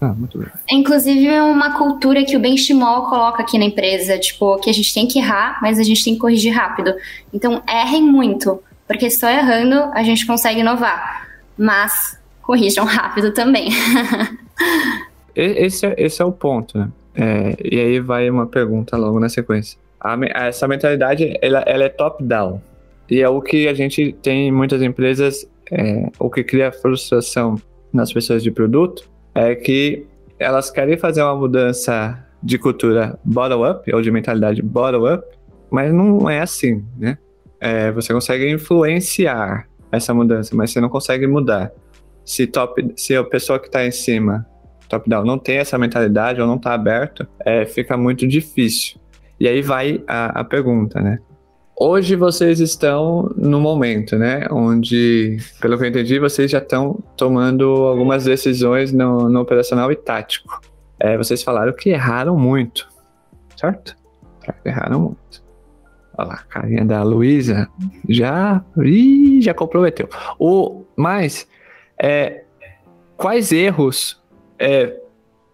Ah, 0.00 0.14
muito 0.14 0.38
bem. 0.38 0.48
Inclusive, 0.70 1.26
é 1.26 1.42
uma 1.42 1.76
cultura 1.76 2.24
que 2.24 2.36
o 2.36 2.40
Benchimol 2.40 3.06
coloca 3.06 3.42
aqui 3.42 3.58
na 3.58 3.64
empresa, 3.64 4.18
tipo, 4.18 4.56
que 4.58 4.70
a 4.70 4.72
gente 4.72 4.94
tem 4.94 5.06
que 5.06 5.18
errar, 5.18 5.58
mas 5.60 5.78
a 5.78 5.82
gente 5.82 6.04
tem 6.04 6.14
que 6.14 6.20
corrigir 6.20 6.54
rápido. 6.54 6.94
Então, 7.32 7.62
errem 7.68 8.02
muito, 8.02 8.62
porque 8.88 9.10
só 9.10 9.28
errando 9.28 9.76
a 9.94 10.02
gente 10.02 10.26
consegue 10.26 10.60
inovar. 10.60 11.28
Mas 11.56 12.18
corrijam 12.42 12.84
rápido 12.86 13.32
também. 13.32 13.68
esse, 15.36 15.86
é, 15.86 15.94
esse 15.98 16.22
é 16.22 16.24
o 16.24 16.32
ponto, 16.32 16.78
né? 16.78 16.88
É, 17.14 17.56
e 17.62 17.78
aí 17.78 18.00
vai 18.00 18.30
uma 18.30 18.46
pergunta 18.46 18.96
logo 18.96 19.20
na 19.20 19.28
sequência. 19.28 19.78
A, 20.00 20.16
essa 20.46 20.66
mentalidade, 20.66 21.36
ela, 21.42 21.60
ela 21.66 21.84
é 21.84 21.88
top-down. 21.88 22.60
E 23.10 23.20
é 23.20 23.28
o 23.28 23.42
que 23.42 23.68
a 23.68 23.74
gente 23.74 24.12
tem 24.22 24.48
em 24.48 24.52
muitas 24.52 24.80
empresas, 24.82 25.46
é, 25.70 26.08
o 26.18 26.30
que 26.30 26.42
cria 26.44 26.72
frustração 26.72 27.60
nas 27.92 28.12
pessoas 28.12 28.42
de 28.42 28.50
produto, 28.50 29.10
é 29.34 29.54
que 29.54 30.06
elas 30.38 30.70
querem 30.70 30.96
fazer 30.96 31.22
uma 31.22 31.34
mudança 31.34 32.24
de 32.42 32.56
cultura 32.56 33.18
bottom-up, 33.24 33.92
ou 33.92 34.00
de 34.00 34.10
mentalidade 34.10 34.62
bottom-up, 34.62 35.26
mas 35.70 35.92
não 35.92 36.30
é 36.30 36.40
assim, 36.40 36.84
né? 36.96 37.18
É, 37.60 37.90
você 37.92 38.12
consegue 38.12 38.50
influenciar 38.50 39.68
essa 39.90 40.12
mudança, 40.14 40.54
mas 40.54 40.70
você 40.70 40.80
não 40.80 40.88
consegue 40.88 41.26
mudar. 41.26 41.72
Se, 42.24 42.46
top, 42.46 42.92
se 42.96 43.16
a 43.16 43.24
pessoa 43.24 43.58
que 43.58 43.66
está 43.66 43.86
em 43.86 43.90
cima, 43.90 44.46
top-down, 44.88 45.24
não 45.24 45.38
tem 45.38 45.58
essa 45.58 45.78
mentalidade 45.78 46.40
ou 46.40 46.46
não 46.46 46.56
está 46.56 46.74
aberto, 46.74 47.26
é, 47.44 47.64
fica 47.64 47.96
muito 47.96 48.26
difícil. 48.26 49.00
E 49.40 49.48
aí 49.48 49.62
vai 49.62 50.02
a, 50.06 50.40
a 50.40 50.44
pergunta, 50.44 51.00
né? 51.00 51.18
Hoje 51.80 52.16
vocês 52.16 52.58
estão 52.58 53.32
no 53.36 53.60
momento, 53.60 54.16
né? 54.18 54.48
Onde, 54.50 55.38
pelo 55.60 55.78
que 55.78 55.84
eu 55.84 55.88
entendi, 55.88 56.18
vocês 56.18 56.50
já 56.50 56.58
estão 56.58 56.98
tomando 57.16 57.64
algumas 57.86 58.24
decisões 58.24 58.92
no, 58.92 59.28
no 59.28 59.40
operacional 59.40 59.92
e 59.92 59.96
tático. 59.96 60.60
É, 60.98 61.16
vocês 61.16 61.40
falaram 61.40 61.72
que 61.72 61.90
erraram 61.90 62.36
muito, 62.36 62.88
certo? 63.56 63.94
Erraram 64.64 65.00
muito. 65.00 65.47
Olha 66.18 66.28
lá, 66.28 66.34
a 66.34 66.42
carinha 66.42 66.84
da 66.84 67.02
Luísa 67.04 67.68
já, 68.08 68.64
ih, 68.78 69.40
já 69.40 69.54
comprometeu. 69.54 70.08
O, 70.36 70.82
mas, 70.96 71.46
é, 71.96 72.42
quais 73.16 73.52
erros 73.52 74.20
é, 74.58 74.96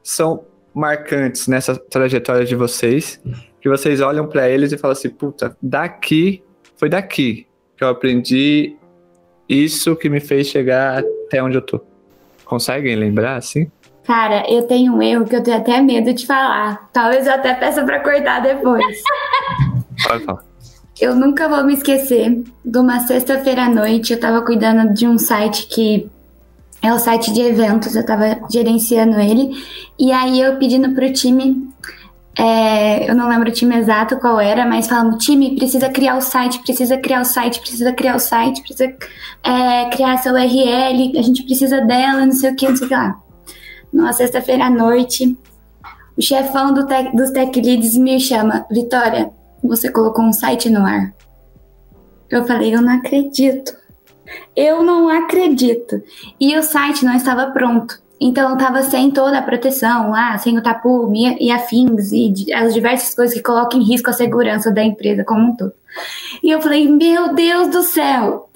são 0.03 0.47
marcantes 0.75 1.47
nessa 1.47 1.77
trajetória 1.77 2.47
de 2.47 2.57
vocês 2.57 3.21
que 3.61 3.69
vocês 3.69 4.01
olham 4.01 4.27
para 4.27 4.49
eles 4.49 4.73
e 4.73 4.79
falam 4.79 4.93
assim, 4.93 5.11
puta, 5.11 5.55
daqui, 5.63 6.43
foi 6.77 6.89
daqui 6.89 7.47
que 7.77 7.85
eu 7.85 7.89
aprendi 7.89 8.75
isso 9.47 9.95
que 9.95 10.09
me 10.09 10.21
fez 10.21 10.47
chegar 10.47 11.05
até 11.27 11.43
onde 11.43 11.57
eu 11.57 11.63
tô. 11.63 11.81
Conseguem 12.45 12.97
lembrar, 12.97 13.37
assim? 13.37 13.71
Cara, 14.05 14.45
eu 14.51 14.67
tenho 14.67 14.95
um 14.95 15.03
erro 15.03 15.27
que 15.27 15.37
eu 15.37 15.43
tenho 15.43 15.57
até 15.57 15.81
medo 15.81 16.13
de 16.13 16.27
falar. 16.27 16.89
Talvez 16.93 17.27
eu 17.27 17.35
até 17.35 17.55
peça 17.55 17.85
para 17.85 18.01
cortar 18.01 18.41
depois. 18.41 18.85
Pode 20.07 20.25
falar. 20.25 20.54
Eu 21.01 21.15
nunca 21.15 21.49
vou 21.49 21.65
me 21.65 21.75
esquecer 21.75 22.43
de 22.65 22.79
uma 22.79 23.01
sexta-feira 23.01 23.65
à 23.65 23.69
noite. 23.69 24.13
Eu 24.13 24.21
tava 24.21 24.43
cuidando 24.43 24.93
de 24.95 25.07
um 25.07 25.19
site 25.19 25.67
que 25.67 26.09
é 26.83 26.93
o 26.93 26.99
site 26.99 27.33
de 27.33 27.41
eventos, 27.41 27.97
eu 27.97 28.05
tava 28.05 28.41
gerenciando 28.51 29.19
ele. 29.19 29.51
E 29.99 30.13
aí 30.13 30.41
eu 30.41 30.57
pedindo 30.57 30.95
pro 30.95 31.13
time 31.13 31.69
é, 32.37 33.09
eu 33.09 33.15
não 33.15 33.29
lembro 33.29 33.49
o 33.49 33.53
time 33.53 33.77
exato 33.77 34.17
qual 34.19 34.41
era, 34.41 34.67
mas 34.67 34.89
falamos, 34.89 35.25
time, 35.25 35.55
precisa 35.55 35.89
criar 35.89 36.17
o 36.17 36.21
site, 36.21 36.59
precisa 36.61 36.99
criar 36.99 37.21
o 37.21 37.25
site, 37.25 37.61
precisa 37.61 37.93
criar 37.93 38.17
o 38.17 38.19
site, 38.19 38.61
precisa 38.61 38.93
é, 39.43 39.89
criar 39.91 40.15
essa 40.15 40.33
URL, 40.33 41.17
a 41.17 41.23
gente 41.23 41.45
precisa 41.45 41.81
dela, 41.83 42.27
não 42.27 42.33
sei 42.33 42.51
o 42.51 42.57
que, 42.57 42.69
não 42.69 42.77
sei 42.77 42.87
o 42.87 42.89
que 42.89 42.95
lá. 42.95 43.21
Numa 43.93 44.13
sexta-feira 44.13 44.65
à 44.65 44.71
noite, 44.71 45.39
o 46.17 46.23
chefão 46.23 46.75
do 46.75 46.85
dos 47.15 47.31
tech 47.31 47.61
leads 47.61 47.97
me 47.97 48.19
chama, 48.19 48.67
Vitória, 48.69 49.31
você 49.69 49.91
colocou 49.91 50.25
um 50.25 50.33
site 50.33 50.69
no 50.71 50.85
ar. 50.85 51.15
Eu 52.31 52.45
falei, 52.45 52.75
eu 52.75 52.83
não 52.83 52.95
acredito. 52.95 53.75
Eu 54.57 54.83
não 54.83 55.09
acredito. 55.09 56.03
E 56.41 56.57
o 56.57 56.63
site 56.63 57.05
não 57.05 57.15
estava 57.15 57.51
pronto. 57.51 58.03
Então 58.21 58.51
eu 58.51 58.57
tava 58.57 58.83
sem 58.83 59.11
toda 59.11 59.39
a 59.39 59.43
proteção 59.43 60.11
lá, 60.11 60.39
sem 60.39 60.57
o 60.57 60.63
tapu 60.63 61.13
e 61.15 61.51
afins 61.51 62.13
e 62.13 62.53
as 62.55 62.73
diversas 62.73 63.15
coisas 63.15 63.37
que 63.37 63.43
colocam 63.43 63.81
em 63.81 63.85
risco 63.85 64.09
a 64.09 64.15
segurança 64.15 64.71
da 64.71 64.83
empresa 64.83 65.25
como 65.25 65.51
um 65.51 65.57
todo. 65.57 65.73
E 66.43 66.51
eu 66.51 66.61
falei, 66.61 66.89
meu 66.89 67.35
Deus 67.35 67.69
do 67.69 67.83
céu! 67.83 68.49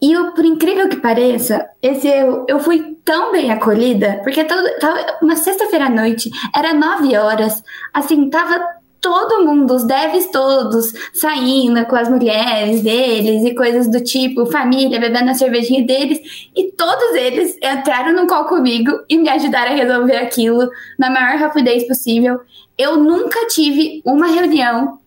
E 0.00 0.12
eu, 0.12 0.32
por 0.32 0.44
incrível 0.44 0.88
que 0.88 0.96
pareça, 0.96 1.66
esse 1.80 2.06
eu, 2.06 2.44
eu 2.48 2.60
fui 2.60 2.96
tão 3.04 3.32
bem 3.32 3.50
acolhida, 3.50 4.20
porque 4.22 4.44
todo, 4.44 4.78
tava 4.78 5.18
uma 5.22 5.36
sexta-feira 5.36 5.86
à 5.86 5.90
noite, 5.90 6.30
era 6.54 6.74
nove 6.74 7.16
horas, 7.16 7.62
assim, 7.94 8.28
tava 8.28 8.60
todo 9.00 9.44
mundo, 9.44 9.74
os 9.74 9.84
devs 9.84 10.26
todos, 10.30 10.92
saindo 11.12 11.84
com 11.86 11.96
as 11.96 12.08
mulheres 12.08 12.82
deles 12.82 13.44
e 13.44 13.54
coisas 13.54 13.88
do 13.90 14.02
tipo, 14.02 14.46
família, 14.46 14.98
bebendo 14.98 15.30
a 15.30 15.34
cervejinha 15.34 15.84
deles, 15.84 16.48
e 16.54 16.72
todos 16.72 17.14
eles 17.14 17.56
entraram 17.56 18.12
no 18.12 18.26
call 18.26 18.46
comigo 18.46 18.90
e 19.08 19.16
me 19.16 19.28
ajudaram 19.28 19.72
a 19.72 19.76
resolver 19.76 20.16
aquilo 20.16 20.68
na 20.98 21.10
maior 21.10 21.38
rapidez 21.38 21.86
possível. 21.86 22.40
Eu 22.76 22.96
nunca 22.96 23.46
tive 23.46 24.02
uma 24.04 24.26
reunião, 24.26 24.98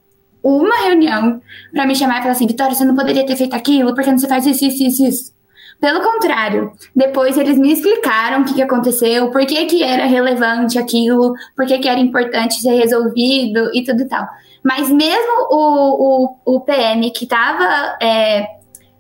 uma 0.44 0.76
reunião, 0.84 1.42
para 1.74 1.86
me 1.86 1.96
chamar 1.96 2.20
e 2.20 2.22
falar 2.22 2.32
assim: 2.32 2.48
Vitória, 2.48 2.74
você 2.74 2.86
não 2.86 2.96
poderia 2.96 3.26
ter 3.26 3.36
feito 3.36 3.56
aquilo, 3.56 3.94
porque 3.94 4.10
não 4.10 4.18
você 4.18 4.28
faz 4.28 4.46
isso, 4.46 4.66
isso, 4.66 4.84
isso, 4.84 5.06
isso. 5.06 5.39
Pelo 5.80 6.02
contrário, 6.02 6.74
depois 6.94 7.38
eles 7.38 7.58
me 7.58 7.72
explicaram 7.72 8.42
o 8.42 8.46
que, 8.46 8.54
que 8.54 8.62
aconteceu, 8.62 9.32
por 9.32 9.46
que, 9.46 9.66
que 9.66 9.82
era 9.82 10.06
relevante 10.06 10.78
aquilo, 10.78 11.34
por 11.56 11.66
que, 11.66 11.80
que 11.80 11.88
era 11.88 12.00
importante 12.00 12.56
ser 12.56 12.74
resolvido 12.74 13.72
e 13.74 13.84
tudo 13.84 14.02
e 14.02 14.08
tal. 14.08 14.28
Mas 14.62 14.90
mesmo 14.90 15.48
o, 15.50 16.36
o, 16.46 16.56
o 16.58 16.60
PM 16.62 17.10
que 17.12 17.24
estava 17.24 17.98
é, 18.02 18.46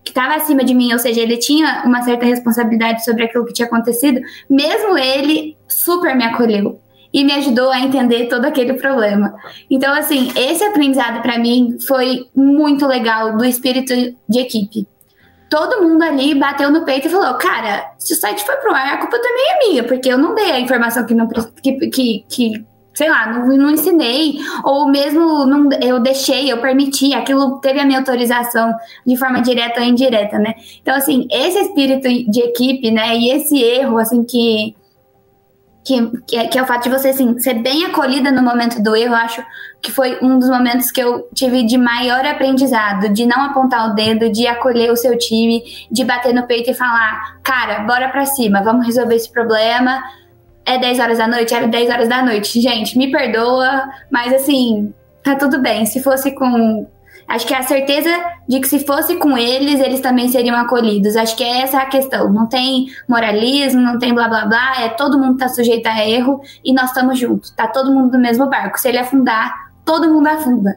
que 0.05 0.11
estava 0.11 0.35
acima 0.35 0.63
de 0.63 0.73
mim, 0.73 0.93
ou 0.93 0.99
seja, 0.99 1.19
ele 1.19 1.35
tinha 1.35 1.83
uma 1.85 2.01
certa 2.01 2.25
responsabilidade 2.25 3.03
sobre 3.03 3.25
aquilo 3.25 3.45
que 3.45 3.53
tinha 3.53 3.67
acontecido, 3.67 4.21
mesmo 4.49 4.97
ele 4.97 5.57
super 5.67 6.15
me 6.15 6.23
acolheu 6.23 6.79
e 7.11 7.25
me 7.25 7.33
ajudou 7.33 7.71
a 7.71 7.81
entender 7.81 8.27
todo 8.27 8.45
aquele 8.45 8.75
problema. 8.75 9.35
Então, 9.69 9.93
assim, 9.93 10.31
esse 10.33 10.63
aprendizado 10.63 11.21
para 11.21 11.37
mim 11.37 11.77
foi 11.85 12.27
muito 12.33 12.87
legal 12.87 13.35
do 13.35 13.43
espírito 13.43 13.93
de 14.29 14.39
equipe 14.39 14.87
todo 15.49 15.81
mundo 15.81 16.03
ali 16.03 16.35
bateu 16.35 16.71
no 16.71 16.85
peito 16.85 17.07
e 17.07 17.11
falou: 17.11 17.33
Cara, 17.35 17.91
se 17.97 18.13
o 18.13 18.15
site 18.15 18.45
foi 18.45 18.55
pro 18.57 18.73
ar, 18.73 18.93
a 18.93 18.97
culpa 18.97 19.17
também 19.17 19.45
é 19.49 19.67
minha, 19.67 19.83
porque 19.83 20.11
eu 20.11 20.17
não 20.17 20.35
dei 20.35 20.51
a 20.51 20.59
informação 20.59 21.05
que 21.05 21.13
não 21.13 21.27
que, 21.27 21.89
que, 21.89 22.25
que 22.29 22.65
sei 22.93 23.09
lá, 23.09 23.31
não, 23.31 23.47
não 23.47 23.71
ensinei, 23.71 24.35
ou 24.63 24.87
mesmo 24.89 25.45
não, 25.45 25.69
eu 25.81 25.99
deixei, 25.99 26.51
eu 26.51 26.59
permiti, 26.59 27.13
aquilo 27.13 27.59
teve 27.59 27.79
a 27.79 27.85
minha 27.85 27.99
autorização 27.99 28.73
de 29.05 29.15
forma 29.15 29.41
direta 29.41 29.79
ou 29.79 29.85
indireta, 29.85 30.37
né? 30.37 30.53
Então, 30.81 30.95
assim, 30.95 31.27
esse 31.31 31.59
espírito 31.59 32.07
de 32.29 32.41
equipe, 32.41 32.91
né, 32.91 33.15
e 33.15 33.31
esse 33.31 33.61
erro, 33.61 33.97
assim, 33.97 34.23
que 34.23 34.75
que, 36.27 36.37
é, 36.37 36.47
que 36.47 36.57
é 36.57 36.61
o 36.61 36.65
fato 36.65 36.83
de 36.83 36.89
você 36.89 37.09
assim, 37.09 37.37
ser 37.39 37.55
bem 37.55 37.85
acolhida 37.85 38.31
no 38.31 38.43
momento 38.43 38.81
do 38.81 38.95
erro, 38.95 39.13
eu 39.13 39.17
acho 39.17 39.43
que 39.81 39.91
foi 39.91 40.19
um 40.21 40.37
dos 40.37 40.49
momentos 40.49 40.91
que 40.91 41.01
eu 41.01 41.27
tive 41.33 41.63
de 41.63 41.77
maior 41.77 42.25
aprendizado, 42.25 43.09
de 43.09 43.25
não 43.25 43.41
apontar 43.45 43.89
o 43.89 43.95
dedo, 43.95 44.29
de 44.31 44.45
acolher 44.45 44.91
o 44.91 44.95
seu 44.95 45.17
time, 45.17 45.63
de 45.91 46.03
bater 46.03 46.33
no 46.33 46.45
peito 46.45 46.69
e 46.69 46.73
falar, 46.73 47.39
cara, 47.41 47.79
bora 47.79 48.09
pra 48.09 48.25
cima, 48.25 48.61
vamos 48.61 48.85
resolver 48.85 49.15
esse 49.15 49.31
problema. 49.31 50.01
É 50.65 50.77
10 50.77 50.99
horas 50.99 51.17
da 51.17 51.27
noite? 51.27 51.53
É 51.53 51.67
10 51.67 51.89
horas 51.89 52.07
da 52.07 52.21
noite. 52.21 52.61
Gente, 52.61 52.97
me 52.97 53.09
perdoa, 53.09 53.89
mas 54.11 54.33
assim, 54.33 54.93
tá 55.23 55.35
tudo 55.35 55.59
bem. 55.59 55.85
Se 55.85 56.03
fosse 56.03 56.31
com 56.31 56.87
Acho 57.29 57.45
que 57.45 57.53
é 57.53 57.59
a 57.59 57.63
certeza 57.63 58.09
de 58.47 58.59
que 58.59 58.67
se 58.67 58.79
fosse 58.79 59.15
com 59.17 59.37
eles, 59.37 59.79
eles 59.79 60.01
também 60.01 60.27
seriam 60.29 60.55
acolhidos. 60.55 61.15
Acho 61.15 61.37
que 61.37 61.43
essa 61.43 61.77
é 61.77 61.81
a 61.81 61.85
questão. 61.85 62.33
Não 62.33 62.47
tem 62.47 62.87
moralismo, 63.07 63.79
não 63.79 63.99
tem 63.99 64.11
blá 64.11 64.27
blá 64.27 64.47
blá. 64.47 64.81
É 64.81 64.89
todo 64.89 65.19
mundo 65.19 65.37
tá 65.37 65.47
sujeito 65.47 65.85
a 65.85 66.03
erro 66.03 66.41
e 66.65 66.73
nós 66.73 66.85
estamos 66.85 67.19
juntos. 67.19 67.51
Tá 67.51 67.67
todo 67.67 67.93
mundo 67.93 68.13
no 68.13 68.19
mesmo 68.19 68.49
barco. 68.49 68.79
Se 68.79 68.87
ele 68.87 68.97
afundar, 68.97 69.71
todo 69.85 70.11
mundo 70.11 70.25
afunda. 70.25 70.75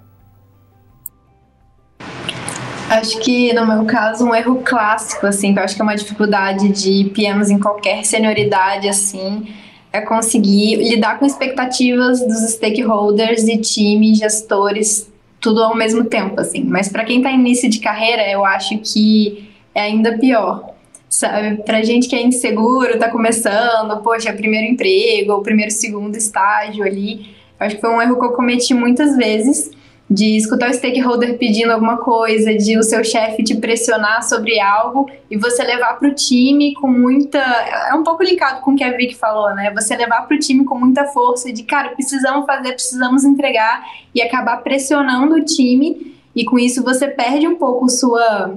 Acho 2.90 3.18
que, 3.20 3.54
no 3.54 3.66
meu 3.66 3.86
caso, 3.86 4.22
um 4.26 4.34
erro 4.34 4.60
clássico, 4.62 5.26
assim, 5.26 5.54
que 5.54 5.58
eu 5.58 5.64
acho 5.64 5.74
que 5.74 5.80
é 5.80 5.84
uma 5.84 5.96
dificuldade 5.96 6.68
de 6.68 7.08
PMs 7.14 7.50
em 7.50 7.58
qualquer 7.58 8.04
senioridade, 8.04 8.86
assim, 8.86 9.48
é 9.90 10.02
conseguir 10.02 10.76
lidar 10.76 11.18
com 11.18 11.24
expectativas 11.24 12.20
dos 12.20 12.50
stakeholders 12.50 13.44
e 13.44 13.56
time, 13.56 14.14
gestores 14.14 15.10
tudo 15.42 15.62
ao 15.62 15.76
mesmo 15.76 16.04
tempo, 16.04 16.40
assim. 16.40 16.62
Mas 16.64 16.88
para 16.88 17.04
quem 17.04 17.18
está 17.18 17.30
início 17.30 17.68
de 17.68 17.80
carreira, 17.80 18.30
eu 18.30 18.44
acho 18.44 18.78
que 18.78 19.50
é 19.74 19.82
ainda 19.82 20.16
pior. 20.16 20.70
Sabe, 21.08 21.62
pra 21.64 21.82
gente 21.82 22.08
que 22.08 22.16
é 22.16 22.22
inseguro, 22.22 22.98
tá 22.98 23.10
começando, 23.10 24.00
poxa, 24.02 24.30
é 24.30 24.32
primeiro 24.32 24.66
emprego, 24.68 25.32
ou 25.32 25.42
primeiro, 25.42 25.70
segundo 25.70 26.16
estágio 26.16 26.84
ali. 26.84 27.34
Acho 27.60 27.74
que 27.74 27.80
foi 27.82 27.90
um 27.90 28.00
erro 28.00 28.18
que 28.18 28.24
eu 28.24 28.32
cometi 28.32 28.72
muitas 28.72 29.14
vezes, 29.16 29.70
de 30.12 30.36
escutar 30.36 30.70
o 30.70 30.74
stakeholder 30.74 31.38
pedindo 31.38 31.72
alguma 31.72 31.96
coisa, 31.96 32.54
de 32.54 32.78
o 32.78 32.82
seu 32.82 33.02
chefe 33.02 33.42
te 33.42 33.56
pressionar 33.56 34.22
sobre 34.22 34.60
algo 34.60 35.10
e 35.30 35.36
você 35.36 35.64
levar 35.64 35.98
para 35.98 36.08
o 36.08 36.14
time 36.14 36.74
com 36.74 36.88
muita. 36.88 37.38
É 37.38 37.94
um 37.94 38.02
pouco 38.02 38.22
linkado 38.22 38.60
com 38.60 38.72
o 38.72 38.76
que 38.76 38.84
a 38.84 38.94
Vicky 38.94 39.14
falou, 39.14 39.54
né? 39.54 39.72
Você 39.74 39.96
levar 39.96 40.26
para 40.26 40.36
o 40.36 40.38
time 40.38 40.64
com 40.64 40.78
muita 40.78 41.06
força 41.06 41.50
de, 41.50 41.62
cara, 41.62 41.90
precisamos 41.90 42.44
fazer, 42.44 42.72
precisamos 42.72 43.24
entregar 43.24 43.82
e 44.14 44.20
acabar 44.20 44.58
pressionando 44.58 45.36
o 45.36 45.44
time 45.44 46.14
e 46.36 46.44
com 46.44 46.58
isso 46.58 46.82
você 46.82 47.08
perde 47.08 47.46
um 47.46 47.56
pouco 47.56 47.88
sua 47.88 48.54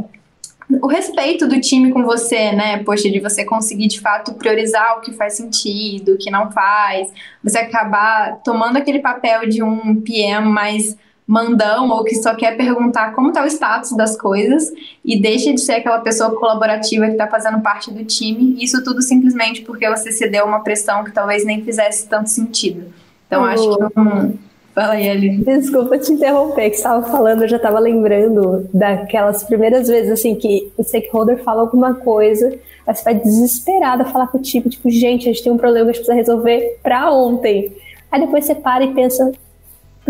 o 0.82 0.88
respeito 0.88 1.47
do 1.47 1.62
time 1.62 1.91
com 1.91 2.03
você, 2.03 2.51
né? 2.51 2.84
Poxa, 2.84 3.10
de 3.10 3.20
você 3.20 3.45
conseguir 3.45 3.88
de 3.88 4.01
fato 4.01 4.34
priorizar 4.34 4.97
o 4.97 5.01
que 5.01 5.14
faz 5.14 5.34
sentido, 5.36 6.14
o 6.14 6.18
que 6.18 6.32
não 6.32 6.51
faz, 6.51 7.08
você 7.43 7.60
acabar 7.60 8.41
tomando 8.43 8.78
aquele 8.78 8.99
papel 8.99 9.47
de 9.47 9.62
um 9.62 10.01
PM 10.01 10.49
mais 10.49 10.97
mandão 11.28 11.89
ou 11.89 12.03
que 12.03 12.15
só 12.15 12.36
quer 12.36 12.55
perguntar 12.55 13.13
como 13.13 13.30
está 13.30 13.43
o 13.43 13.47
status 13.47 13.91
das 13.97 14.15
coisas 14.15 14.71
e 15.03 15.19
deixa 15.19 15.51
de 15.53 15.61
ser 15.61 15.73
aquela 15.73 15.99
pessoa 15.99 16.36
colaborativa 16.36 17.05
que 17.05 17.13
está 17.13 17.28
fazendo 17.28 17.61
parte 17.61 17.91
do 17.91 18.03
time. 18.05 18.55
Isso 18.63 18.84
tudo 18.84 19.01
simplesmente 19.01 19.61
porque 19.61 19.89
você 19.89 20.11
cedeu 20.11 20.45
uma 20.45 20.59
pressão 20.59 21.03
que 21.03 21.11
talvez 21.11 21.43
nem 21.43 21.63
fizesse 21.63 22.07
tanto 22.07 22.30
sentido. 22.30 22.93
Então 23.28 23.43
acho 23.43 23.76
que 23.76 23.99
um, 23.99 24.38
Fala 24.76 24.95
aí, 24.95 25.09
Aline. 25.09 25.41
Desculpa 25.45 25.97
te 25.97 26.11
interromper, 26.11 26.69
que 26.69 26.76
estava 26.76 27.01
falando, 27.09 27.43
eu 27.43 27.47
já 27.47 27.55
estava 27.55 27.80
lembrando 27.80 28.67
daquelas 28.73 29.41
primeiras 29.45 29.88
vezes 29.88 30.11
assim 30.11 30.36
que 30.36 30.69
o 30.78 30.84
stakeholder 30.84 31.41
fala 31.45 31.61
alguma 31.61 31.93
coisa, 31.95 32.53
aí 32.86 32.93
você 32.93 33.01
vai 33.01 33.15
desesperada 33.15 34.03
falar 34.03 34.28
com 34.28 34.38
o 34.38 34.41
time, 34.41 34.69
tipo, 34.69 34.89
gente, 34.89 35.30
a 35.30 35.32
gente 35.32 35.41
tem 35.41 35.51
um 35.51 35.57
problema 35.57 35.86
que 35.86 35.91
a 35.91 35.93
gente 35.93 36.05
precisa 36.05 36.34
resolver 36.34 36.78
para 36.84 37.09
ontem. 37.09 37.71
Aí 38.11 38.19
depois 38.19 38.43
você 38.43 38.53
para 38.53 38.84
e 38.84 38.93
pensa, 38.93 39.32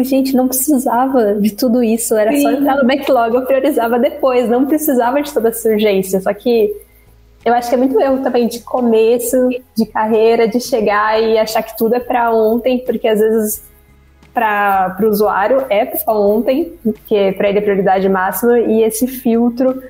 gente, 0.03 0.35
não 0.35 0.47
precisava 0.47 1.35
de 1.35 1.51
tudo 1.51 1.83
isso, 1.83 2.15
era 2.15 2.31
Sim. 2.31 2.41
só 2.41 2.51
entrar 2.51 2.75
no 2.77 2.85
backlog, 2.85 3.35
eu 3.35 3.45
priorizava 3.45 3.97
depois, 3.97 4.49
não 4.49 4.65
precisava 4.65 5.21
de 5.21 5.33
toda 5.33 5.49
essa 5.49 5.69
urgência. 5.69 6.19
Só 6.19 6.33
que 6.33 6.73
eu 7.45 7.53
acho 7.53 7.69
que 7.69 7.75
é 7.75 7.77
muito 7.77 7.99
erro 7.99 8.21
também 8.23 8.47
de 8.47 8.59
começo 8.59 9.49
de 9.75 9.85
carreira, 9.85 10.47
de 10.47 10.59
chegar 10.59 11.21
e 11.21 11.37
achar 11.37 11.63
que 11.63 11.77
tudo 11.77 11.95
é 11.95 11.99
para 11.99 12.33
ontem, 12.33 12.79
porque 12.79 13.07
às 13.07 13.19
vezes 13.19 13.63
para 14.33 14.97
o 15.01 15.05
usuário 15.05 15.65
é 15.69 15.85
para 15.85 16.13
ontem, 16.13 16.73
que 17.05 17.31
para 17.33 17.47
ele 17.47 17.59
é 17.59 17.61
prioridade 17.61 18.09
máxima, 18.09 18.59
e 18.59 18.83
esse 18.83 19.07
filtro 19.07 19.81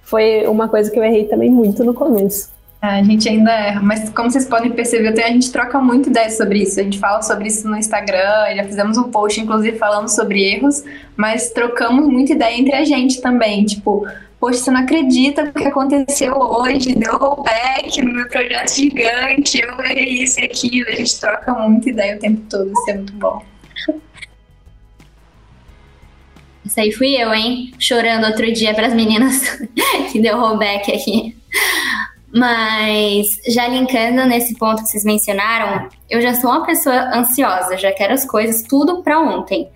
foi 0.00 0.46
uma 0.46 0.68
coisa 0.68 0.90
que 0.90 0.98
eu 0.98 1.04
errei 1.04 1.24
também 1.24 1.50
muito 1.50 1.84
no 1.84 1.92
começo. 1.92 2.55
A 2.86 3.02
gente 3.02 3.28
ainda 3.28 3.50
erra, 3.50 3.82
mas 3.82 4.08
como 4.10 4.30
vocês 4.30 4.46
podem 4.46 4.70
perceber, 4.70 5.08
a 5.20 5.28
gente 5.28 5.50
troca 5.50 5.80
muito 5.80 6.08
ideias 6.08 6.36
sobre 6.36 6.62
isso. 6.62 6.78
A 6.78 6.84
gente 6.84 7.00
fala 7.00 7.20
sobre 7.20 7.48
isso 7.48 7.68
no 7.68 7.76
Instagram, 7.76 8.54
já 8.54 8.64
fizemos 8.64 8.96
um 8.96 9.10
post, 9.10 9.40
inclusive, 9.40 9.76
falando 9.76 10.08
sobre 10.08 10.44
erros, 10.44 10.84
mas 11.16 11.50
trocamos 11.50 12.06
muita 12.06 12.32
ideia 12.32 12.56
entre 12.56 12.76
a 12.76 12.84
gente 12.84 13.20
também. 13.20 13.64
Tipo, 13.64 14.06
poxa, 14.38 14.60
você 14.60 14.70
não 14.70 14.80
acredita 14.80 15.42
o 15.42 15.52
que 15.52 15.64
aconteceu 15.64 16.32
hoje, 16.38 16.94
deu 16.94 17.18
rollback 17.18 18.00
no 18.02 18.14
meu 18.14 18.28
projeto 18.28 18.74
gigante, 18.74 19.60
eu 19.60 19.80
errei 19.80 20.22
isso 20.22 20.38
e 20.38 20.44
aquilo. 20.44 20.88
A 20.88 20.92
gente 20.92 21.18
troca 21.18 21.52
muita 21.54 21.90
ideia 21.90 22.16
o 22.16 22.20
tempo 22.20 22.42
todo, 22.48 22.70
isso 22.70 22.90
é 22.90 22.94
muito 22.94 23.12
bom. 23.14 23.42
Isso 26.64 26.80
aí 26.80 26.92
fui 26.92 27.16
eu, 27.16 27.34
hein? 27.34 27.72
Chorando 27.80 28.26
outro 28.26 28.52
dia 28.52 28.74
para 28.74 28.86
as 28.86 28.94
meninas 28.94 29.58
que 30.12 30.20
deu 30.20 30.38
rollback 30.38 30.92
aqui. 30.92 31.36
Mas 32.36 33.28
já 33.48 33.66
linkando 33.66 34.26
nesse 34.26 34.54
ponto 34.56 34.82
que 34.82 34.90
vocês 34.90 35.04
mencionaram, 35.04 35.88
eu 36.10 36.20
já 36.20 36.34
sou 36.34 36.50
uma 36.50 36.66
pessoa 36.66 37.16
ansiosa, 37.16 37.78
já 37.78 37.90
quero 37.92 38.12
as 38.12 38.26
coisas 38.26 38.62
tudo 38.62 39.02
para 39.02 39.18
ontem. 39.18 39.70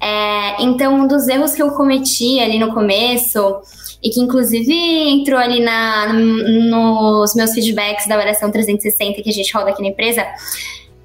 É, 0.00 0.62
então, 0.62 0.94
um 0.94 1.08
dos 1.08 1.26
erros 1.26 1.54
que 1.54 1.62
eu 1.62 1.72
cometi 1.72 2.38
ali 2.38 2.56
no 2.56 2.72
começo, 2.72 3.60
e 4.00 4.10
que 4.10 4.20
inclusive 4.20 4.72
entrou 4.72 5.40
ali 5.40 5.60
na, 5.60 6.12
nos 6.12 7.34
meus 7.34 7.52
feedbacks 7.52 8.06
da 8.06 8.14
avaliação 8.14 8.48
360 8.48 9.20
que 9.20 9.28
a 9.28 9.32
gente 9.32 9.52
roda 9.52 9.70
aqui 9.70 9.82
na 9.82 9.88
empresa, 9.88 10.24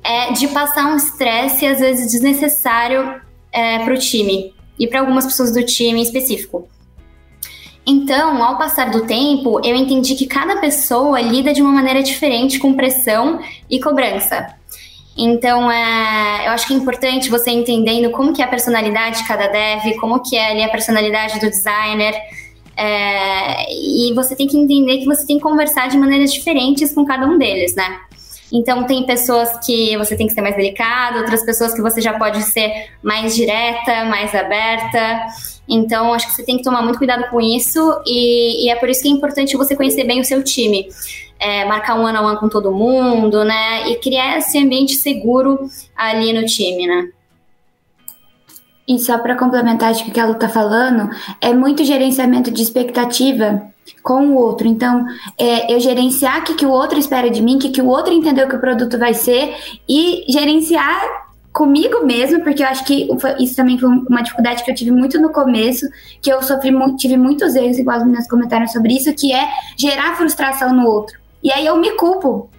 é 0.03 0.31
de 0.33 0.47
passar 0.49 0.93
um 0.93 0.95
estresse, 0.95 1.65
às 1.65 1.79
vezes 1.79 2.11
desnecessário, 2.11 3.19
é, 3.51 3.79
para 3.79 3.95
o 3.95 3.97
time 3.97 4.53
e 4.77 4.87
para 4.87 4.99
algumas 4.99 5.25
pessoas 5.25 5.51
do 5.51 5.63
time 5.65 6.01
em 6.01 6.03
específico. 6.03 6.67
Então, 7.85 8.41
ao 8.41 8.57
passar 8.57 8.91
do 8.91 9.05
tempo, 9.05 9.59
eu 9.63 9.75
entendi 9.75 10.15
que 10.15 10.25
cada 10.25 10.57
pessoa 10.57 11.19
lida 11.19 11.53
de 11.53 11.61
uma 11.61 11.71
maneira 11.71 12.01
diferente 12.01 12.57
com 12.57 12.73
pressão 12.73 13.41
e 13.69 13.79
cobrança. 13.79 14.55
Então, 15.17 15.69
é, 15.69 16.47
eu 16.47 16.51
acho 16.51 16.65
que 16.65 16.73
é 16.73 16.77
importante 16.77 17.29
você 17.29 17.51
entendendo 17.51 18.09
como 18.11 18.33
que 18.33 18.41
é 18.41 18.45
a 18.45 18.47
personalidade 18.47 19.19
de 19.19 19.27
cada 19.27 19.47
dev, 19.47 19.95
como 19.99 20.21
que 20.21 20.35
é 20.35 20.51
ali 20.51 20.63
a 20.63 20.69
personalidade 20.69 21.39
do 21.39 21.49
designer, 21.49 22.15
é, 22.75 23.71
e 23.71 24.13
você 24.13 24.35
tem 24.35 24.47
que 24.47 24.57
entender 24.57 24.97
que 24.99 25.05
você 25.05 25.25
tem 25.27 25.37
que 25.37 25.43
conversar 25.43 25.89
de 25.89 25.97
maneiras 25.97 26.33
diferentes 26.33 26.93
com 26.93 27.05
cada 27.05 27.27
um 27.27 27.37
deles, 27.37 27.75
né? 27.75 27.99
Então, 28.51 28.83
tem 28.83 29.05
pessoas 29.05 29.65
que 29.65 29.97
você 29.97 30.15
tem 30.15 30.27
que 30.27 30.33
ser 30.33 30.41
mais 30.41 30.55
delicado, 30.55 31.19
outras 31.19 31.43
pessoas 31.43 31.73
que 31.73 31.81
você 31.81 32.01
já 32.01 32.17
pode 32.17 32.41
ser 32.43 32.89
mais 33.01 33.35
direta, 33.35 34.05
mais 34.05 34.33
aberta. 34.35 35.27
Então, 35.67 36.13
acho 36.13 36.27
que 36.27 36.33
você 36.33 36.43
tem 36.43 36.57
que 36.57 36.63
tomar 36.63 36.81
muito 36.81 36.97
cuidado 36.97 37.29
com 37.29 37.39
isso 37.39 37.79
e, 38.05 38.65
e 38.65 38.69
é 38.69 38.75
por 38.75 38.89
isso 38.89 39.01
que 39.01 39.07
é 39.07 39.11
importante 39.11 39.57
você 39.57 39.75
conhecer 39.75 40.03
bem 40.03 40.19
o 40.19 40.25
seu 40.25 40.43
time. 40.43 40.87
É, 41.39 41.65
marcar 41.65 41.99
um 41.99 42.05
ano 42.05 42.19
a 42.19 42.31
um 42.31 42.35
com 42.37 42.47
todo 42.47 42.71
mundo, 42.71 43.43
né? 43.43 43.89
E 43.89 43.95
criar 43.95 44.37
esse 44.37 44.57
ambiente 44.57 44.95
seguro 44.95 45.59
ali 45.95 46.31
no 46.31 46.45
time, 46.45 46.87
né? 46.87 47.09
E 48.87 48.99
só 48.99 49.17
para 49.17 49.35
complementar 49.35 49.93
o 49.93 50.11
que 50.11 50.19
a 50.19 50.25
Lu 50.25 50.35
tá 50.35 50.49
falando, 50.49 51.09
é 51.41 51.53
muito 51.53 51.83
gerenciamento 51.83 52.51
de 52.51 52.61
expectativa 52.61 53.72
com 54.01 54.27
o 54.27 54.35
outro. 54.35 54.67
Então, 54.67 55.05
é, 55.37 55.73
eu 55.73 55.79
gerenciar 55.79 56.41
o 56.41 56.43
que, 56.43 56.55
que 56.55 56.65
o 56.65 56.71
outro 56.71 56.99
espera 56.99 57.29
de 57.29 57.41
mim, 57.41 57.55
o 57.55 57.59
que, 57.59 57.69
que 57.69 57.81
o 57.81 57.87
outro 57.87 58.13
entendeu 58.13 58.47
que 58.47 58.55
o 58.55 58.59
produto 58.59 58.97
vai 58.97 59.13
ser 59.13 59.55
e 59.87 60.25
gerenciar 60.29 61.23
comigo 61.53 62.03
mesmo, 62.03 62.43
porque 62.43 62.63
eu 62.63 62.67
acho 62.67 62.83
que 62.83 63.07
isso 63.39 63.55
também 63.55 63.77
foi 63.77 63.87
uma 63.87 64.23
dificuldade 64.23 64.63
que 64.63 64.71
eu 64.71 64.75
tive 64.75 64.91
muito 64.91 65.21
no 65.21 65.29
começo, 65.29 65.87
que 66.19 66.33
eu 66.33 66.41
sofri 66.41 66.73
tive 66.97 67.15
muitos 67.15 67.53
erros, 67.53 67.77
igual 67.77 67.99
os 67.99 68.07
meus 68.07 68.27
comentários 68.27 68.71
sobre 68.71 68.93
isso, 68.93 69.13
que 69.13 69.31
é 69.31 69.47
gerar 69.77 70.17
frustração 70.17 70.73
no 70.73 70.87
outro. 70.87 71.17
E 71.43 71.51
aí 71.51 71.65
eu 71.65 71.77
me 71.77 71.91
culpo. 71.91 72.49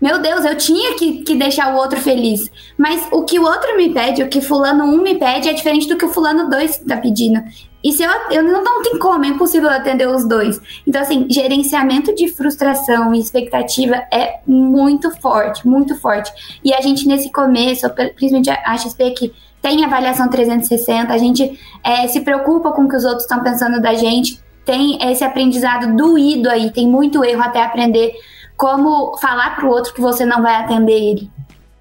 Meu 0.00 0.20
Deus, 0.20 0.44
eu 0.44 0.54
tinha 0.56 0.94
que, 0.94 1.22
que 1.22 1.34
deixar 1.34 1.74
o 1.74 1.78
outro 1.78 1.98
feliz. 2.00 2.50
Mas 2.76 3.08
o 3.10 3.24
que 3.24 3.38
o 3.38 3.44
outro 3.44 3.76
me 3.76 3.92
pede, 3.92 4.22
o 4.22 4.28
que 4.28 4.42
fulano 4.42 4.84
1 4.84 4.88
um 4.92 5.02
me 5.02 5.14
pede, 5.14 5.48
é 5.48 5.54
diferente 5.54 5.88
do 5.88 5.96
que 5.96 6.04
o 6.04 6.10
fulano 6.10 6.50
2 6.50 6.78
tá 6.78 6.98
pedindo. 6.98 7.42
E 7.86 7.92
se 7.92 8.02
eu, 8.02 8.10
eu 8.32 8.42
não, 8.42 8.64
não 8.64 8.82
tem 8.82 8.98
como, 8.98 9.24
é 9.24 9.28
impossível 9.28 9.70
atender 9.70 10.08
os 10.08 10.26
dois. 10.26 10.60
Então, 10.84 11.00
assim, 11.00 11.24
gerenciamento 11.30 12.12
de 12.12 12.26
frustração 12.26 13.14
e 13.14 13.20
expectativa 13.20 13.94
é 14.12 14.40
muito 14.44 15.08
forte, 15.20 15.64
muito 15.64 15.94
forte. 15.94 16.58
E 16.64 16.74
a 16.74 16.80
gente, 16.80 17.06
nesse 17.06 17.30
começo, 17.30 17.88
principalmente 17.90 18.50
a 18.50 18.76
XP 18.76 19.10
que 19.12 19.32
tem 19.62 19.84
avaliação 19.84 20.28
360, 20.28 21.14
a 21.14 21.16
gente 21.16 21.60
é, 21.84 22.08
se 22.08 22.22
preocupa 22.22 22.72
com 22.72 22.86
o 22.86 22.88
que 22.88 22.96
os 22.96 23.04
outros 23.04 23.22
estão 23.22 23.40
pensando 23.40 23.80
da 23.80 23.94
gente, 23.94 24.42
tem 24.64 24.98
esse 25.08 25.22
aprendizado 25.22 25.94
doído 25.94 26.50
aí, 26.50 26.72
tem 26.72 26.88
muito 26.88 27.24
erro 27.24 27.42
até 27.42 27.62
aprender 27.62 28.14
como 28.56 29.16
falar 29.18 29.54
para 29.54 29.64
o 29.64 29.70
outro 29.70 29.94
que 29.94 30.00
você 30.00 30.26
não 30.26 30.42
vai 30.42 30.56
atender 30.56 31.10
ele. 31.10 31.30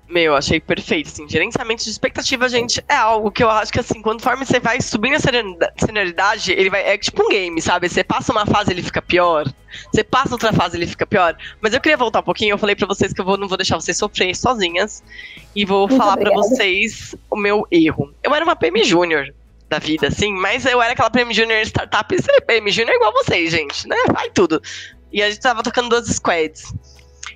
Meu, 0.08 0.36
achei 0.36 0.60
perfeito, 0.60 1.08
assim, 1.08 1.28
gerenciamento 1.28 1.84
de 1.84 1.90
expectativa, 1.90 2.48
gente, 2.48 2.84
é 2.88 2.96
algo 2.96 3.32
que 3.32 3.44
eu 3.44 3.50
acho 3.50 3.74
que, 3.74 3.80
assim, 3.80 4.04
conforme 4.04 4.46
você 4.46 4.60
vai 4.60 4.80
subindo 4.80 5.16
a 5.16 5.20
senioridade, 5.84 6.52
ele 6.52 6.70
vai, 6.70 6.88
é 6.88 6.96
tipo 6.96 7.24
um 7.24 7.30
game, 7.30 7.60
sabe? 7.60 7.90
Você 7.90 8.04
passa 8.04 8.32
uma 8.32 8.46
fase, 8.46 8.72
ele 8.72 8.84
fica 8.84 9.02
pior, 9.02 9.52
você 9.92 10.04
passa 10.04 10.34
outra 10.34 10.54
fase, 10.54 10.78
ele 10.78 10.86
fica 10.86 11.08
pior, 11.08 11.36
mas 11.60 11.74
eu 11.74 11.82
queria 11.82 11.98
voltar 11.98 12.20
um 12.20 12.24
pouquinho, 12.24 12.54
eu 12.54 12.58
falei 12.58 12.76
para 12.76 12.86
vocês 12.86 13.14
que 13.14 13.20
eu 13.20 13.26
vou, 13.26 13.36
não 13.36 13.48
vou 13.48 13.58
deixar 13.58 13.78
vocês 13.78 13.98
sofrerem 13.98 14.36
sozinhas, 14.36 15.04
e 15.56 15.66
vou 15.66 15.88
Muito 15.88 15.98
falar 15.98 16.18
para 16.18 16.32
vocês 16.34 17.16
o 17.32 17.36
meu 17.36 17.68
erro. 17.72 18.14
Eu 18.22 18.34
era 18.36 18.46
uma 18.46 18.56
PM 18.56 18.84
Júnior 18.84 19.34
da 19.68 19.80
vida, 19.80 20.10
assim, 20.10 20.32
mas 20.34 20.68
eu 20.68 20.84
era 20.84 20.94
aquela 20.94 21.10
PM 21.10 21.34
Júnior 21.34 21.62
startup, 21.62 22.16
você 22.16 22.32
é 22.32 22.42
PM 22.42 22.70
Júnior 22.70 22.96
igual 22.96 23.12
vocês, 23.12 23.50
gente, 23.50 23.88
né? 23.88 23.98
Vai 24.14 24.30
tudo. 24.30 24.62
E 25.12 25.24
a 25.24 25.32
gente 25.32 25.42
tava 25.42 25.64
tocando 25.64 25.90
duas 25.90 26.08
squads. 26.08 26.72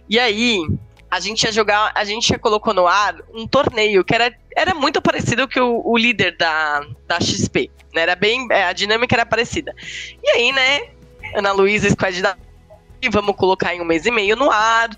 E 0.10 0.18
aí, 0.20 0.62
a 1.10 1.20
gente 1.20 1.44
ia 1.44 1.52
jogar, 1.52 1.92
a 1.96 2.04
gente 2.04 2.38
colocou 2.38 2.74
no 2.74 2.88
ar 2.88 3.16
um 3.34 3.48
torneio 3.48 4.04
que 4.04 4.14
era, 4.14 4.34
era 4.56 4.74
muito 4.76 5.02
parecido 5.02 5.48
com 5.50 5.60
o, 5.60 5.94
o 5.94 5.98
líder 5.98 6.38
da, 6.38 6.86
da 7.08 7.20
XP. 7.20 7.72
Né? 7.94 8.02
Era 8.02 8.16
bem. 8.16 8.48
É, 8.52 8.66
a 8.66 8.74
dinâmica 8.74 9.16
era 9.16 9.26
parecida. 9.26 9.76
E 10.24 10.30
aí, 10.30 10.52
né, 10.52 10.90
Ana 11.36 11.52
Luísa, 11.52 11.90
squad 11.90 12.22
da. 12.22 12.38
Vamos 13.12 13.36
colocar 13.38 13.74
em 13.74 13.82
um 13.82 13.86
mês 13.86 14.06
e 14.06 14.12
meio 14.12 14.36
no 14.36 14.52
ar. 14.52 14.90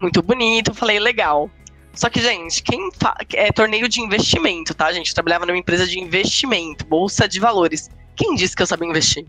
Muito 0.00 0.22
bonito. 0.22 0.74
Falei, 0.74 0.98
legal. 0.98 1.50
Só 1.92 2.08
que, 2.08 2.20
gente, 2.20 2.62
quem 2.62 2.90
fa... 2.92 3.14
é 3.34 3.52
torneio 3.52 3.88
de 3.88 4.00
investimento, 4.00 4.74
tá, 4.74 4.90
gente? 4.92 5.08
Eu 5.08 5.14
trabalhava 5.14 5.44
numa 5.44 5.58
empresa 5.58 5.86
de 5.86 6.00
investimento, 6.00 6.86
bolsa 6.86 7.28
de 7.28 7.38
valores. 7.38 7.90
Quem 8.16 8.34
disse 8.34 8.56
que 8.56 8.62
eu 8.62 8.66
sabia 8.66 8.88
investir? 8.88 9.26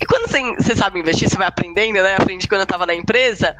E 0.00 0.06
quando 0.06 0.28
você 0.28 0.76
sabe 0.76 1.00
investir, 1.00 1.28
você 1.28 1.36
vai 1.36 1.48
aprendendo, 1.48 1.94
né? 1.94 2.14
Aprendi 2.16 2.46
quando 2.46 2.60
eu 2.60 2.66
tava 2.66 2.86
na 2.86 2.94
empresa. 2.94 3.56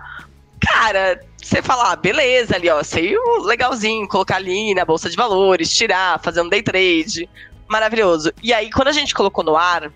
Cara, 0.60 1.20
você 1.40 1.62
fala, 1.62 1.92
ah, 1.92 1.96
beleza, 1.96 2.56
ali, 2.56 2.68
ó, 2.68 2.82
sei 2.82 3.14
legalzinho, 3.42 4.08
colocar 4.08 4.36
ali 4.36 4.74
na 4.74 4.84
bolsa 4.84 5.08
de 5.08 5.16
valores, 5.16 5.74
tirar, 5.74 6.20
fazer 6.20 6.40
um 6.40 6.48
day 6.48 6.62
trade. 6.62 7.28
Maravilhoso. 7.68 8.32
E 8.42 8.52
aí, 8.52 8.70
quando 8.70 8.88
a 8.88 8.92
gente 8.92 9.14
colocou 9.14 9.44
no 9.44 9.56
ar, 9.56 9.92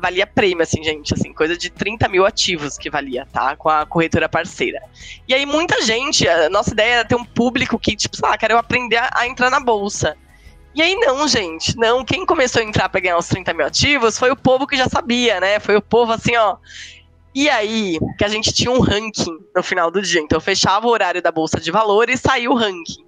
valia 0.00 0.26
prêmio, 0.26 0.62
assim, 0.62 0.82
gente, 0.82 1.14
assim, 1.14 1.32
coisa 1.32 1.56
de 1.56 1.70
30 1.70 2.08
mil 2.08 2.26
ativos 2.26 2.76
que 2.76 2.90
valia, 2.90 3.26
tá? 3.32 3.56
Com 3.56 3.68
a 3.68 3.86
corretora 3.86 4.28
parceira. 4.28 4.80
E 5.26 5.32
aí, 5.32 5.46
muita 5.46 5.80
gente, 5.82 6.28
a 6.28 6.50
nossa 6.50 6.72
ideia 6.72 6.94
era 6.94 7.04
ter 7.04 7.14
um 7.14 7.24
público 7.24 7.78
que, 7.78 7.96
tipo, 7.96 8.16
sei 8.16 8.28
lá, 8.28 8.36
quero 8.36 8.58
aprender 8.58 8.96
a, 8.96 9.10
a 9.14 9.26
entrar 9.26 9.50
na 9.50 9.60
bolsa. 9.60 10.16
E 10.74 10.82
aí, 10.82 10.94
não, 10.96 11.26
gente, 11.26 11.76
não. 11.76 12.04
Quem 12.04 12.26
começou 12.26 12.60
a 12.60 12.64
entrar 12.64 12.88
para 12.88 13.00
ganhar 13.00 13.18
os 13.18 13.26
30 13.26 13.54
mil 13.54 13.66
ativos 13.66 14.18
foi 14.18 14.30
o 14.30 14.36
povo 14.36 14.66
que 14.66 14.76
já 14.76 14.88
sabia, 14.88 15.40
né? 15.40 15.58
Foi 15.58 15.76
o 15.76 15.82
povo 15.82 16.12
assim, 16.12 16.36
ó. 16.36 16.56
E 17.40 17.48
aí, 17.48 18.00
que 18.18 18.24
a 18.24 18.28
gente 18.28 18.52
tinha 18.52 18.68
um 18.68 18.80
ranking 18.80 19.38
no 19.54 19.62
final 19.62 19.92
do 19.92 20.02
dia. 20.02 20.20
Então, 20.20 20.40
fechava 20.40 20.88
o 20.88 20.90
horário 20.90 21.22
da 21.22 21.30
bolsa 21.30 21.60
de 21.60 21.70
valores 21.70 22.18
e 22.18 22.20
saiu 22.20 22.50
o 22.50 22.56
ranking. 22.56 23.06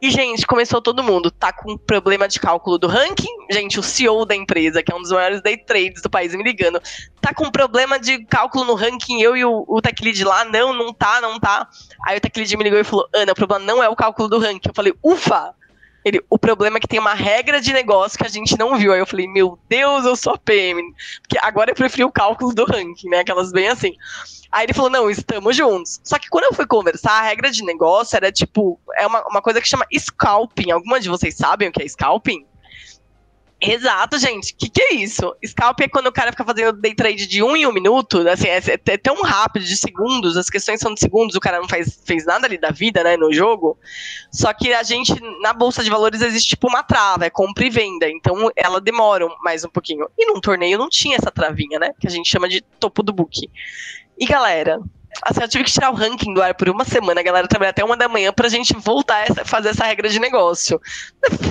E, 0.00 0.10
gente, 0.10 0.46
começou 0.46 0.80
todo 0.80 1.02
mundo. 1.02 1.30
Tá 1.30 1.52
com 1.52 1.76
problema 1.76 2.26
de 2.26 2.40
cálculo 2.40 2.78
do 2.78 2.86
ranking. 2.86 3.28
Gente, 3.50 3.78
o 3.78 3.82
CEO 3.82 4.24
da 4.24 4.34
empresa, 4.34 4.82
que 4.82 4.90
é 4.90 4.96
um 4.96 5.02
dos 5.02 5.12
maiores 5.12 5.42
day 5.42 5.58
trades 5.58 6.00
do 6.00 6.08
país, 6.08 6.34
me 6.34 6.42
ligando. 6.42 6.80
Tá 7.20 7.34
com 7.34 7.50
problema 7.50 8.00
de 8.00 8.24
cálculo 8.24 8.64
no 8.64 8.74
ranking. 8.74 9.20
Eu 9.20 9.36
e 9.36 9.44
o, 9.44 9.66
o 9.68 9.82
tech 9.82 10.02
lead 10.02 10.24
lá, 10.24 10.46
não, 10.46 10.72
não 10.72 10.90
tá, 10.90 11.20
não 11.20 11.38
tá. 11.38 11.68
Aí 12.06 12.16
o 12.16 12.20
tech 12.22 12.38
lead 12.38 12.56
me 12.56 12.64
ligou 12.64 12.78
e 12.78 12.84
falou: 12.84 13.06
Ana, 13.14 13.32
o 13.32 13.34
problema 13.34 13.62
não 13.66 13.82
é 13.82 13.88
o 13.90 13.94
cálculo 13.94 14.30
do 14.30 14.38
ranking. 14.38 14.70
Eu 14.70 14.74
falei: 14.74 14.94
ufa! 15.04 15.54
Ele, 16.08 16.24
o 16.28 16.38
problema 16.38 16.78
é 16.78 16.80
que 16.80 16.88
tem 16.88 16.98
uma 16.98 17.14
regra 17.14 17.60
de 17.60 17.72
negócio 17.72 18.18
que 18.18 18.26
a 18.26 18.30
gente 18.30 18.58
não 18.58 18.76
viu. 18.76 18.92
Aí 18.92 18.98
eu 18.98 19.06
falei, 19.06 19.28
meu 19.28 19.58
Deus, 19.68 20.04
eu 20.04 20.16
sou 20.16 20.34
a 20.34 20.38
PM. 20.38 20.82
Porque 21.22 21.38
agora 21.42 21.70
eu 21.70 21.74
preferi 21.74 22.04
o 22.04 22.12
cálculo 22.12 22.54
do 22.54 22.64
ranking, 22.64 23.08
né? 23.08 23.20
Aquelas 23.20 23.52
bem 23.52 23.68
assim. 23.68 23.94
Aí 24.50 24.64
ele 24.64 24.72
falou, 24.72 24.90
não, 24.90 25.10
estamos 25.10 25.54
juntos. 25.54 26.00
Só 26.02 26.18
que 26.18 26.28
quando 26.28 26.44
eu 26.44 26.54
fui 26.54 26.66
conversar, 26.66 27.12
a 27.12 27.22
regra 27.22 27.50
de 27.50 27.62
negócio 27.62 28.16
era 28.16 28.32
tipo, 28.32 28.80
é 28.96 29.06
uma, 29.06 29.22
uma 29.28 29.42
coisa 29.42 29.60
que 29.60 29.68
chama 29.68 29.86
scalping. 29.92 30.70
Alguma 30.70 30.98
de 30.98 31.08
vocês 31.08 31.36
sabem 31.36 31.68
o 31.68 31.72
que 31.72 31.82
é 31.82 31.88
scalping? 31.88 32.46
Exato, 33.60 34.16
gente. 34.18 34.52
O 34.52 34.56
que, 34.56 34.68
que 34.68 34.80
é 34.80 34.94
isso? 34.94 35.34
Scalp 35.44 35.80
é 35.80 35.88
quando 35.88 36.06
o 36.06 36.12
cara 36.12 36.30
fica 36.30 36.44
fazendo 36.44 36.80
day 36.80 36.94
trade 36.94 37.26
de 37.26 37.42
um 37.42 37.56
em 37.56 37.66
um 37.66 37.72
minuto, 37.72 38.18
assim, 38.28 38.46
é, 38.46 38.58
é, 38.58 38.96
tão 38.96 39.20
rápido, 39.22 39.64
de 39.64 39.76
segundos, 39.76 40.36
as 40.36 40.48
questões 40.48 40.78
são 40.78 40.94
de 40.94 41.00
segundos, 41.00 41.34
o 41.34 41.40
cara 41.40 41.58
não 41.58 41.68
faz, 41.68 42.00
fez 42.06 42.24
nada 42.24 42.46
ali 42.46 42.56
da 42.56 42.70
vida, 42.70 43.02
né, 43.02 43.16
no 43.16 43.32
jogo. 43.32 43.76
Só 44.30 44.52
que 44.52 44.72
a 44.72 44.84
gente, 44.84 45.12
na 45.42 45.52
Bolsa 45.52 45.82
de 45.82 45.90
Valores, 45.90 46.22
existe 46.22 46.50
tipo 46.50 46.68
uma 46.68 46.84
trava, 46.84 47.26
é 47.26 47.30
compra 47.30 47.64
e 47.64 47.70
venda, 47.70 48.08
então 48.08 48.48
ela 48.54 48.80
demora 48.80 49.26
mais 49.42 49.64
um 49.64 49.68
pouquinho. 49.68 50.06
E 50.16 50.26
num 50.26 50.40
torneio 50.40 50.78
não 50.78 50.88
tinha 50.88 51.16
essa 51.16 51.30
travinha, 51.30 51.80
né, 51.80 51.92
que 51.98 52.06
a 52.06 52.10
gente 52.10 52.30
chama 52.30 52.48
de 52.48 52.60
topo 52.60 53.02
do 53.02 53.12
book. 53.12 53.50
E 54.16 54.24
galera, 54.24 54.80
Assim, 55.22 55.42
eu 55.42 55.48
tive 55.48 55.64
que 55.64 55.72
tirar 55.72 55.90
o 55.90 55.94
ranking 55.94 56.32
do 56.32 56.42
ar 56.42 56.54
por 56.54 56.68
uma 56.68 56.84
semana, 56.84 57.20
a 57.20 57.24
galera 57.24 57.48
trabalhou 57.48 57.70
até 57.70 57.84
uma 57.84 57.96
da 57.96 58.08
manhã 58.08 58.32
pra 58.32 58.48
gente 58.48 58.74
voltar 58.74 59.26
a 59.30 59.44
fazer 59.44 59.70
essa 59.70 59.84
regra 59.84 60.08
de 60.08 60.18
negócio. 60.20 60.80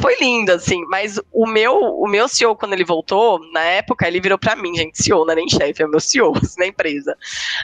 Foi 0.02 0.16
lindo, 0.20 0.52
assim, 0.52 0.86
mas 0.88 1.20
o 1.32 1.46
meu, 1.46 1.76
o 1.76 2.08
meu 2.08 2.28
CEO, 2.28 2.56
quando 2.56 2.74
ele 2.74 2.86
voltou, 2.86 3.40
na 3.52 3.62
época, 3.62 4.08
ele 4.08 4.22
virou 4.22 4.38
pra 4.38 4.56
mim, 4.56 4.76
gente, 4.76 5.02
CEO, 5.02 5.26
não 5.26 5.34
é 5.34 5.36
nem 5.36 5.50
chefe, 5.50 5.84
é 5.84 5.88
meu 5.88 6.00
CEO 6.00 6.34
assim, 6.42 6.60
na 6.60 6.68
empresa. 6.68 7.18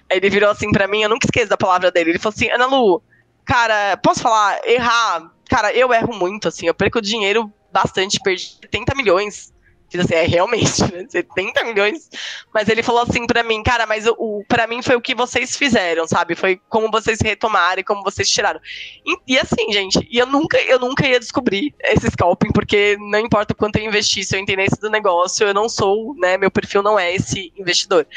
Aí 0.09 0.17
ele 0.17 0.29
virou 0.29 0.49
assim 0.49 0.71
pra 0.71 0.87
mim, 0.87 1.03
eu 1.03 1.09
nunca 1.09 1.27
esqueço 1.27 1.49
da 1.49 1.57
palavra 1.57 1.91
dele, 1.91 2.11
ele 2.11 2.19
falou 2.19 2.33
assim, 2.35 2.49
Ana 2.49 2.65
Lu, 2.65 3.01
cara, 3.45 3.95
posso 3.97 4.21
falar, 4.21 4.59
errar, 4.65 5.31
cara, 5.49 5.71
eu 5.73 5.93
erro 5.93 6.13
muito, 6.13 6.47
assim, 6.47 6.67
eu 6.67 6.73
perco 6.73 7.01
dinheiro 7.01 7.51
bastante, 7.71 8.19
perdi 8.19 8.57
70 8.61 8.95
milhões 8.95 9.53
Fiz 9.93 10.05
assim, 10.05 10.15
é 10.15 10.25
realmente, 10.25 10.81
né? 10.91 11.05
70 11.07 11.63
milhões. 11.65 12.09
Mas 12.51 12.67
ele 12.67 12.81
falou 12.81 13.03
assim 13.03 13.27
para 13.27 13.43
mim, 13.43 13.61
cara, 13.61 13.85
mas 13.85 14.07
o, 14.07 14.15
o 14.17 14.43
para 14.47 14.65
mim 14.65 14.81
foi 14.81 14.95
o 14.95 15.01
que 15.01 15.13
vocês 15.13 15.55
fizeram, 15.55 16.07
sabe? 16.07 16.33
Foi 16.33 16.59
como 16.67 16.89
vocês 16.89 17.21
retomaram 17.21 17.79
e 17.79 17.83
como 17.83 18.01
vocês 18.01 18.27
tiraram. 18.27 18.59
E, 19.05 19.33
e, 19.33 19.37
assim, 19.37 19.71
gente, 19.71 19.99
e 20.09 20.17
eu 20.17 20.25
nunca, 20.25 20.59
eu 20.61 20.79
nunca 20.79 21.07
ia 21.07 21.19
descobrir 21.19 21.75
esse 21.79 22.09
scalping, 22.09 22.51
porque 22.51 22.97
não 22.99 23.19
importa 23.19 23.53
o 23.53 23.55
quanto 23.55 23.75
eu 23.75 23.85
investir, 23.85 24.25
se 24.25 24.35
eu 24.35 24.39
entendesse 24.39 24.81
do 24.81 24.89
negócio, 24.89 25.45
eu 25.45 25.53
não 25.53 25.69
sou, 25.69 26.15
né? 26.15 26.37
Meu 26.37 26.49
perfil 26.49 26.81
não 26.81 26.97
é 26.97 27.13
esse 27.13 27.53
investidor. 27.55 28.07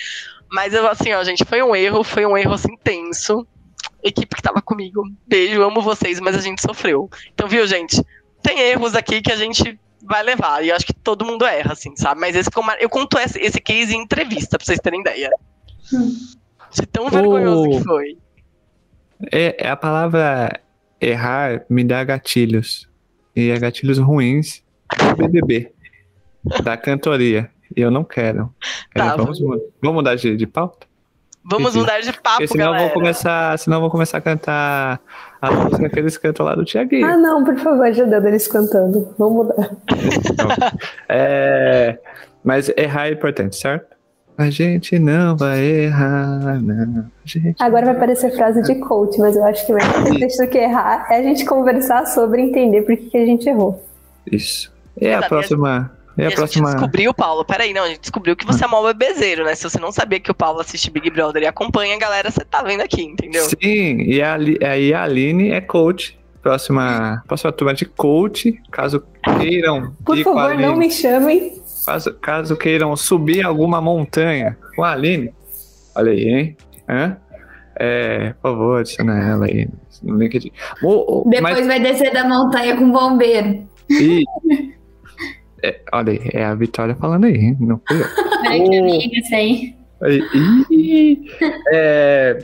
Mas 0.50 0.72
eu, 0.72 0.88
assim, 0.88 1.12
ó, 1.12 1.22
gente, 1.24 1.44
foi 1.44 1.62
um 1.62 1.76
erro, 1.76 2.02
foi 2.02 2.24
um 2.24 2.38
erro 2.38 2.54
assim 2.54 2.74
tenso. 2.82 3.46
Equipe 4.02 4.34
que 4.34 4.42
tava 4.42 4.62
comigo, 4.62 5.02
beijo, 5.26 5.60
amo 5.62 5.82
vocês, 5.82 6.20
mas 6.20 6.34
a 6.34 6.40
gente 6.40 6.62
sofreu. 6.62 7.10
Então, 7.34 7.46
viu, 7.46 7.66
gente? 7.66 8.02
Tem 8.42 8.60
erros 8.60 8.94
aqui 8.94 9.20
que 9.20 9.30
a 9.30 9.36
gente 9.36 9.78
vai 10.06 10.22
levar. 10.22 10.64
E 10.64 10.68
eu 10.68 10.76
acho 10.76 10.86
que 10.86 10.94
todo 10.94 11.24
mundo 11.24 11.44
erra, 11.44 11.72
assim, 11.72 11.94
sabe? 11.96 12.20
Mas 12.20 12.34
esse, 12.34 12.50
eu 12.80 12.88
conto 12.88 13.18
esse, 13.18 13.38
esse 13.38 13.60
case 13.60 13.94
em 13.94 14.02
entrevista, 14.02 14.56
pra 14.56 14.64
vocês 14.64 14.78
terem 14.78 15.00
ideia. 15.00 15.30
Hum. 15.92 16.14
De 16.72 16.86
tão 16.86 17.08
vergonhoso 17.08 17.70
que 17.70 17.84
foi. 17.84 18.18
É, 19.32 19.66
é, 19.66 19.68
a 19.68 19.76
palavra 19.76 20.60
errar 21.00 21.64
me 21.68 21.84
dá 21.84 22.02
gatilhos. 22.04 22.88
E 23.34 23.50
é 23.50 23.58
gatilhos 23.58 23.98
ruins 23.98 24.62
do 24.98 25.16
BBB. 25.16 25.72
da 26.62 26.76
cantoria. 26.76 27.50
E 27.76 27.80
eu 27.80 27.90
não 27.90 28.04
quero. 28.04 28.54
Tá, 28.94 29.16
vamos, 29.16 29.40
vamos, 29.40 29.96
mudar 29.96 30.14
de, 30.14 30.36
de 30.36 30.46
pauta? 30.46 30.86
Vamos 31.48 31.70
Enfim. 31.70 31.80
mudar 31.80 32.00
de 32.00 32.12
papo, 32.12 32.38
Porque 32.38 32.48
senão 32.48 32.66
galera. 32.66 32.84
Vou 32.84 32.94
começar, 32.94 33.58
senão 33.58 33.80
vou 33.80 33.90
começar 33.90 34.18
a 34.18 34.20
cantar 34.20 35.00
a 35.40 35.50
música 35.50 35.88
que 35.88 35.98
eles 35.98 36.18
cantam 36.18 36.44
lá 36.44 36.54
do 36.56 36.64
Tiaguinho. 36.64 37.06
Ah, 37.06 37.16
não, 37.16 37.44
por 37.44 37.56
favor, 37.58 37.86
ajudando 37.86 38.26
eles 38.26 38.48
cantando. 38.48 39.14
Vamos 39.16 39.46
mudar. 39.46 39.70
é, 41.08 41.98
mas 42.42 42.68
errar 42.76 43.08
é 43.08 43.12
importante, 43.12 43.56
certo? 43.56 43.96
A 44.36 44.50
gente 44.50 44.98
não 44.98 45.36
vai 45.36 45.60
errar, 45.60 46.60
não. 46.60 47.06
Agora 47.58 47.86
vai 47.86 47.94
parecer 47.94 48.36
frase 48.36 48.60
de 48.62 48.74
coach, 48.80 49.18
mas 49.18 49.34
eu 49.34 49.44
acho 49.44 49.64
que 49.64 49.72
mais 49.72 49.88
importante 49.98 50.36
do 50.36 50.48
que 50.48 50.58
errar 50.58 51.06
é 51.10 51.18
a 51.18 51.22
gente 51.22 51.44
conversar 51.46 52.06
sobre 52.06 52.42
entender 52.42 52.82
por 52.82 52.96
que, 52.96 53.08
que 53.08 53.16
a 53.16 53.24
gente 53.24 53.48
errou. 53.48 53.82
Isso. 54.30 54.70
E 55.00 55.10
a 55.10 55.22
próxima, 55.22 55.95
e 56.16 56.24
a, 56.24 56.28
a 56.28 56.32
próxima... 56.32 56.68
gente 56.68 56.76
descobriu, 56.76 57.14
Paulo, 57.14 57.44
peraí, 57.44 57.72
não, 57.72 57.82
a 57.82 57.88
gente 57.88 58.00
descobriu 58.00 58.34
que 58.34 58.46
você 58.46 58.64
é 58.64 58.68
mal 58.68 58.82
bebezeiro, 58.84 59.44
né? 59.44 59.54
Se 59.54 59.64
você 59.64 59.78
não 59.78 59.92
sabia 59.92 60.18
que 60.18 60.30
o 60.30 60.34
Paulo 60.34 60.60
assiste 60.60 60.90
Big 60.90 61.10
Brother 61.10 61.42
e 61.42 61.46
acompanha 61.46 61.94
a 61.94 61.98
galera, 61.98 62.30
você 62.30 62.44
tá 62.44 62.62
vendo 62.62 62.80
aqui, 62.80 63.02
entendeu? 63.02 63.44
Sim, 63.44 64.02
e 64.02 64.22
aí 64.22 64.94
a, 64.94 65.00
a 65.00 65.04
Aline 65.04 65.50
é 65.50 65.60
coach. 65.60 66.18
Próxima, 66.42 67.24
próxima 67.26 67.50
turma 67.50 67.74
de 67.74 67.84
coach, 67.84 68.52
caso 68.70 69.02
queiram. 69.40 69.92
Por 70.04 70.16
favor, 70.22 70.54
não 70.56 70.76
me 70.76 70.88
chamem. 70.88 71.60
Caso, 71.84 72.14
caso 72.14 72.56
queiram 72.56 72.94
subir 72.96 73.44
alguma 73.44 73.80
montanha 73.80 74.56
com 74.76 74.84
a 74.84 74.92
Aline, 74.92 75.34
olha 75.94 76.12
aí, 76.12 76.28
hein? 76.28 76.56
Hã? 76.88 77.16
É, 77.78 78.32
por 78.40 78.50
favor, 78.50 78.80
adiciona 78.80 79.18
ela 79.18 79.46
aí 79.46 79.68
no 80.02 80.16
LinkedIn. 80.16 80.52
Depois 80.80 81.40
mas... 81.42 81.66
vai 81.66 81.80
descer 81.80 82.12
da 82.12 82.24
montanha 82.24 82.76
com 82.76 82.90
bombeiro. 82.90 83.66
E, 83.90 84.24
é, 85.62 85.80
olha 85.92 86.12
aí, 86.12 86.20
é 86.32 86.44
a 86.44 86.54
Vitória 86.54 86.94
falando 86.94 87.24
aí, 87.24 87.56
não 87.58 87.80
fui 87.86 88.00
eu. 88.00 88.06
Peraí 88.42 88.68
que 88.68 88.78
amiga, 88.78 89.18
isso 89.18 89.34
aí. 89.34 89.76
É, 91.72 92.38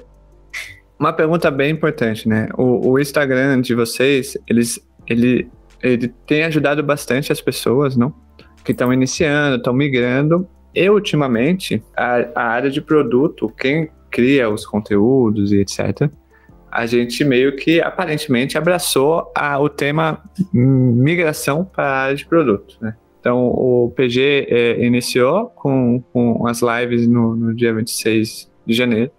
uma 0.99 1.13
pergunta 1.13 1.51
bem 1.51 1.71
importante, 1.71 2.29
né? 2.29 2.49
O, 2.57 2.93
o, 2.93 2.99
Instagram 2.99 3.61
de 3.61 3.75
vocês, 3.75 4.39
eles, 4.49 4.81
ele, 5.07 5.51
ele 5.83 6.09
tem 6.27 6.45
ajudado 6.45 6.83
bastante 6.83 7.31
as 7.31 7.41
pessoas, 7.41 7.97
não? 7.97 8.15
Que 8.65 8.73
estão 8.73 8.93
iniciando, 8.93 9.57
estão 9.57 9.75
migrando. 9.75 10.49
E, 10.75 10.89
ultimamente, 10.89 11.83
a, 11.95 12.27
a 12.35 12.43
área 12.45 12.71
de 12.71 12.81
produto, 12.81 13.53
quem 13.59 13.91
cria 14.11 14.49
os 14.49 14.65
conteúdos 14.65 15.53
e 15.53 15.61
etc., 15.61 16.09
a 16.73 16.87
gente 16.87 17.23
meio 17.23 17.55
que 17.55 17.83
aparentemente 17.83 18.57
abraçou 18.57 19.31
a, 19.35 19.61
o 19.61 19.68
tema 19.68 20.23
migração 20.53 21.66
para 21.66 21.85
a 21.85 21.99
área 22.05 22.16
de 22.16 22.25
produto, 22.25 22.79
né? 22.81 22.97
Então, 23.20 23.47
o 23.47 23.93
PG 23.95 24.49
é, 24.49 24.85
iniciou 24.85 25.47
com, 25.51 26.03
com 26.12 26.45
as 26.47 26.61
lives 26.61 27.07
no, 27.07 27.37
no 27.37 27.55
dia 27.55 27.73
26 27.73 28.51
de 28.66 28.75
janeiro 28.75 29.12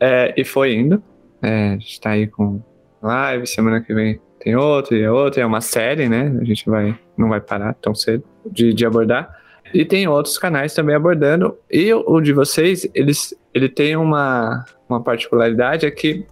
é, 0.00 0.34
e 0.36 0.44
foi 0.44 0.74
indo. 0.74 1.00
É, 1.40 1.68
a 1.68 1.72
gente 1.74 1.92
está 1.92 2.10
aí 2.10 2.26
com 2.26 2.60
live, 3.00 3.46
semana 3.46 3.80
que 3.80 3.94
vem 3.94 4.18
tem 4.40 4.56
outra 4.56 4.96
e 4.96 5.06
outra, 5.06 5.42
é 5.42 5.46
uma 5.46 5.60
série, 5.60 6.08
né? 6.08 6.36
A 6.40 6.44
gente 6.44 6.68
vai, 6.68 6.98
não 7.16 7.28
vai 7.28 7.40
parar 7.40 7.74
tão 7.74 7.94
cedo 7.94 8.24
de, 8.50 8.72
de 8.72 8.86
abordar. 8.86 9.36
E 9.74 9.84
tem 9.84 10.08
outros 10.08 10.38
canais 10.38 10.74
também 10.74 10.96
abordando. 10.96 11.56
E 11.70 11.92
o 11.92 12.20
de 12.20 12.32
vocês, 12.32 12.88
eles, 12.94 13.34
ele 13.52 13.68
tem 13.68 13.94
uma, 13.94 14.64
uma 14.88 15.02
particularidade, 15.02 15.84
é 15.84 15.90
que 15.90 16.26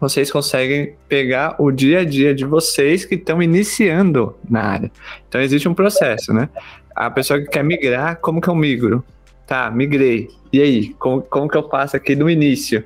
vocês 0.00 0.30
conseguem 0.30 0.94
pegar 1.08 1.56
o 1.58 1.70
dia 1.70 2.00
a 2.00 2.04
dia 2.04 2.34
de 2.34 2.44
vocês 2.44 3.04
que 3.04 3.16
estão 3.16 3.42
iniciando 3.42 4.36
na 4.48 4.62
área. 4.62 4.92
Então 5.28 5.40
existe 5.40 5.68
um 5.68 5.74
processo, 5.74 6.32
né? 6.32 6.48
A 6.94 7.10
pessoa 7.10 7.40
que 7.40 7.46
quer 7.46 7.64
migrar, 7.64 8.16
como 8.20 8.40
que 8.40 8.48
eu 8.48 8.54
migro? 8.54 9.04
Tá, 9.46 9.70
migrei. 9.70 10.28
E 10.52 10.60
aí, 10.60 10.88
como, 10.94 11.22
como 11.22 11.48
que 11.48 11.56
eu 11.56 11.62
passo 11.62 11.96
aqui 11.96 12.14
no 12.14 12.28
início, 12.28 12.84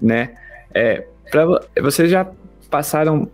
né? 0.00 0.34
É, 0.74 1.06
pra, 1.30 1.44
vocês 1.82 2.10
já 2.10 2.26
passaram 2.70 3.30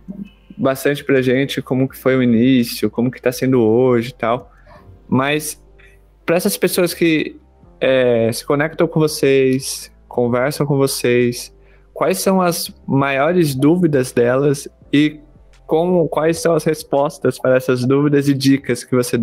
bastante 0.57 1.03
pra 1.03 1.21
gente 1.21 1.61
como 1.61 1.87
que 1.87 1.97
foi 1.97 2.15
o 2.15 2.23
início, 2.23 2.89
como 2.89 3.11
que 3.11 3.21
tá 3.21 3.31
sendo 3.31 3.61
hoje 3.61 4.09
e 4.09 4.13
tal. 4.13 4.51
Mas 5.07 5.61
para 6.25 6.35
essas 6.35 6.57
pessoas 6.57 6.93
que 6.93 7.37
é, 7.79 8.31
se 8.31 8.45
conectam 8.45 8.87
com 8.87 8.99
vocês, 8.99 9.91
conversam 10.07 10.65
com 10.65 10.77
vocês, 10.77 11.54
quais 11.95 12.19
são 12.19 12.41
as 12.41 12.75
maiores 12.85 13.55
dúvidas 13.55 14.11
delas 14.11 14.67
e 14.91 15.21
como, 15.65 16.07
quais 16.09 16.39
são 16.39 16.53
as 16.53 16.65
respostas 16.65 17.39
para 17.39 17.55
essas 17.55 17.85
dúvidas 17.85 18.27
e 18.27 18.33
dicas 18.33 18.83
que 18.83 18.93
você, 18.93 19.17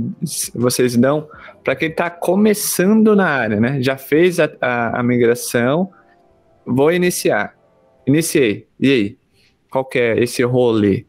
vocês 0.55 0.97
dão 0.97 1.29
para 1.63 1.77
quem 1.77 1.91
está 1.91 2.09
começando 2.09 3.15
na 3.15 3.29
área, 3.29 3.61
né? 3.61 3.81
Já 3.81 3.97
fez 3.97 4.41
a, 4.41 4.51
a, 4.61 5.01
a, 5.01 5.03
migração, 5.03 5.91
vou 6.67 6.91
iniciar. 6.91 7.55
Iniciei. 8.07 8.67
E 8.81 8.91
aí? 8.91 9.19
Qual 9.71 9.89
é 9.95 10.19
esse 10.21 10.43
rolê? 10.43 11.05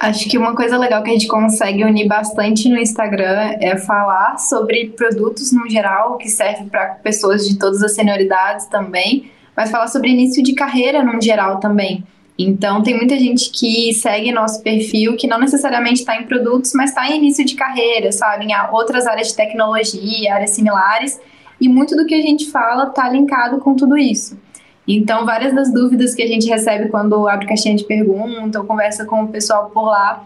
Acho 0.00 0.28
que 0.28 0.36
uma 0.36 0.54
coisa 0.54 0.76
legal 0.76 1.02
que 1.04 1.10
a 1.10 1.12
gente 1.12 1.28
consegue 1.28 1.84
unir 1.84 2.08
bastante 2.08 2.68
no 2.68 2.76
Instagram 2.76 3.56
é 3.60 3.78
falar 3.78 4.36
sobre 4.36 4.90
produtos 4.90 5.52
no 5.52 5.70
geral, 5.70 6.18
que 6.18 6.28
serve 6.28 6.68
para 6.68 6.96
pessoas 6.96 7.46
de 7.46 7.56
todas 7.56 7.82
as 7.82 7.92
senioridades 7.92 8.66
também, 8.66 9.30
mas 9.56 9.70
falar 9.70 9.88
sobre 9.88 10.10
início 10.10 10.42
de 10.42 10.54
carreira 10.54 11.02
no 11.02 11.20
geral 11.20 11.60
também. 11.60 12.04
Então, 12.38 12.82
tem 12.82 12.96
muita 12.96 13.18
gente 13.18 13.50
que 13.50 13.92
segue 13.92 14.32
nosso 14.32 14.62
perfil 14.62 15.16
que 15.16 15.26
não 15.26 15.38
necessariamente 15.38 16.00
está 16.00 16.16
em 16.16 16.24
produtos, 16.24 16.72
mas 16.74 16.90
está 16.90 17.08
em 17.08 17.18
início 17.18 17.44
de 17.44 17.54
carreira, 17.54 18.10
sabe? 18.10 18.46
Em 18.46 18.52
outras 18.72 19.06
áreas 19.06 19.28
de 19.28 19.36
tecnologia, 19.36 20.34
áreas 20.34 20.50
similares. 20.50 21.20
E 21.60 21.68
muito 21.68 21.94
do 21.94 22.06
que 22.06 22.14
a 22.14 22.22
gente 22.22 22.50
fala 22.50 22.88
está 22.88 23.08
linkado 23.08 23.58
com 23.58 23.74
tudo 23.74 23.96
isso. 23.96 24.36
Então, 24.88 25.24
várias 25.24 25.54
das 25.54 25.72
dúvidas 25.72 26.14
que 26.14 26.22
a 26.22 26.26
gente 26.26 26.48
recebe 26.48 26.88
quando 26.88 27.28
abre 27.28 27.46
caixinha 27.46 27.76
de 27.76 27.84
pergunta 27.84 28.58
ou 28.58 28.66
conversa 28.66 29.04
com 29.04 29.22
o 29.22 29.28
pessoal 29.28 29.70
por 29.70 29.84
lá 29.84 30.24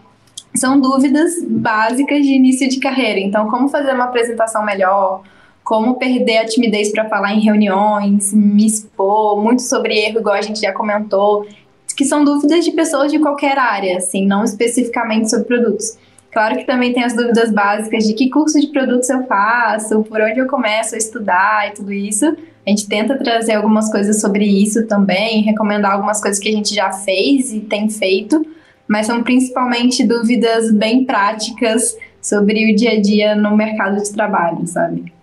são 0.55 0.79
dúvidas 0.79 1.33
básicas 1.47 2.25
de 2.25 2.33
início 2.33 2.67
de 2.67 2.79
carreira. 2.79 3.19
Então, 3.19 3.49
como 3.49 3.67
fazer 3.67 3.93
uma 3.93 4.05
apresentação 4.05 4.65
melhor? 4.65 5.21
Como 5.67 5.95
perder 5.95 6.37
a 6.37 6.45
timidez 6.45 6.93
para 6.93 7.09
falar 7.09 7.33
em 7.33 7.41
reuniões, 7.41 8.33
me 8.33 8.65
expor, 8.65 9.43
muito 9.43 9.61
sobre 9.63 9.97
erro, 9.99 10.21
igual 10.21 10.35
a 10.35 10.41
gente 10.41 10.61
já 10.61 10.71
comentou 10.71 11.45
que 11.93 12.05
são 12.05 12.23
dúvidas 12.23 12.63
de 12.63 12.71
pessoas 12.71 13.11
de 13.11 13.19
qualquer 13.19 13.59
área, 13.59 13.97
assim, 13.97 14.25
não 14.25 14.45
especificamente 14.45 15.29
sobre 15.29 15.43
produtos. 15.43 15.97
Claro 16.31 16.55
que 16.55 16.63
também 16.63 16.93
tem 16.93 17.03
as 17.03 17.13
dúvidas 17.13 17.51
básicas 17.51 18.07
de 18.07 18.13
que 18.13 18.29
curso 18.29 18.57
de 18.61 18.67
produtos 18.67 19.09
eu 19.09 19.23
faço, 19.23 20.03
por 20.03 20.21
onde 20.21 20.39
eu 20.39 20.47
começo 20.47 20.95
a 20.95 20.97
estudar 20.97 21.67
e 21.67 21.71
tudo 21.73 21.91
isso. 21.91 22.25
A 22.25 22.69
gente 22.69 22.87
tenta 22.87 23.17
trazer 23.17 23.55
algumas 23.55 23.91
coisas 23.91 24.21
sobre 24.21 24.45
isso 24.45 24.87
também, 24.87 25.41
recomendar 25.41 25.91
algumas 25.91 26.21
coisas 26.21 26.39
que 26.39 26.47
a 26.47 26.53
gente 26.53 26.73
já 26.73 26.93
fez 26.93 27.51
e 27.51 27.59
tem 27.59 27.89
feito, 27.89 28.41
mas 28.87 29.05
são 29.05 29.21
principalmente 29.21 30.07
dúvidas 30.07 30.71
bem 30.71 31.03
práticas 31.03 31.93
sobre 32.21 32.71
o 32.71 32.73
dia 32.73 32.91
a 32.91 33.01
dia 33.01 33.35
no 33.35 33.53
mercado 33.53 34.01
de 34.01 34.13
trabalho, 34.13 34.65
sabe? 34.65 35.16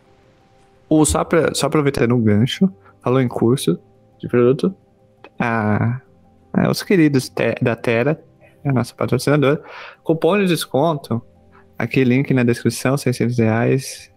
Ou 0.94 1.04
só, 1.04 1.24
pra, 1.24 1.52
só 1.52 1.66
aproveitando 1.66 2.12
o 2.12 2.18
gancho, 2.18 2.72
falou 3.02 3.20
em 3.20 3.26
curso 3.26 3.80
de 4.20 4.28
produto, 4.28 4.72
a, 5.40 6.00
é, 6.56 6.70
os 6.70 6.84
queridos 6.84 7.28
te, 7.28 7.56
da 7.60 7.74
Terra, 7.74 8.16
a 8.64 8.72
nossa 8.72 8.94
patrocinadora. 8.94 9.60
Cupom 10.04 10.38
de 10.38 10.46
desconto, 10.46 11.20
aqui 11.76 12.04
link 12.04 12.32
na 12.32 12.44
descrição, 12.44 12.96
600 12.96 13.38
reais. 13.38 14.08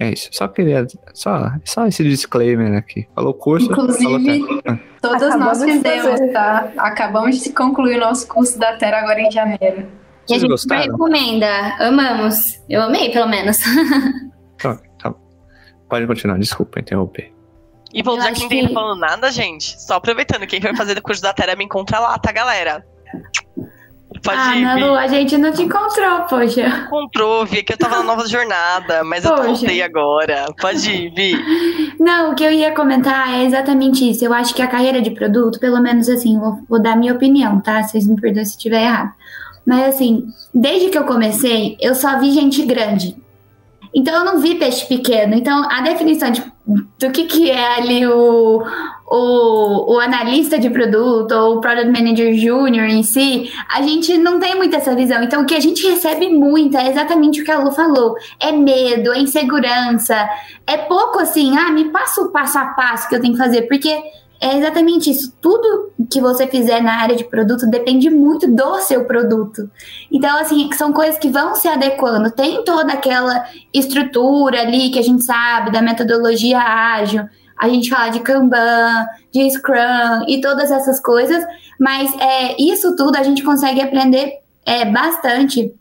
É 0.00 0.10
isso, 0.10 0.30
só 0.32 0.48
queria, 0.48 0.86
só, 1.12 1.52
só 1.66 1.86
esse 1.86 2.02
disclaimer 2.02 2.78
aqui. 2.78 3.06
Falou 3.14 3.34
curso, 3.34 3.70
Inclusive, 3.70 4.40
falou 4.40 4.62
todos 5.02 5.22
Acabamos 5.22 5.58
nós 5.60 5.64
fizemos, 5.64 6.32
tá? 6.32 6.72
Acabamos 6.78 7.44
de 7.44 7.52
concluir 7.52 7.98
o 7.98 8.00
nosso 8.00 8.26
curso 8.26 8.58
da 8.58 8.74
Terra 8.78 9.00
agora 9.00 9.20
em 9.20 9.30
janeiro. 9.30 9.86
E 10.30 10.34
a 10.34 10.38
gente 10.38 10.48
gostaram? 10.48 10.92
recomenda, 10.92 11.76
amamos. 11.78 12.58
Eu 12.70 12.80
amei, 12.80 13.10
pelo 13.10 13.28
menos. 13.28 13.58
tá. 14.56 14.80
Pode 15.92 16.06
continuar, 16.06 16.38
desculpa 16.38 16.80
interromper. 16.80 17.30
E 17.92 18.02
vou 18.02 18.16
dizer 18.16 18.32
que 18.32 18.40
ninguém 18.40 18.66
tá 18.66 18.72
falando 18.72 18.98
nada, 18.98 19.30
gente. 19.30 19.78
Só 19.78 19.96
aproveitando, 19.96 20.46
quem 20.46 20.58
foi 20.58 20.74
fazer 20.74 20.96
o 20.96 21.02
curso 21.02 21.20
da 21.20 21.34
Terra 21.34 21.54
me 21.54 21.66
encontra 21.66 21.98
lá, 21.98 22.18
tá, 22.18 22.32
galera? 22.32 22.82
Pode 24.24 24.38
ah, 24.38 24.56
ir, 24.56 24.62
Nalu, 24.62 24.94
a 24.94 25.06
gente 25.06 25.36
não 25.36 25.52
te 25.52 25.60
encontrou, 25.60 26.22
poxa. 26.30 26.66
Encontrou, 26.66 27.44
vi 27.44 27.62
que 27.62 27.74
eu 27.74 27.76
tava 27.76 27.98
na 27.98 28.04
nova 28.04 28.26
jornada, 28.26 29.04
mas 29.04 29.22
poxa. 29.22 29.42
eu 29.42 29.44
voltei 29.48 29.82
agora. 29.82 30.46
Pode 30.58 30.90
ir, 30.90 31.12
Vi. 31.12 31.34
Não, 32.00 32.32
o 32.32 32.34
que 32.34 32.42
eu 32.42 32.50
ia 32.50 32.74
comentar 32.74 33.34
é 33.34 33.44
exatamente 33.44 34.08
isso. 34.08 34.24
Eu 34.24 34.32
acho 34.32 34.54
que 34.54 34.62
a 34.62 34.68
carreira 34.68 35.02
de 35.02 35.10
produto, 35.10 35.60
pelo 35.60 35.78
menos 35.78 36.08
assim, 36.08 36.40
vou, 36.40 36.58
vou 36.66 36.80
dar 36.80 36.96
minha 36.96 37.12
opinião, 37.12 37.60
tá? 37.60 37.82
Vocês 37.82 38.06
me 38.06 38.18
perdoem 38.18 38.46
se 38.46 38.52
estiver 38.52 38.84
errado. 38.84 39.12
Mas 39.66 39.94
assim, 39.94 40.26
desde 40.54 40.88
que 40.88 40.96
eu 40.96 41.04
comecei, 41.04 41.76
eu 41.78 41.94
só 41.94 42.18
vi 42.18 42.30
gente 42.30 42.62
grande. 42.62 43.20
Então 43.94 44.14
eu 44.14 44.24
não 44.24 44.40
vi 44.40 44.54
peixe 44.54 44.86
pequeno. 44.86 45.34
Então 45.34 45.66
a 45.70 45.80
definição 45.82 46.30
de, 46.30 46.42
do 46.98 47.10
que, 47.10 47.24
que 47.24 47.50
é 47.50 47.76
ali 47.76 48.06
o, 48.06 48.62
o, 49.06 49.94
o 49.94 50.00
analista 50.00 50.58
de 50.58 50.70
produto 50.70 51.32
ou 51.32 51.56
o 51.56 51.60
product 51.60 51.90
manager 51.90 52.34
júnior 52.34 52.86
em 52.86 53.02
si, 53.02 53.50
a 53.70 53.82
gente 53.82 54.16
não 54.16 54.40
tem 54.40 54.56
muito 54.56 54.74
essa 54.74 54.94
visão. 54.94 55.22
Então 55.22 55.42
o 55.42 55.46
que 55.46 55.54
a 55.54 55.60
gente 55.60 55.86
recebe 55.86 56.30
muito 56.30 56.76
é 56.76 56.88
exatamente 56.88 57.42
o 57.42 57.44
que 57.44 57.50
a 57.50 57.58
Lu 57.58 57.72
falou: 57.72 58.14
é 58.40 58.50
medo, 58.52 59.12
é 59.12 59.18
insegurança, 59.18 60.28
é 60.66 60.78
pouco 60.78 61.18
assim, 61.18 61.56
ah, 61.58 61.70
me 61.70 61.90
passa 61.90 62.22
o 62.22 62.32
passo 62.32 62.58
a 62.58 62.66
passo 62.66 63.08
que 63.08 63.14
eu 63.14 63.20
tenho 63.20 63.34
que 63.34 63.38
fazer, 63.38 63.62
porque 63.62 64.02
é 64.42 64.58
exatamente 64.58 65.08
isso. 65.08 65.32
Tudo 65.40 65.92
que 66.10 66.20
você 66.20 66.48
fizer 66.48 66.82
na 66.82 67.00
área 67.00 67.14
de 67.14 67.22
produto 67.22 67.64
depende 67.64 68.10
muito 68.10 68.50
do 68.52 68.80
seu 68.80 69.04
produto. 69.04 69.70
Então, 70.10 70.36
assim, 70.36 70.68
são 70.72 70.92
coisas 70.92 71.16
que 71.16 71.28
vão 71.28 71.54
se 71.54 71.68
adequando. 71.68 72.28
Tem 72.32 72.64
toda 72.64 72.92
aquela 72.92 73.44
estrutura 73.72 74.60
ali 74.60 74.90
que 74.90 74.98
a 74.98 75.02
gente 75.02 75.22
sabe 75.22 75.70
da 75.70 75.80
metodologia 75.80 76.58
ágil. 76.58 77.24
A 77.56 77.68
gente 77.68 77.88
fala 77.88 78.08
de 78.08 78.18
Kanban, 78.18 79.06
de 79.32 79.48
Scrum 79.52 80.24
e 80.26 80.40
todas 80.40 80.72
essas 80.72 80.98
coisas, 80.98 81.44
mas 81.78 82.12
é, 82.18 82.60
isso 82.60 82.96
tudo 82.96 83.16
a 83.16 83.22
gente 83.22 83.44
consegue 83.44 83.80
aprender 83.80 84.40
é, 84.66 84.84
bastante 84.84 85.72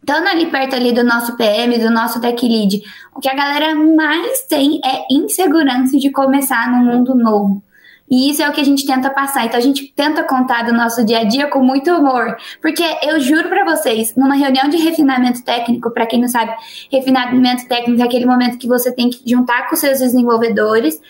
estando 0.00 0.26
ali 0.26 0.46
perto 0.46 0.74
ali 0.74 0.90
do 0.92 1.04
nosso 1.04 1.36
PM, 1.36 1.78
do 1.78 1.90
nosso 1.90 2.18
tech 2.18 2.48
lead, 2.48 2.80
o 3.14 3.20
que 3.20 3.28
a 3.28 3.34
galera 3.34 3.74
mais 3.74 4.40
tem 4.46 4.80
é 4.82 5.04
insegurança 5.10 5.98
de 5.98 6.10
começar 6.10 6.70
num 6.70 6.82
mundo 6.82 7.14
novo. 7.14 7.62
E 8.10 8.30
isso 8.30 8.42
é 8.42 8.48
o 8.48 8.52
que 8.52 8.60
a 8.60 8.64
gente 8.64 8.86
tenta 8.86 9.10
passar. 9.10 9.44
Então 9.44 9.58
a 9.58 9.62
gente 9.62 9.92
tenta 9.94 10.22
contar 10.24 10.64
do 10.64 10.72
nosso 10.72 11.04
dia 11.04 11.20
a 11.20 11.24
dia 11.24 11.46
com 11.48 11.60
muito 11.60 11.90
humor, 11.90 12.36
porque 12.60 12.82
eu 13.02 13.20
juro 13.20 13.48
para 13.48 13.64
vocês, 13.64 14.14
numa 14.16 14.34
reunião 14.34 14.68
de 14.68 14.76
refinamento 14.78 15.42
técnico, 15.44 15.90
para 15.90 16.06
quem 16.06 16.20
não 16.20 16.28
sabe, 16.28 16.54
refinamento 16.90 17.68
técnico 17.68 18.00
é 18.00 18.04
aquele 18.04 18.26
momento 18.26 18.58
que 18.58 18.66
você 18.66 18.92
tem 18.92 19.10
que 19.10 19.20
juntar 19.26 19.68
com 19.68 19.76
seus 19.76 19.98
desenvolvedores 19.98 21.00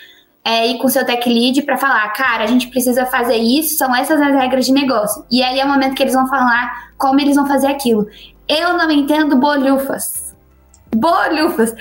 é, 0.45 0.69
e 0.69 0.79
com 0.79 0.89
seu 0.89 1.05
tech 1.05 1.29
lead 1.29 1.63
para 1.63 1.77
falar, 1.77 2.09
cara, 2.15 2.45
a 2.45 2.47
gente 2.47 2.69
precisa 2.69 3.05
fazer 3.07 3.37
isso, 3.37 3.77
são 3.77 3.95
essas 3.95 4.21
as 4.21 4.35
regras 4.35 4.67
de 4.67 4.73
negócio. 4.73 5.25
E 5.31 5.43
aí 5.43 5.61
é 5.61 5.65
o 5.65 5.69
momento 5.69 5.95
que 5.95 6.03
eles 6.03 6.15
vão 6.15 6.27
falar 6.27 6.91
como 6.97 7.21
eles 7.21 7.37
vão 7.37 7.47
fazer 7.47 7.67
aquilo. 7.67 8.07
Eu 8.49 8.73
não 8.73 8.91
entendo 8.91 9.37
bolhufas. 9.37 10.35
Bolhufas. 10.95 11.75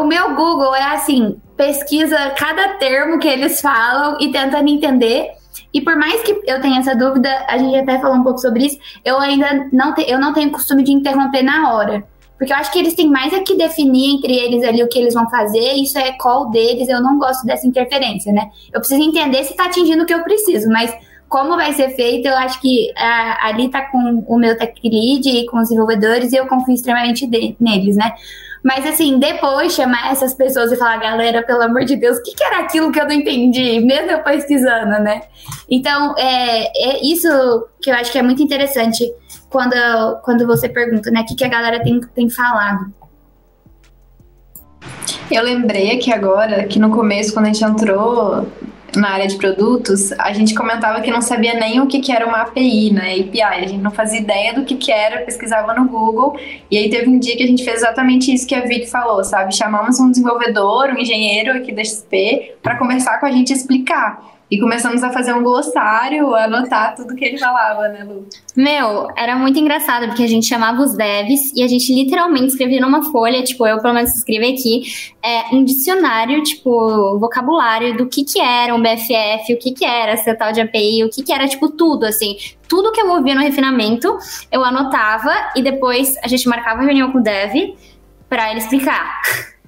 O 0.00 0.04
meu 0.04 0.34
Google 0.34 0.74
é 0.74 0.82
assim, 0.94 1.40
pesquisa 1.58 2.16
cada 2.38 2.74
termo 2.74 3.18
que 3.18 3.28
eles 3.28 3.60
falam 3.60 4.16
e 4.20 4.30
tentando 4.30 4.68
entender. 4.70 5.32
E 5.74 5.82
por 5.82 5.96
mais 5.96 6.22
que 6.22 6.40
eu 6.46 6.60
tenha 6.60 6.78
essa 6.78 6.94
dúvida, 6.94 7.28
a 7.48 7.58
gente 7.58 7.76
até 7.76 7.98
falou 7.98 8.16
um 8.16 8.22
pouco 8.22 8.38
sobre 8.38 8.64
isso, 8.64 8.78
eu 9.04 9.18
ainda 9.18 9.68
não, 9.72 9.92
te, 9.92 10.08
eu 10.08 10.18
não 10.18 10.32
tenho 10.32 10.50
costume 10.50 10.82
de 10.82 10.92
interromper 10.92 11.42
na 11.42 11.74
hora. 11.74 12.04
Porque 12.38 12.52
eu 12.52 12.56
acho 12.56 12.70
que 12.72 12.78
eles 12.78 12.94
têm 12.94 13.10
mais 13.10 13.32
é 13.32 13.40
que 13.40 13.56
definir 13.56 14.14
entre 14.14 14.32
eles 14.32 14.62
ali 14.62 14.82
o 14.82 14.88
que 14.88 14.96
eles 14.96 15.12
vão 15.12 15.28
fazer, 15.28 15.72
isso 15.72 15.98
é 15.98 16.12
call 16.12 16.50
deles, 16.50 16.88
eu 16.88 17.02
não 17.02 17.18
gosto 17.18 17.44
dessa 17.44 17.66
interferência, 17.66 18.32
né? 18.32 18.48
Eu 18.72 18.78
preciso 18.78 19.02
entender 19.02 19.42
se 19.42 19.56
tá 19.56 19.64
atingindo 19.64 20.04
o 20.04 20.06
que 20.06 20.14
eu 20.14 20.22
preciso, 20.22 20.68
mas 20.70 20.94
como 21.28 21.56
vai 21.56 21.72
ser 21.72 21.90
feito, 21.90 22.26
eu 22.28 22.36
acho 22.36 22.60
que 22.60 22.92
a, 22.96 23.48
ali 23.48 23.68
tá 23.68 23.82
com 23.90 24.24
o 24.26 24.38
meu 24.38 24.56
tech 24.56 24.72
lead 24.84 25.28
e 25.28 25.46
com 25.46 25.58
os 25.58 25.64
desenvolvedores 25.64 26.32
e 26.32 26.36
eu 26.36 26.46
confio 26.46 26.74
extremamente 26.74 27.26
de, 27.26 27.56
neles, 27.60 27.96
né? 27.96 28.14
Mas 28.64 28.86
assim, 28.86 29.18
depois 29.18 29.74
chamar 29.74 30.10
essas 30.12 30.34
pessoas 30.34 30.72
e 30.72 30.76
falar, 30.76 30.98
galera, 30.98 31.42
pelo 31.42 31.62
amor 31.62 31.84
de 31.84 31.96
Deus, 31.96 32.18
o 32.18 32.22
que, 32.22 32.34
que 32.34 32.44
era 32.44 32.60
aquilo 32.60 32.90
que 32.90 33.00
eu 33.00 33.06
não 33.06 33.12
entendi, 33.12 33.80
mesmo 33.80 34.10
eu 34.10 34.22
pesquisando, 34.22 35.02
né? 35.02 35.22
Então, 35.70 36.14
é, 36.18 36.66
é 36.66 37.06
isso 37.06 37.28
que 37.80 37.90
eu 37.90 37.94
acho 37.94 38.10
que 38.10 38.18
é 38.18 38.22
muito 38.22 38.42
interessante 38.42 39.10
quando, 39.48 39.74
quando 40.22 40.46
você 40.46 40.68
pergunta, 40.68 41.10
né? 41.10 41.20
O 41.20 41.26
que, 41.26 41.34
que 41.34 41.44
a 41.44 41.48
galera 41.48 41.82
tem, 41.82 42.00
tem 42.00 42.28
falado. 42.28 42.92
Eu 45.30 45.42
lembrei 45.42 45.92
aqui 45.92 46.12
agora 46.12 46.64
que 46.64 46.78
no 46.78 46.90
começo, 46.90 47.32
quando 47.32 47.46
a 47.46 47.52
gente 47.52 47.64
entrou 47.64 48.46
na 48.96 49.10
área 49.10 49.26
de 49.26 49.36
produtos, 49.36 50.12
a 50.12 50.32
gente 50.32 50.54
comentava 50.54 51.00
que 51.00 51.10
não 51.10 51.20
sabia 51.20 51.54
nem 51.54 51.80
o 51.80 51.86
que, 51.86 52.00
que 52.00 52.12
era 52.12 52.26
uma 52.26 52.42
API, 52.42 52.92
né? 52.92 53.14
API. 53.14 53.42
A 53.42 53.66
gente 53.66 53.82
não 53.82 53.90
fazia 53.90 54.20
ideia 54.20 54.54
do 54.54 54.64
que, 54.64 54.76
que 54.76 54.90
era, 54.90 55.24
pesquisava 55.24 55.74
no 55.74 55.86
Google. 55.86 56.38
E 56.70 56.78
aí 56.78 56.88
teve 56.90 57.08
um 57.08 57.18
dia 57.18 57.36
que 57.36 57.42
a 57.42 57.46
gente 57.46 57.64
fez 57.64 57.78
exatamente 57.78 58.32
isso 58.32 58.46
que 58.46 58.54
a 58.54 58.60
Vicky 58.60 58.86
falou, 58.86 59.22
sabe? 59.24 59.54
Chamamos 59.54 60.00
um 60.00 60.10
desenvolvedor, 60.10 60.90
um 60.90 60.98
engenheiro 60.98 61.52
aqui 61.52 61.72
da 61.72 61.84
XP, 61.84 62.56
para 62.62 62.76
conversar 62.76 63.20
com 63.20 63.26
a 63.26 63.30
gente 63.30 63.50
e 63.50 63.52
explicar. 63.54 64.37
E 64.50 64.58
começamos 64.58 65.02
a 65.02 65.10
fazer 65.12 65.34
um 65.34 65.42
glossário, 65.42 66.34
a 66.34 66.44
anotar 66.44 66.94
tudo 66.94 67.14
que 67.14 67.22
ele 67.22 67.38
falava, 67.38 67.86
né, 67.88 68.02
Lu? 68.02 68.26
Meu, 68.56 69.08
era 69.14 69.36
muito 69.36 69.58
engraçado, 69.58 70.06
porque 70.06 70.22
a 70.22 70.26
gente 70.26 70.46
chamava 70.46 70.80
os 70.80 70.96
devs 70.96 71.52
e 71.54 71.62
a 71.62 71.68
gente 71.68 71.92
literalmente 71.92 72.46
escrevia 72.46 72.80
numa 72.80 73.02
folha, 73.12 73.42
tipo, 73.42 73.66
eu 73.66 73.78
pelo 73.82 73.92
menos 73.92 74.14
escrevi 74.16 74.52
aqui, 74.52 74.82
é, 75.22 75.54
um 75.54 75.62
dicionário, 75.62 76.42
tipo, 76.42 77.18
vocabulário 77.18 77.94
do 77.96 78.06
que 78.08 78.24
que 78.24 78.40
era 78.40 78.74
um 78.74 78.80
BFF, 78.80 79.52
o 79.52 79.58
que 79.58 79.72
que 79.72 79.84
era 79.84 80.12
essa 80.12 80.34
tal 80.34 80.50
de 80.50 80.62
API, 80.62 81.04
o 81.04 81.10
que 81.10 81.22
que 81.22 81.32
era, 81.32 81.46
tipo, 81.46 81.68
tudo, 81.68 82.06
assim. 82.06 82.36
Tudo 82.66 82.90
que 82.90 83.00
eu 83.00 83.10
ouvia 83.10 83.34
no 83.34 83.42
refinamento, 83.42 84.16
eu 84.50 84.64
anotava 84.64 85.32
e 85.54 85.62
depois 85.62 86.16
a 86.22 86.28
gente 86.28 86.48
marcava 86.48 86.82
reunião 86.82 87.12
com 87.12 87.18
o 87.18 87.22
dev 87.22 87.76
pra 88.28 88.50
ele 88.50 88.60
explicar. 88.60 89.20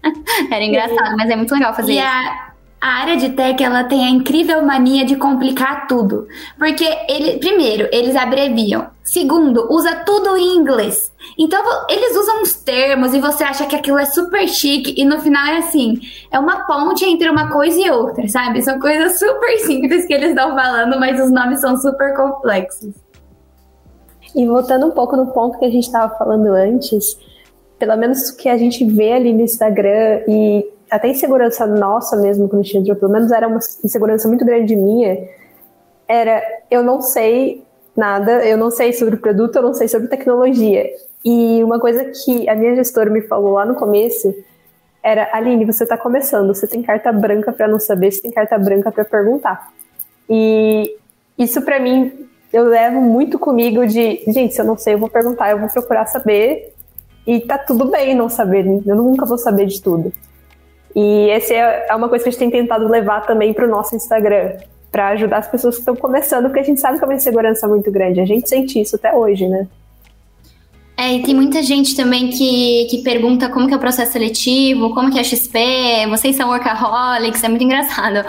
era 0.51 0.65
engraçado, 0.65 1.17
mas 1.17 1.29
é 1.29 1.37
muito 1.37 1.53
legal 1.53 1.75
fazer 1.75 1.93
E 1.93 1.99
isso. 1.99 2.07
a, 2.07 2.50
a 2.81 2.89
área 3.03 3.17
de 3.19 3.31
tech, 3.31 3.63
ela 3.63 3.85
tem 3.85 4.07
a 4.07 4.09
incrível 4.09 4.63
mania 4.63 5.05
de 5.05 5.15
complicar 5.17 5.87
tudo. 5.87 6.27
Porque, 6.59 6.87
ele, 7.09 7.39
primeiro, 7.39 7.87
eles 7.93 8.17
abreviam. 8.17 8.87
Segundo, 9.05 9.71
usa 9.71 9.97
tudo 10.07 10.35
em 10.37 10.57
inglês. 10.57 11.13
Então, 11.39 11.63
eles 11.91 12.17
usam 12.17 12.41
uns 12.41 12.55
termos 12.55 13.13
e 13.13 13.21
você 13.21 13.45
acha 13.45 13.67
que 13.67 13.77
aquilo 13.77 13.99
é 13.99 14.07
super 14.07 14.49
chique. 14.49 14.95
E 14.97 15.05
no 15.05 15.21
final 15.21 15.45
é 15.47 15.59
assim, 15.59 16.01
é 16.33 16.39
uma 16.39 16.67
ponte 16.67 17.05
entre 17.05 17.29
uma 17.29 17.51
coisa 17.51 17.79
e 17.79 17.91
outra, 17.91 18.27
sabe? 18.29 18.63
São 18.63 18.81
coisas 18.81 19.19
super 19.19 19.59
simples 19.59 20.07
que 20.07 20.15
eles 20.15 20.31
estão 20.31 20.55
falando, 20.55 20.99
mas 20.99 21.21
os 21.21 21.31
nomes 21.31 21.61
são 21.61 21.77
super 21.77 22.17
complexos. 22.17 22.95
E 24.35 24.47
voltando 24.47 24.87
um 24.87 24.93
pouco 24.93 25.17
no 25.17 25.27
ponto 25.33 25.59
que 25.59 25.65
a 25.67 25.71
gente 25.71 25.85
estava 25.85 26.17
falando 26.17 26.47
antes, 26.47 27.19
pelo 27.79 27.97
menos 27.97 28.31
o 28.31 28.37
que 28.37 28.49
a 28.49 28.57
gente 28.57 28.85
vê 28.85 29.13
ali 29.13 29.33
no 29.33 29.43
Instagram 29.43 30.23
e 30.29 30.65
até 30.91 31.09
insegurança 31.09 31.67
nossa 31.67 32.17
mesmo 32.17 32.49
quando 32.49 32.61
a 32.61 32.65
gente 32.65 32.79
entrou, 32.79 32.97
pelo 32.97 33.13
menos 33.13 33.31
era 33.31 33.47
uma 33.47 33.59
insegurança 33.85 34.29
muito 34.29 34.45
grande 34.45 34.75
minha, 34.75 35.29
era 36.09 36.43
eu 36.71 36.83
não 36.83 37.01
sei 37.01 37.65
nada, 37.97 38.45
eu 38.45 38.57
não 38.57 38.71
sei 38.71 38.93
sobre 38.93 39.15
o 39.15 39.19
produto, 39.19 39.57
eu 39.57 39.63
não 39.63 39.75
sei 39.75 39.89
sobre 39.89 40.09
tecnologia. 40.09 40.91
E 41.25 41.63
uma 41.63 41.79
coisa 41.79 42.05
que 42.05 42.49
a 42.49 42.55
minha 42.55 42.75
gestora 42.75 43.11
me 43.11 43.23
falou 43.23 43.53
lá 43.53 43.65
no 43.65 43.75
começo 43.75 44.35
era, 45.03 45.29
Aline, 45.33 45.65
você 45.65 45.85
está 45.85 45.97
começando, 45.97 46.55
você 46.55 46.67
tem 46.67 46.83
carta 46.83 47.13
branca 47.13 47.53
para 47.53 47.69
não 47.69 47.79
saber, 47.79 48.11
você 48.11 48.23
tem 48.23 48.31
carta 48.31 48.59
branca 48.59 48.91
para 48.91 49.05
perguntar. 49.05 49.73
E 50.29 50.97
isso 51.39 51.63
para 51.63 51.79
mim 51.79 52.29
eu 52.53 52.65
levo 52.65 53.01
muito 53.01 53.39
comigo 53.39 53.87
de, 53.87 54.23
gente, 54.27 54.55
se 54.55 54.61
eu 54.61 54.65
não 54.65 54.77
sei, 54.77 54.95
eu 54.95 54.99
vou 54.99 55.09
perguntar, 55.09 55.51
eu 55.51 55.59
vou 55.59 55.69
procurar 55.69 56.07
saber 56.07 56.75
e 57.27 57.41
tá 57.41 57.57
tudo 57.57 57.87
bem 57.87 58.15
não 58.15 58.29
saber, 58.29 58.67
eu 58.67 58.97
nunca 58.97 59.25
vou 59.25 59.39
saber 59.39 59.67
de 59.67 59.81
tudo. 59.81 60.13
E 60.95 61.31
essa 61.31 61.55
é 61.55 61.87
é 61.89 61.95
uma 61.95 62.09
coisa 62.09 62.25
que 62.25 62.29
a 62.29 62.33
gente 62.33 62.41
tem 62.41 62.51
tentado 62.51 62.89
levar 62.89 63.27
também 63.27 63.53
pro 63.53 63.69
nosso 63.69 63.95
Instagram, 63.95 64.57
para 64.91 65.09
ajudar 65.09 65.39
as 65.39 65.49
pessoas 65.49 65.77
que 65.77 65.81
estão 65.81 65.97
começando, 65.97 66.45
porque 66.45 66.61
a 66.61 66.65
gente 66.65 66.81
sabe 66.81 66.99
que 66.99 67.05
é 67.05 67.07
uma 67.07 67.15
insegurança 67.15 67.69
muito 67.69 67.91
grande, 67.91 68.21
a 68.21 68.27
gente 68.27 68.49
sente 68.49 68.81
isso 68.81 68.97
até 68.97 69.15
hoje, 69.15 69.49
né? 69.49 69.69
É, 71.01 71.15
e 71.15 71.23
tem 71.23 71.35
muita 71.35 71.63
gente 71.63 71.97
também 71.97 72.29
que, 72.29 72.87
que 72.91 72.99
pergunta 72.99 73.49
como 73.49 73.67
que 73.67 73.73
é 73.73 73.77
o 73.77 73.81
processo 73.81 74.13
seletivo, 74.13 74.93
como 74.93 75.11
que 75.11 75.17
é 75.17 75.23
a 75.23 75.25
XP, 75.25 75.59
vocês 76.11 76.37
são 76.37 76.51
workaholics, 76.51 77.43
é 77.43 77.49
muito 77.49 77.65
engraçado. 77.65 78.23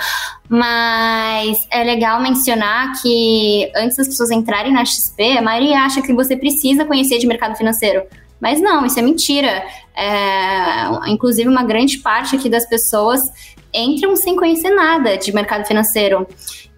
Mas 0.47 1.67
é 1.69 1.83
legal 1.83 2.21
mencionar 2.21 2.93
que 3.01 3.69
antes 3.75 3.97
das 3.97 4.07
pessoas 4.07 4.31
entrarem 4.31 4.71
na 4.71 4.85
XP, 4.85 5.37
a 5.37 5.41
maioria 5.41 5.81
acha 5.81 6.01
que 6.01 6.13
você 6.13 6.37
precisa 6.37 6.85
conhecer 6.85 7.17
de 7.17 7.27
mercado 7.27 7.57
financeiro. 7.57 8.03
Mas 8.41 8.59
não, 8.59 8.85
isso 8.85 8.99
é 8.99 9.03
mentira. 9.03 9.63
É, 9.95 11.09
inclusive, 11.09 11.47
uma 11.47 11.63
grande 11.63 11.99
parte 11.99 12.35
aqui 12.35 12.49
das 12.49 12.67
pessoas 12.67 13.31
entram 13.73 14.15
sem 14.15 14.35
conhecer 14.35 14.71
nada 14.71 15.17
de 15.17 15.33
mercado 15.33 15.65
financeiro. 15.65 16.27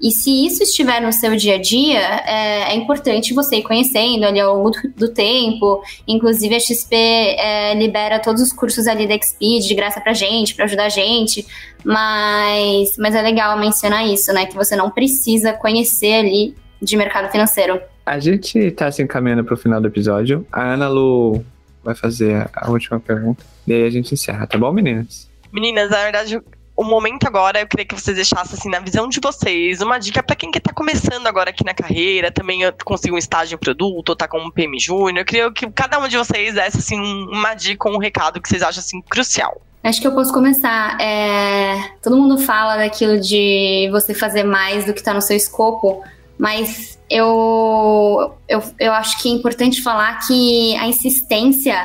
E 0.01 0.11
se 0.11 0.45
isso 0.45 0.63
estiver 0.63 1.01
no 1.01 1.13
seu 1.13 1.35
dia 1.35 1.55
a 1.55 1.61
dia, 1.61 1.99
é, 2.25 2.73
é 2.73 2.75
importante 2.75 3.33
você 3.33 3.57
ir 3.57 3.63
conhecendo 3.63 4.25
ali 4.25 4.39
ao 4.39 4.57
longo 4.57 4.71
do, 4.71 4.89
do 4.89 5.13
tempo. 5.13 5.81
Inclusive, 6.05 6.53
a 6.53 6.59
XP 6.59 6.93
é, 6.93 7.73
libera 7.75 8.19
todos 8.19 8.41
os 8.41 8.51
cursos 8.51 8.85
ali 8.85 9.07
da 9.07 9.15
Xpeed 9.15 9.65
de 9.65 9.73
graça 9.73 10.01
pra 10.01 10.13
gente, 10.13 10.55
pra 10.55 10.65
ajudar 10.65 10.85
a 10.85 10.89
gente. 10.89 11.45
Mas, 11.85 12.97
mas 12.97 13.15
é 13.15 13.21
legal 13.21 13.57
mencionar 13.57 14.05
isso, 14.05 14.33
né? 14.33 14.45
Que 14.45 14.55
você 14.55 14.75
não 14.75 14.91
precisa 14.91 15.53
conhecer 15.53 16.15
ali 16.15 16.53
de 16.81 16.97
mercado 16.97 17.31
financeiro. 17.31 17.79
A 18.05 18.19
gente 18.19 18.71
tá 18.71 18.91
se 18.91 19.01
encaminhando 19.01 19.45
pro 19.45 19.55
final 19.55 19.79
do 19.79 19.87
episódio. 19.87 20.45
A 20.51 20.73
Ana 20.73 20.89
Lu 20.89 21.45
vai 21.83 21.95
fazer 21.95 22.49
a 22.53 22.69
última 22.69 22.99
pergunta. 22.99 23.43
E 23.67 23.73
aí 23.73 23.83
a 23.83 23.89
gente 23.89 24.13
encerra, 24.13 24.47
tá 24.47 24.57
bom, 24.57 24.71
meninas? 24.71 25.29
Meninas, 25.51 25.89
na 25.89 25.97
verdade, 25.97 26.41
o 26.75 26.83
momento 26.83 27.27
agora, 27.27 27.61
eu 27.61 27.67
queria 27.67 27.85
que 27.85 27.93
vocês 27.93 28.15
deixassem, 28.15 28.57
assim, 28.57 28.69
na 28.69 28.79
visão 28.79 29.07
de 29.07 29.19
vocês, 29.21 29.81
uma 29.81 29.99
dica 29.99 30.23
pra 30.23 30.35
quem 30.35 30.49
que 30.49 30.59
tá 30.59 30.73
começando 30.73 31.27
agora 31.27 31.51
aqui 31.51 31.63
na 31.63 31.73
carreira, 31.73 32.31
também 32.31 32.61
conseguiu 32.83 33.15
um 33.15 33.17
estágio 33.17 33.55
em 33.55 33.59
produto, 33.59 34.09
ou 34.09 34.15
tá 34.15 34.27
com 34.27 34.39
um 34.39 34.49
PM 34.49 34.79
Júnior. 34.79 35.19
Eu 35.19 35.25
queria 35.25 35.51
que 35.51 35.69
cada 35.69 35.99
um 35.99 36.07
de 36.07 36.17
vocês 36.17 36.55
desse, 36.55 36.77
assim, 36.77 36.99
uma 36.99 37.53
dica 37.53 37.87
ou 37.87 37.95
um 37.95 37.99
recado 37.99 38.41
que 38.41 38.49
vocês 38.49 38.63
acham, 38.63 38.79
assim, 38.79 39.01
crucial. 39.01 39.61
Acho 39.83 39.99
que 40.01 40.07
eu 40.07 40.13
posso 40.13 40.33
começar. 40.33 40.99
É, 40.99 41.91
todo 42.01 42.17
mundo 42.17 42.37
fala 42.39 42.77
daquilo 42.77 43.19
de 43.19 43.89
você 43.91 44.13
fazer 44.13 44.43
mais 44.43 44.85
do 44.85 44.93
que 44.93 44.99
está 44.99 45.13
no 45.13 45.21
seu 45.21 45.35
escopo, 45.35 46.01
mas 46.37 46.99
eu, 47.09 48.33
eu, 48.47 48.61
eu 48.79 48.91
acho 48.93 49.21
que 49.21 49.29
é 49.29 49.31
importante 49.31 49.81
falar 49.81 50.19
que 50.25 50.75
a 50.77 50.87
insistência 50.87 51.75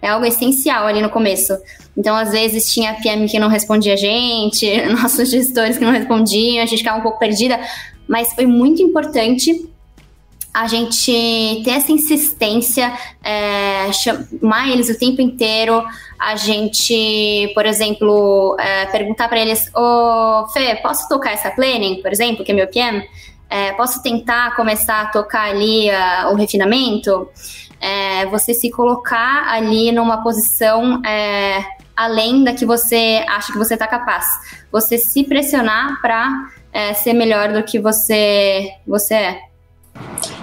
é 0.00 0.08
algo 0.08 0.24
essencial 0.24 0.86
ali 0.86 1.02
no 1.02 1.10
começo. 1.10 1.56
Então, 1.96 2.14
às 2.14 2.30
vezes, 2.30 2.72
tinha 2.72 2.94
PM 2.94 3.28
que 3.28 3.38
não 3.38 3.48
respondia 3.48 3.94
a 3.94 3.96
gente, 3.96 4.66
nossos 4.92 5.30
gestores 5.30 5.78
que 5.78 5.84
não 5.84 5.92
respondiam, 5.92 6.62
a 6.62 6.66
gente 6.66 6.78
ficava 6.78 6.98
um 6.98 7.02
pouco 7.02 7.18
perdida, 7.18 7.58
mas 8.06 8.32
foi 8.34 8.46
muito 8.46 8.82
importante 8.82 9.68
a 10.56 10.66
gente 10.68 11.12
ter 11.64 11.70
essa 11.70 11.92
insistência, 11.92 12.90
é, 13.22 13.92
chamar 13.92 14.70
eles 14.70 14.88
o 14.88 14.98
tempo 14.98 15.20
inteiro, 15.20 15.84
a 16.18 16.34
gente, 16.34 17.52
por 17.54 17.66
exemplo, 17.66 18.56
é, 18.58 18.86
perguntar 18.86 19.28
para 19.28 19.38
eles: 19.38 19.70
Ô, 19.74 19.80
oh, 20.44 20.48
Fê, 20.48 20.76
posso 20.76 21.06
tocar 21.10 21.32
essa 21.32 21.50
planning, 21.50 22.00
por 22.00 22.10
exemplo, 22.10 22.42
que 22.42 22.52
é 22.52 22.54
meu 22.54 22.68
PM? 22.68 23.06
É, 23.48 23.72
posso 23.72 24.02
tentar 24.02 24.54
começar 24.56 25.02
a 25.02 25.06
tocar 25.06 25.48
ali 25.48 25.88
uh, 25.90 26.32
o 26.32 26.34
refinamento? 26.34 27.28
É, 27.80 28.26
você 28.26 28.54
se 28.54 28.70
colocar 28.70 29.48
ali 29.52 29.92
numa 29.92 30.22
posição 30.22 31.00
é, 31.04 31.64
além 31.96 32.44
da 32.44 32.52
que 32.52 32.66
você 32.66 33.24
acha 33.28 33.52
que 33.52 33.58
você 33.58 33.74
está 33.74 33.86
capaz. 33.86 34.26
Você 34.72 34.98
se 34.98 35.24
pressionar 35.24 36.00
para 36.00 36.48
é, 36.72 36.92
ser 36.92 37.12
melhor 37.12 37.52
do 37.52 37.62
que 37.62 37.78
você, 37.78 38.70
você 38.86 39.14
é. 39.14 39.40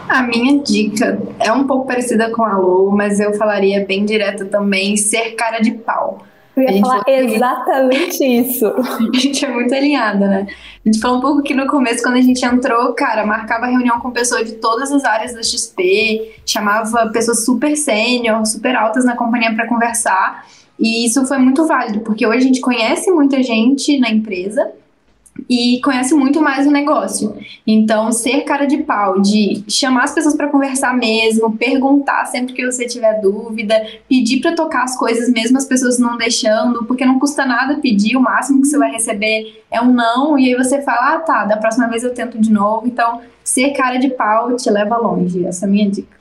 A 0.09 0.23
minha 0.23 0.61
dica 0.63 1.21
é 1.39 1.51
um 1.51 1.67
pouco 1.67 1.87
parecida 1.87 2.31
com 2.31 2.43
a 2.43 2.57
Lu, 2.57 2.91
mas 2.91 3.19
eu 3.19 3.33
falaria 3.33 3.85
bem 3.85 4.03
direto 4.03 4.45
também, 4.45 4.97
ser 4.97 5.31
cara 5.31 5.59
de 5.59 5.71
pau. 5.71 6.25
Eu 6.55 6.63
ia 6.63 6.81
falar 6.81 7.03
exatamente 7.07 8.23
isso. 8.23 8.65
A 9.13 9.17
gente 9.17 9.43
é 9.45 9.49
muito 9.49 9.73
alinhada, 9.73 10.27
né? 10.27 10.47
A 10.85 10.89
gente 10.89 10.99
falou 10.99 11.17
um 11.17 11.21
pouco 11.21 11.41
que 11.41 11.53
no 11.53 11.65
começo, 11.67 12.03
quando 12.03 12.17
a 12.17 12.21
gente 12.21 12.43
entrou, 12.45 12.93
cara, 12.93 13.25
marcava 13.25 13.67
reunião 13.67 13.99
com 14.01 14.11
pessoas 14.11 14.45
de 14.45 14.57
todas 14.57 14.91
as 14.91 15.05
áreas 15.05 15.33
da 15.33 15.41
XP, 15.41 16.33
chamava 16.45 17.09
pessoas 17.09 17.45
super 17.45 17.75
sênior, 17.77 18.45
super 18.45 18.75
altas 18.75 19.05
na 19.05 19.15
companhia 19.15 19.53
para 19.55 19.67
conversar. 19.67 20.45
E 20.77 21.05
isso 21.05 21.25
foi 21.25 21.37
muito 21.37 21.65
válido, 21.65 22.01
porque 22.01 22.27
hoje 22.27 22.39
a 22.39 22.41
gente 22.41 22.59
conhece 22.59 23.09
muita 23.11 23.41
gente 23.41 23.97
na 23.97 24.09
empresa 24.09 24.69
e 25.49 25.81
conhece 25.81 26.13
muito 26.13 26.41
mais 26.41 26.65
o 26.67 26.71
negócio. 26.71 27.35
Então, 27.65 28.11
ser 28.11 28.41
cara 28.41 28.65
de 28.65 28.77
pau, 28.77 29.19
de 29.19 29.63
chamar 29.67 30.03
as 30.03 30.13
pessoas 30.13 30.35
para 30.35 30.47
conversar 30.47 30.95
mesmo, 30.95 31.57
perguntar 31.57 32.25
sempre 32.25 32.53
que 32.53 32.65
você 32.65 32.85
tiver 32.85 33.19
dúvida, 33.19 33.75
pedir 34.07 34.41
para 34.41 34.55
tocar 34.55 34.83
as 34.83 34.97
coisas 34.97 35.29
mesmo 35.29 35.57
as 35.57 35.65
pessoas 35.65 35.99
não 35.99 36.17
deixando, 36.17 36.85
porque 36.85 37.05
não 37.05 37.19
custa 37.19 37.45
nada 37.45 37.79
pedir, 37.81 38.15
o 38.15 38.21
máximo 38.21 38.61
que 38.61 38.67
você 38.67 38.77
vai 38.77 38.91
receber 38.91 39.63
é 39.69 39.81
um 39.81 39.91
não, 39.91 40.37
e 40.37 40.47
aí 40.47 40.55
você 40.55 40.81
fala, 40.81 41.15
ah, 41.15 41.19
tá, 41.19 41.45
da 41.45 41.57
próxima 41.57 41.87
vez 41.87 42.03
eu 42.03 42.13
tento 42.13 42.39
de 42.39 42.51
novo. 42.51 42.87
Então, 42.87 43.21
ser 43.43 43.71
cara 43.71 43.97
de 43.97 44.09
pau 44.09 44.55
te 44.55 44.69
leva 44.69 44.97
longe. 44.97 45.45
Essa 45.45 45.65
é 45.65 45.67
a 45.67 45.71
minha 45.71 45.89
dica. 45.89 46.17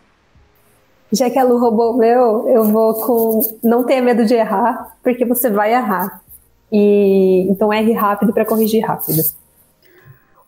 Já 1.13 1.29
que 1.29 1.39
a 1.39 1.45
Lu 1.45 1.59
roubou 1.59 1.93
o 1.93 1.99
meu, 1.99 2.49
eu 2.49 2.65
vou 2.65 2.95
com 2.95 3.59
não 3.63 3.85
tenha 3.85 4.01
medo 4.01 4.25
de 4.25 4.33
errar, 4.33 4.97
porque 5.03 5.27
você 5.27 5.51
vai 5.51 5.75
errar. 5.75 6.22
E 6.73 7.47
então 7.51 7.73
erre 7.73 7.93
rápido 7.93 8.33
para 8.33 8.47
corrigir 8.47 8.85
rápido. 8.85 9.23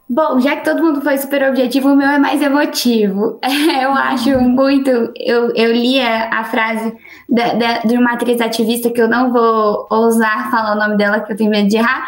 Bom, 0.07 0.39
já 0.39 0.57
que 0.57 0.65
todo 0.65 0.83
mundo 0.83 1.01
foi 1.01 1.17
super 1.17 1.49
objetivo, 1.49 1.89
o 1.89 1.97
meu 1.97 2.07
é 2.07 2.19
mais 2.19 2.43
emotivo. 2.43 3.39
Eu 3.83 3.91
acho 3.93 4.39
muito. 4.41 4.91
Eu, 5.17 5.55
eu 5.55 5.73
li 5.73 5.99
a, 6.01 6.45
frase 6.45 6.95
da, 7.29 7.79
de 7.79 7.97
uma 7.97 8.13
atriz 8.13 8.41
ativista 8.41 8.91
que 8.91 9.01
eu 9.01 9.09
não 9.09 9.33
vou 9.33 9.87
ousar 9.91 10.51
falar 10.51 10.75
o 10.75 10.79
nome 10.79 10.97
dela, 10.97 11.21
que 11.21 11.33
eu 11.33 11.37
tenho 11.37 11.51
medo 11.51 11.69
de 11.69 11.79
errar, 11.79 12.07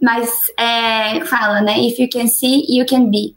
mas 0.00 0.30
é, 0.58 1.24
fala, 1.24 1.62
né? 1.62 1.80
If 1.80 1.98
you 1.98 2.08
can 2.12 2.26
see, 2.26 2.64
you 2.68 2.84
can 2.86 3.06
be. 3.06 3.34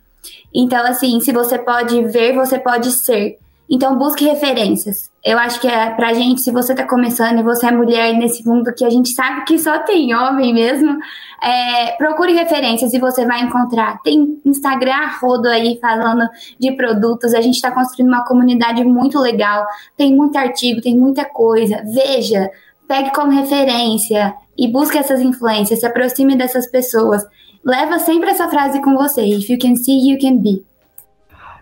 Então, 0.54 0.86
assim, 0.86 1.20
se 1.22 1.32
você 1.32 1.58
pode 1.58 2.02
ver, 2.04 2.34
você 2.34 2.60
pode 2.60 2.92
ser. 2.92 3.40
Então 3.70 3.98
busque 3.98 4.26
referências. 4.26 5.10
Eu 5.24 5.40
acho 5.40 5.60
que 5.60 5.68
é 5.68 5.90
pra 5.90 6.14
gente, 6.14 6.42
se 6.42 6.52
você 6.52 6.76
tá 6.76 6.88
começando 6.88 7.40
e 7.40 7.44
você 7.44 7.66
é 7.66 7.72
mulher 7.72 8.14
nesse 8.14 8.46
mundo 8.48 8.72
que 8.76 8.86
a 8.86 8.90
gente 8.90 9.10
sabe 9.10 9.44
que 9.46 9.58
só 9.58 9.80
tem 9.80 10.14
homem 10.14 10.54
mesmo, 10.54 10.96
é, 11.42 11.94
procure 11.98 12.34
referências 12.34 12.94
e 12.94 13.00
você 13.00 13.26
vai 13.26 13.42
encontrar. 13.42 14.00
Tem 14.04 14.40
Instagram 14.46 15.10
rodo 15.20 15.48
aí 15.48 15.80
falando 15.82 16.30
de 16.60 16.74
produtos, 16.74 17.34
a 17.34 17.42
gente 17.42 17.56
está 17.56 17.72
construindo 17.72 18.10
uma 18.10 18.24
comunidade 18.24 18.84
muito 18.84 19.20
legal, 19.20 19.66
tem 19.98 20.16
muito 20.16 20.38
artigo, 20.38 20.80
tem 20.80 20.98
muita 20.98 21.26
coisa. 21.26 21.82
Veja, 21.86 22.52
pegue 22.88 23.12
como 23.16 23.32
referência 23.32 24.36
e 24.56 24.72
busque 24.72 24.98
essas 24.98 25.20
influências, 25.22 25.80
se 25.80 25.88
aproxime 25.88 26.36
dessas 26.36 26.70
pessoas. 26.70 27.26
Leva 27.64 27.98
sempre 27.98 28.30
essa 28.30 28.48
frase 28.48 28.80
com 28.80 28.96
você: 28.96 29.24
If 29.26 29.50
you 29.50 29.58
can 29.60 29.76
see, 29.76 30.12
you 30.12 30.20
can 30.22 30.38
be. 30.38 30.64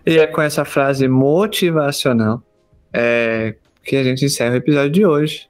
E 0.06 0.18
é 0.18 0.26
com 0.26 0.42
essa 0.42 0.64
frase 0.64 1.08
motivacional 1.08 2.42
é, 2.92 3.54
que 3.82 3.96
a 3.96 4.04
gente 4.04 4.24
encerra 4.24 4.54
o 4.54 4.56
episódio 4.56 4.90
de 4.90 5.06
hoje, 5.06 5.48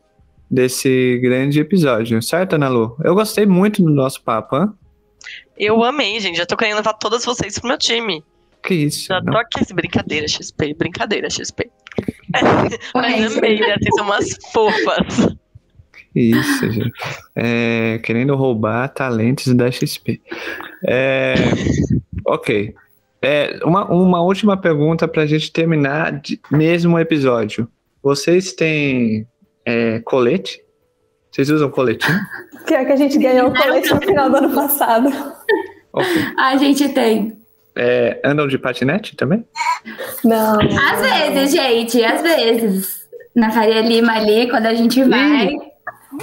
desse 0.51 1.19
grande 1.23 1.61
episódio, 1.61 2.23
certo, 2.23 2.55
Ana 2.55 2.69
Lu? 2.69 2.97
Eu 3.03 3.15
gostei 3.15 3.45
muito 3.45 3.83
do 3.83 3.91
nosso 3.91 4.23
papo, 4.23 4.57
hein? 4.57 4.69
Eu 5.59 5.83
amei, 5.85 6.19
gente. 6.21 6.37
Já 6.37 6.47
tô 6.47 6.57
querendo 6.57 6.77
levar 6.77 6.95
todas 6.95 7.25
vocês 7.25 7.59
pro 7.59 7.69
meu 7.69 7.79
time. 7.79 8.25
Que 8.63 8.75
isso? 8.75 9.07
Já 9.09 9.21
não. 9.21 9.33
tô 9.33 9.39
aqui. 9.39 9.75
Brincadeira, 9.75 10.27
XP. 10.27 10.75
Brincadeira, 10.75 11.29
XP. 11.31 11.71
Mas 12.95 13.37
amei, 13.37 13.61
né? 13.61 13.77
Vocês 13.79 13.95
são 13.97 14.05
umas 14.05 14.37
fofas. 14.53 15.37
Que 16.13 16.21
isso, 16.21 16.71
gente. 16.71 16.93
É, 17.35 17.99
querendo 18.03 18.35
roubar 18.35 18.89
talentos 18.89 19.53
da 19.55 19.71
XP. 19.71 20.21
É, 20.87 21.35
ok. 22.27 22.75
É, 23.25 23.59
uma, 23.65 23.87
uma 23.87 24.23
última 24.23 24.57
pergunta 24.57 25.09
pra 25.09 25.27
gente 25.27 25.53
terminar 25.53 26.21
de, 26.21 26.41
mesmo 26.51 26.97
o 26.97 26.99
episódio. 26.99 27.69
Vocês 28.03 28.53
têm 28.53 29.27
é, 29.65 30.01
colete? 30.01 30.63
Vocês 31.31 31.51
usam 31.51 31.71
coletinho? 31.71 32.19
Que 32.67 32.75
é 32.75 32.85
que 32.85 32.93
a 32.93 32.97
gente 32.97 33.19
ganhou 33.19 33.49
o 33.49 33.55
colete 33.55 33.93
no 33.93 34.01
final 34.01 34.31
do 34.31 34.37
ano 34.37 34.55
passado. 34.55 35.09
Ok. 35.93 36.07
A 36.39 36.57
gente 36.57 36.89
tem. 36.91 37.37
É, 37.77 38.21
andam 38.25 38.47
de 38.47 38.57
patinete 38.57 39.17
também? 39.17 39.45
Não. 40.25 40.59
Às 40.61 41.01
vezes, 41.01 41.53
gente, 41.53 42.05
às 42.05 42.23
vezes. 42.23 43.05
Na 43.35 43.51
Faria 43.51 43.81
Lima 43.81 44.13
ali, 44.13 44.49
quando 44.49 44.67
a 44.67 44.75
gente 44.75 45.03
vai. 45.05 45.57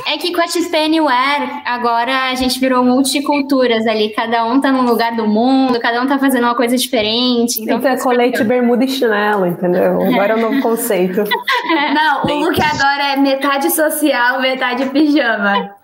É 0.08 0.18
que 0.18 0.34
com 0.34 0.42
a 0.42 0.48
XP 0.48 0.76
Anywhere, 0.76 1.62
agora 1.66 2.30
a 2.30 2.36
gente 2.36 2.60
virou 2.60 2.84
multiculturas 2.84 3.86
ali. 3.88 4.10
Cada 4.10 4.46
um 4.46 4.62
tá 4.62 4.72
num 4.72 4.84
lugar 4.84 5.16
do 5.16 5.28
mundo, 5.28 5.80
cada 5.80 6.02
um 6.02 6.08
tá 6.08 6.18
fazendo 6.18 6.44
uma 6.44 6.56
coisa 6.56 6.78
diferente. 6.78 7.62
Então, 7.62 7.78
Então 7.78 7.92
é 7.92 7.98
colete, 7.98 8.44
bermuda 8.44 8.86
e 8.86 8.88
chinelo, 8.88 9.46
entendeu? 9.46 10.02
Agora 10.02 10.34
é 10.34 10.36
o 10.36 10.40
novo 10.40 10.62
conceito. 10.62 11.24
Não, 11.94 12.24
o 12.26 12.46
look 12.46 12.60
agora 12.62 13.14
é 13.14 13.18
metade 13.18 13.70
social, 13.72 14.42
metade 14.42 14.86
pijama. 14.90 15.76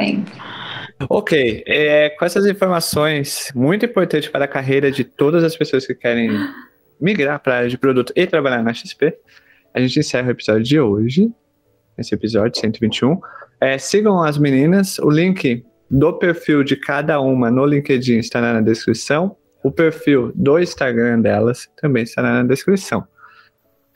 Sempre. 0.00 0.32
Ok, 1.08 1.64
é, 1.66 2.10
com 2.10 2.24
essas 2.24 2.44
informações 2.46 3.52
muito 3.54 3.84
importantes 3.84 4.28
para 4.28 4.46
a 4.46 4.48
carreira 4.48 4.90
de 4.90 5.04
todas 5.04 5.44
as 5.44 5.56
pessoas 5.56 5.86
que 5.86 5.94
querem 5.94 6.30
migrar 7.00 7.40
para 7.40 7.54
a 7.54 7.56
área 7.58 7.68
de 7.68 7.78
produto 7.78 8.12
e 8.16 8.26
trabalhar 8.26 8.62
na 8.62 8.74
XP, 8.74 9.16
a 9.72 9.80
gente 9.80 10.00
encerra 10.00 10.28
o 10.28 10.30
episódio 10.32 10.64
de 10.64 10.80
hoje, 10.80 11.30
esse 11.98 12.14
episódio 12.14 12.60
121. 12.60 13.20
É, 13.60 13.78
sigam 13.78 14.22
as 14.22 14.38
meninas, 14.38 14.98
o 14.98 15.10
link 15.10 15.64
do 15.90 16.12
perfil 16.18 16.62
de 16.62 16.76
cada 16.76 17.20
uma 17.20 17.50
no 17.50 17.66
LinkedIn 17.66 18.18
estará 18.18 18.52
na 18.52 18.60
descrição, 18.60 19.36
o 19.62 19.70
perfil 19.70 20.32
do 20.34 20.58
Instagram 20.58 21.20
delas 21.20 21.68
também 21.76 22.04
estará 22.04 22.34
na 22.34 22.42
descrição. 22.42 23.06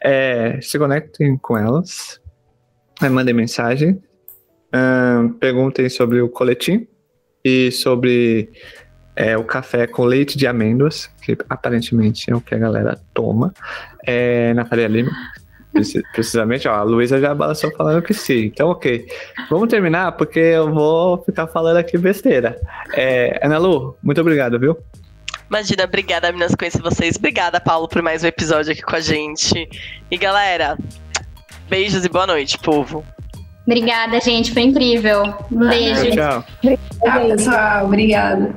É, 0.02 0.60
se 0.60 0.78
conectem 0.78 1.38
com 1.38 1.56
elas, 1.56 2.20
é, 3.00 3.08
mandem 3.08 3.34
mensagem, 3.34 4.02
perguntem 5.38 5.88
sobre 5.88 6.20
o 6.20 6.28
coletim 6.28 6.88
e 7.44 7.70
sobre 7.70 8.50
é, 9.14 9.36
o 9.36 9.44
café 9.44 9.86
com 9.86 10.04
leite 10.04 10.38
de 10.38 10.46
amêndoas, 10.46 11.10
que 11.22 11.36
aparentemente 11.48 12.30
é 12.30 12.34
o 12.34 12.40
que 12.40 12.54
a 12.54 12.58
galera 12.58 12.98
toma 13.12 13.52
é, 14.04 14.54
na 14.54 14.64
Faria 14.64 14.88
Lima. 14.88 15.10
Preci- 15.72 16.02
Precisamente, 16.12 16.68
ó, 16.68 16.74
a 16.74 16.82
Luísa 16.82 17.20
já 17.20 17.34
balançou 17.34 17.70
falando 17.76 18.02
que 18.02 18.12
sim. 18.12 18.44
Então, 18.46 18.68
ok. 18.70 19.06
Vamos 19.48 19.68
terminar, 19.68 20.12
porque 20.12 20.38
eu 20.38 20.72
vou 20.72 21.22
ficar 21.24 21.46
falando 21.46 21.78
aqui 21.78 21.96
besteira. 21.96 22.60
É, 22.94 23.40
Ana 23.42 23.58
Lu, 23.58 23.96
muito 24.02 24.20
obrigado, 24.20 24.58
viu? 24.58 24.76
Imagina, 25.48 25.84
obrigada, 25.84 26.32
meninas, 26.32 26.54
conhecer 26.54 26.80
vocês. 26.80 27.16
Obrigada, 27.16 27.60
Paulo, 27.60 27.86
por 27.88 28.00
mais 28.02 28.22
um 28.24 28.26
episódio 28.26 28.72
aqui 28.72 28.82
com 28.82 28.96
a 28.96 29.00
gente. 29.00 29.68
E 30.10 30.16
galera, 30.16 30.78
beijos 31.68 32.04
e 32.04 32.08
boa 32.08 32.26
noite, 32.26 32.58
povo. 32.58 33.04
Obrigada, 33.66 34.18
gente. 34.20 34.52
Foi 34.52 34.62
incrível. 34.62 35.22
Um 35.52 35.68
beijo. 35.68 36.10
Tchau. 36.10 36.44
Tchau, 36.62 37.28
pessoal. 37.28 37.84
Obrigada. 37.86 38.54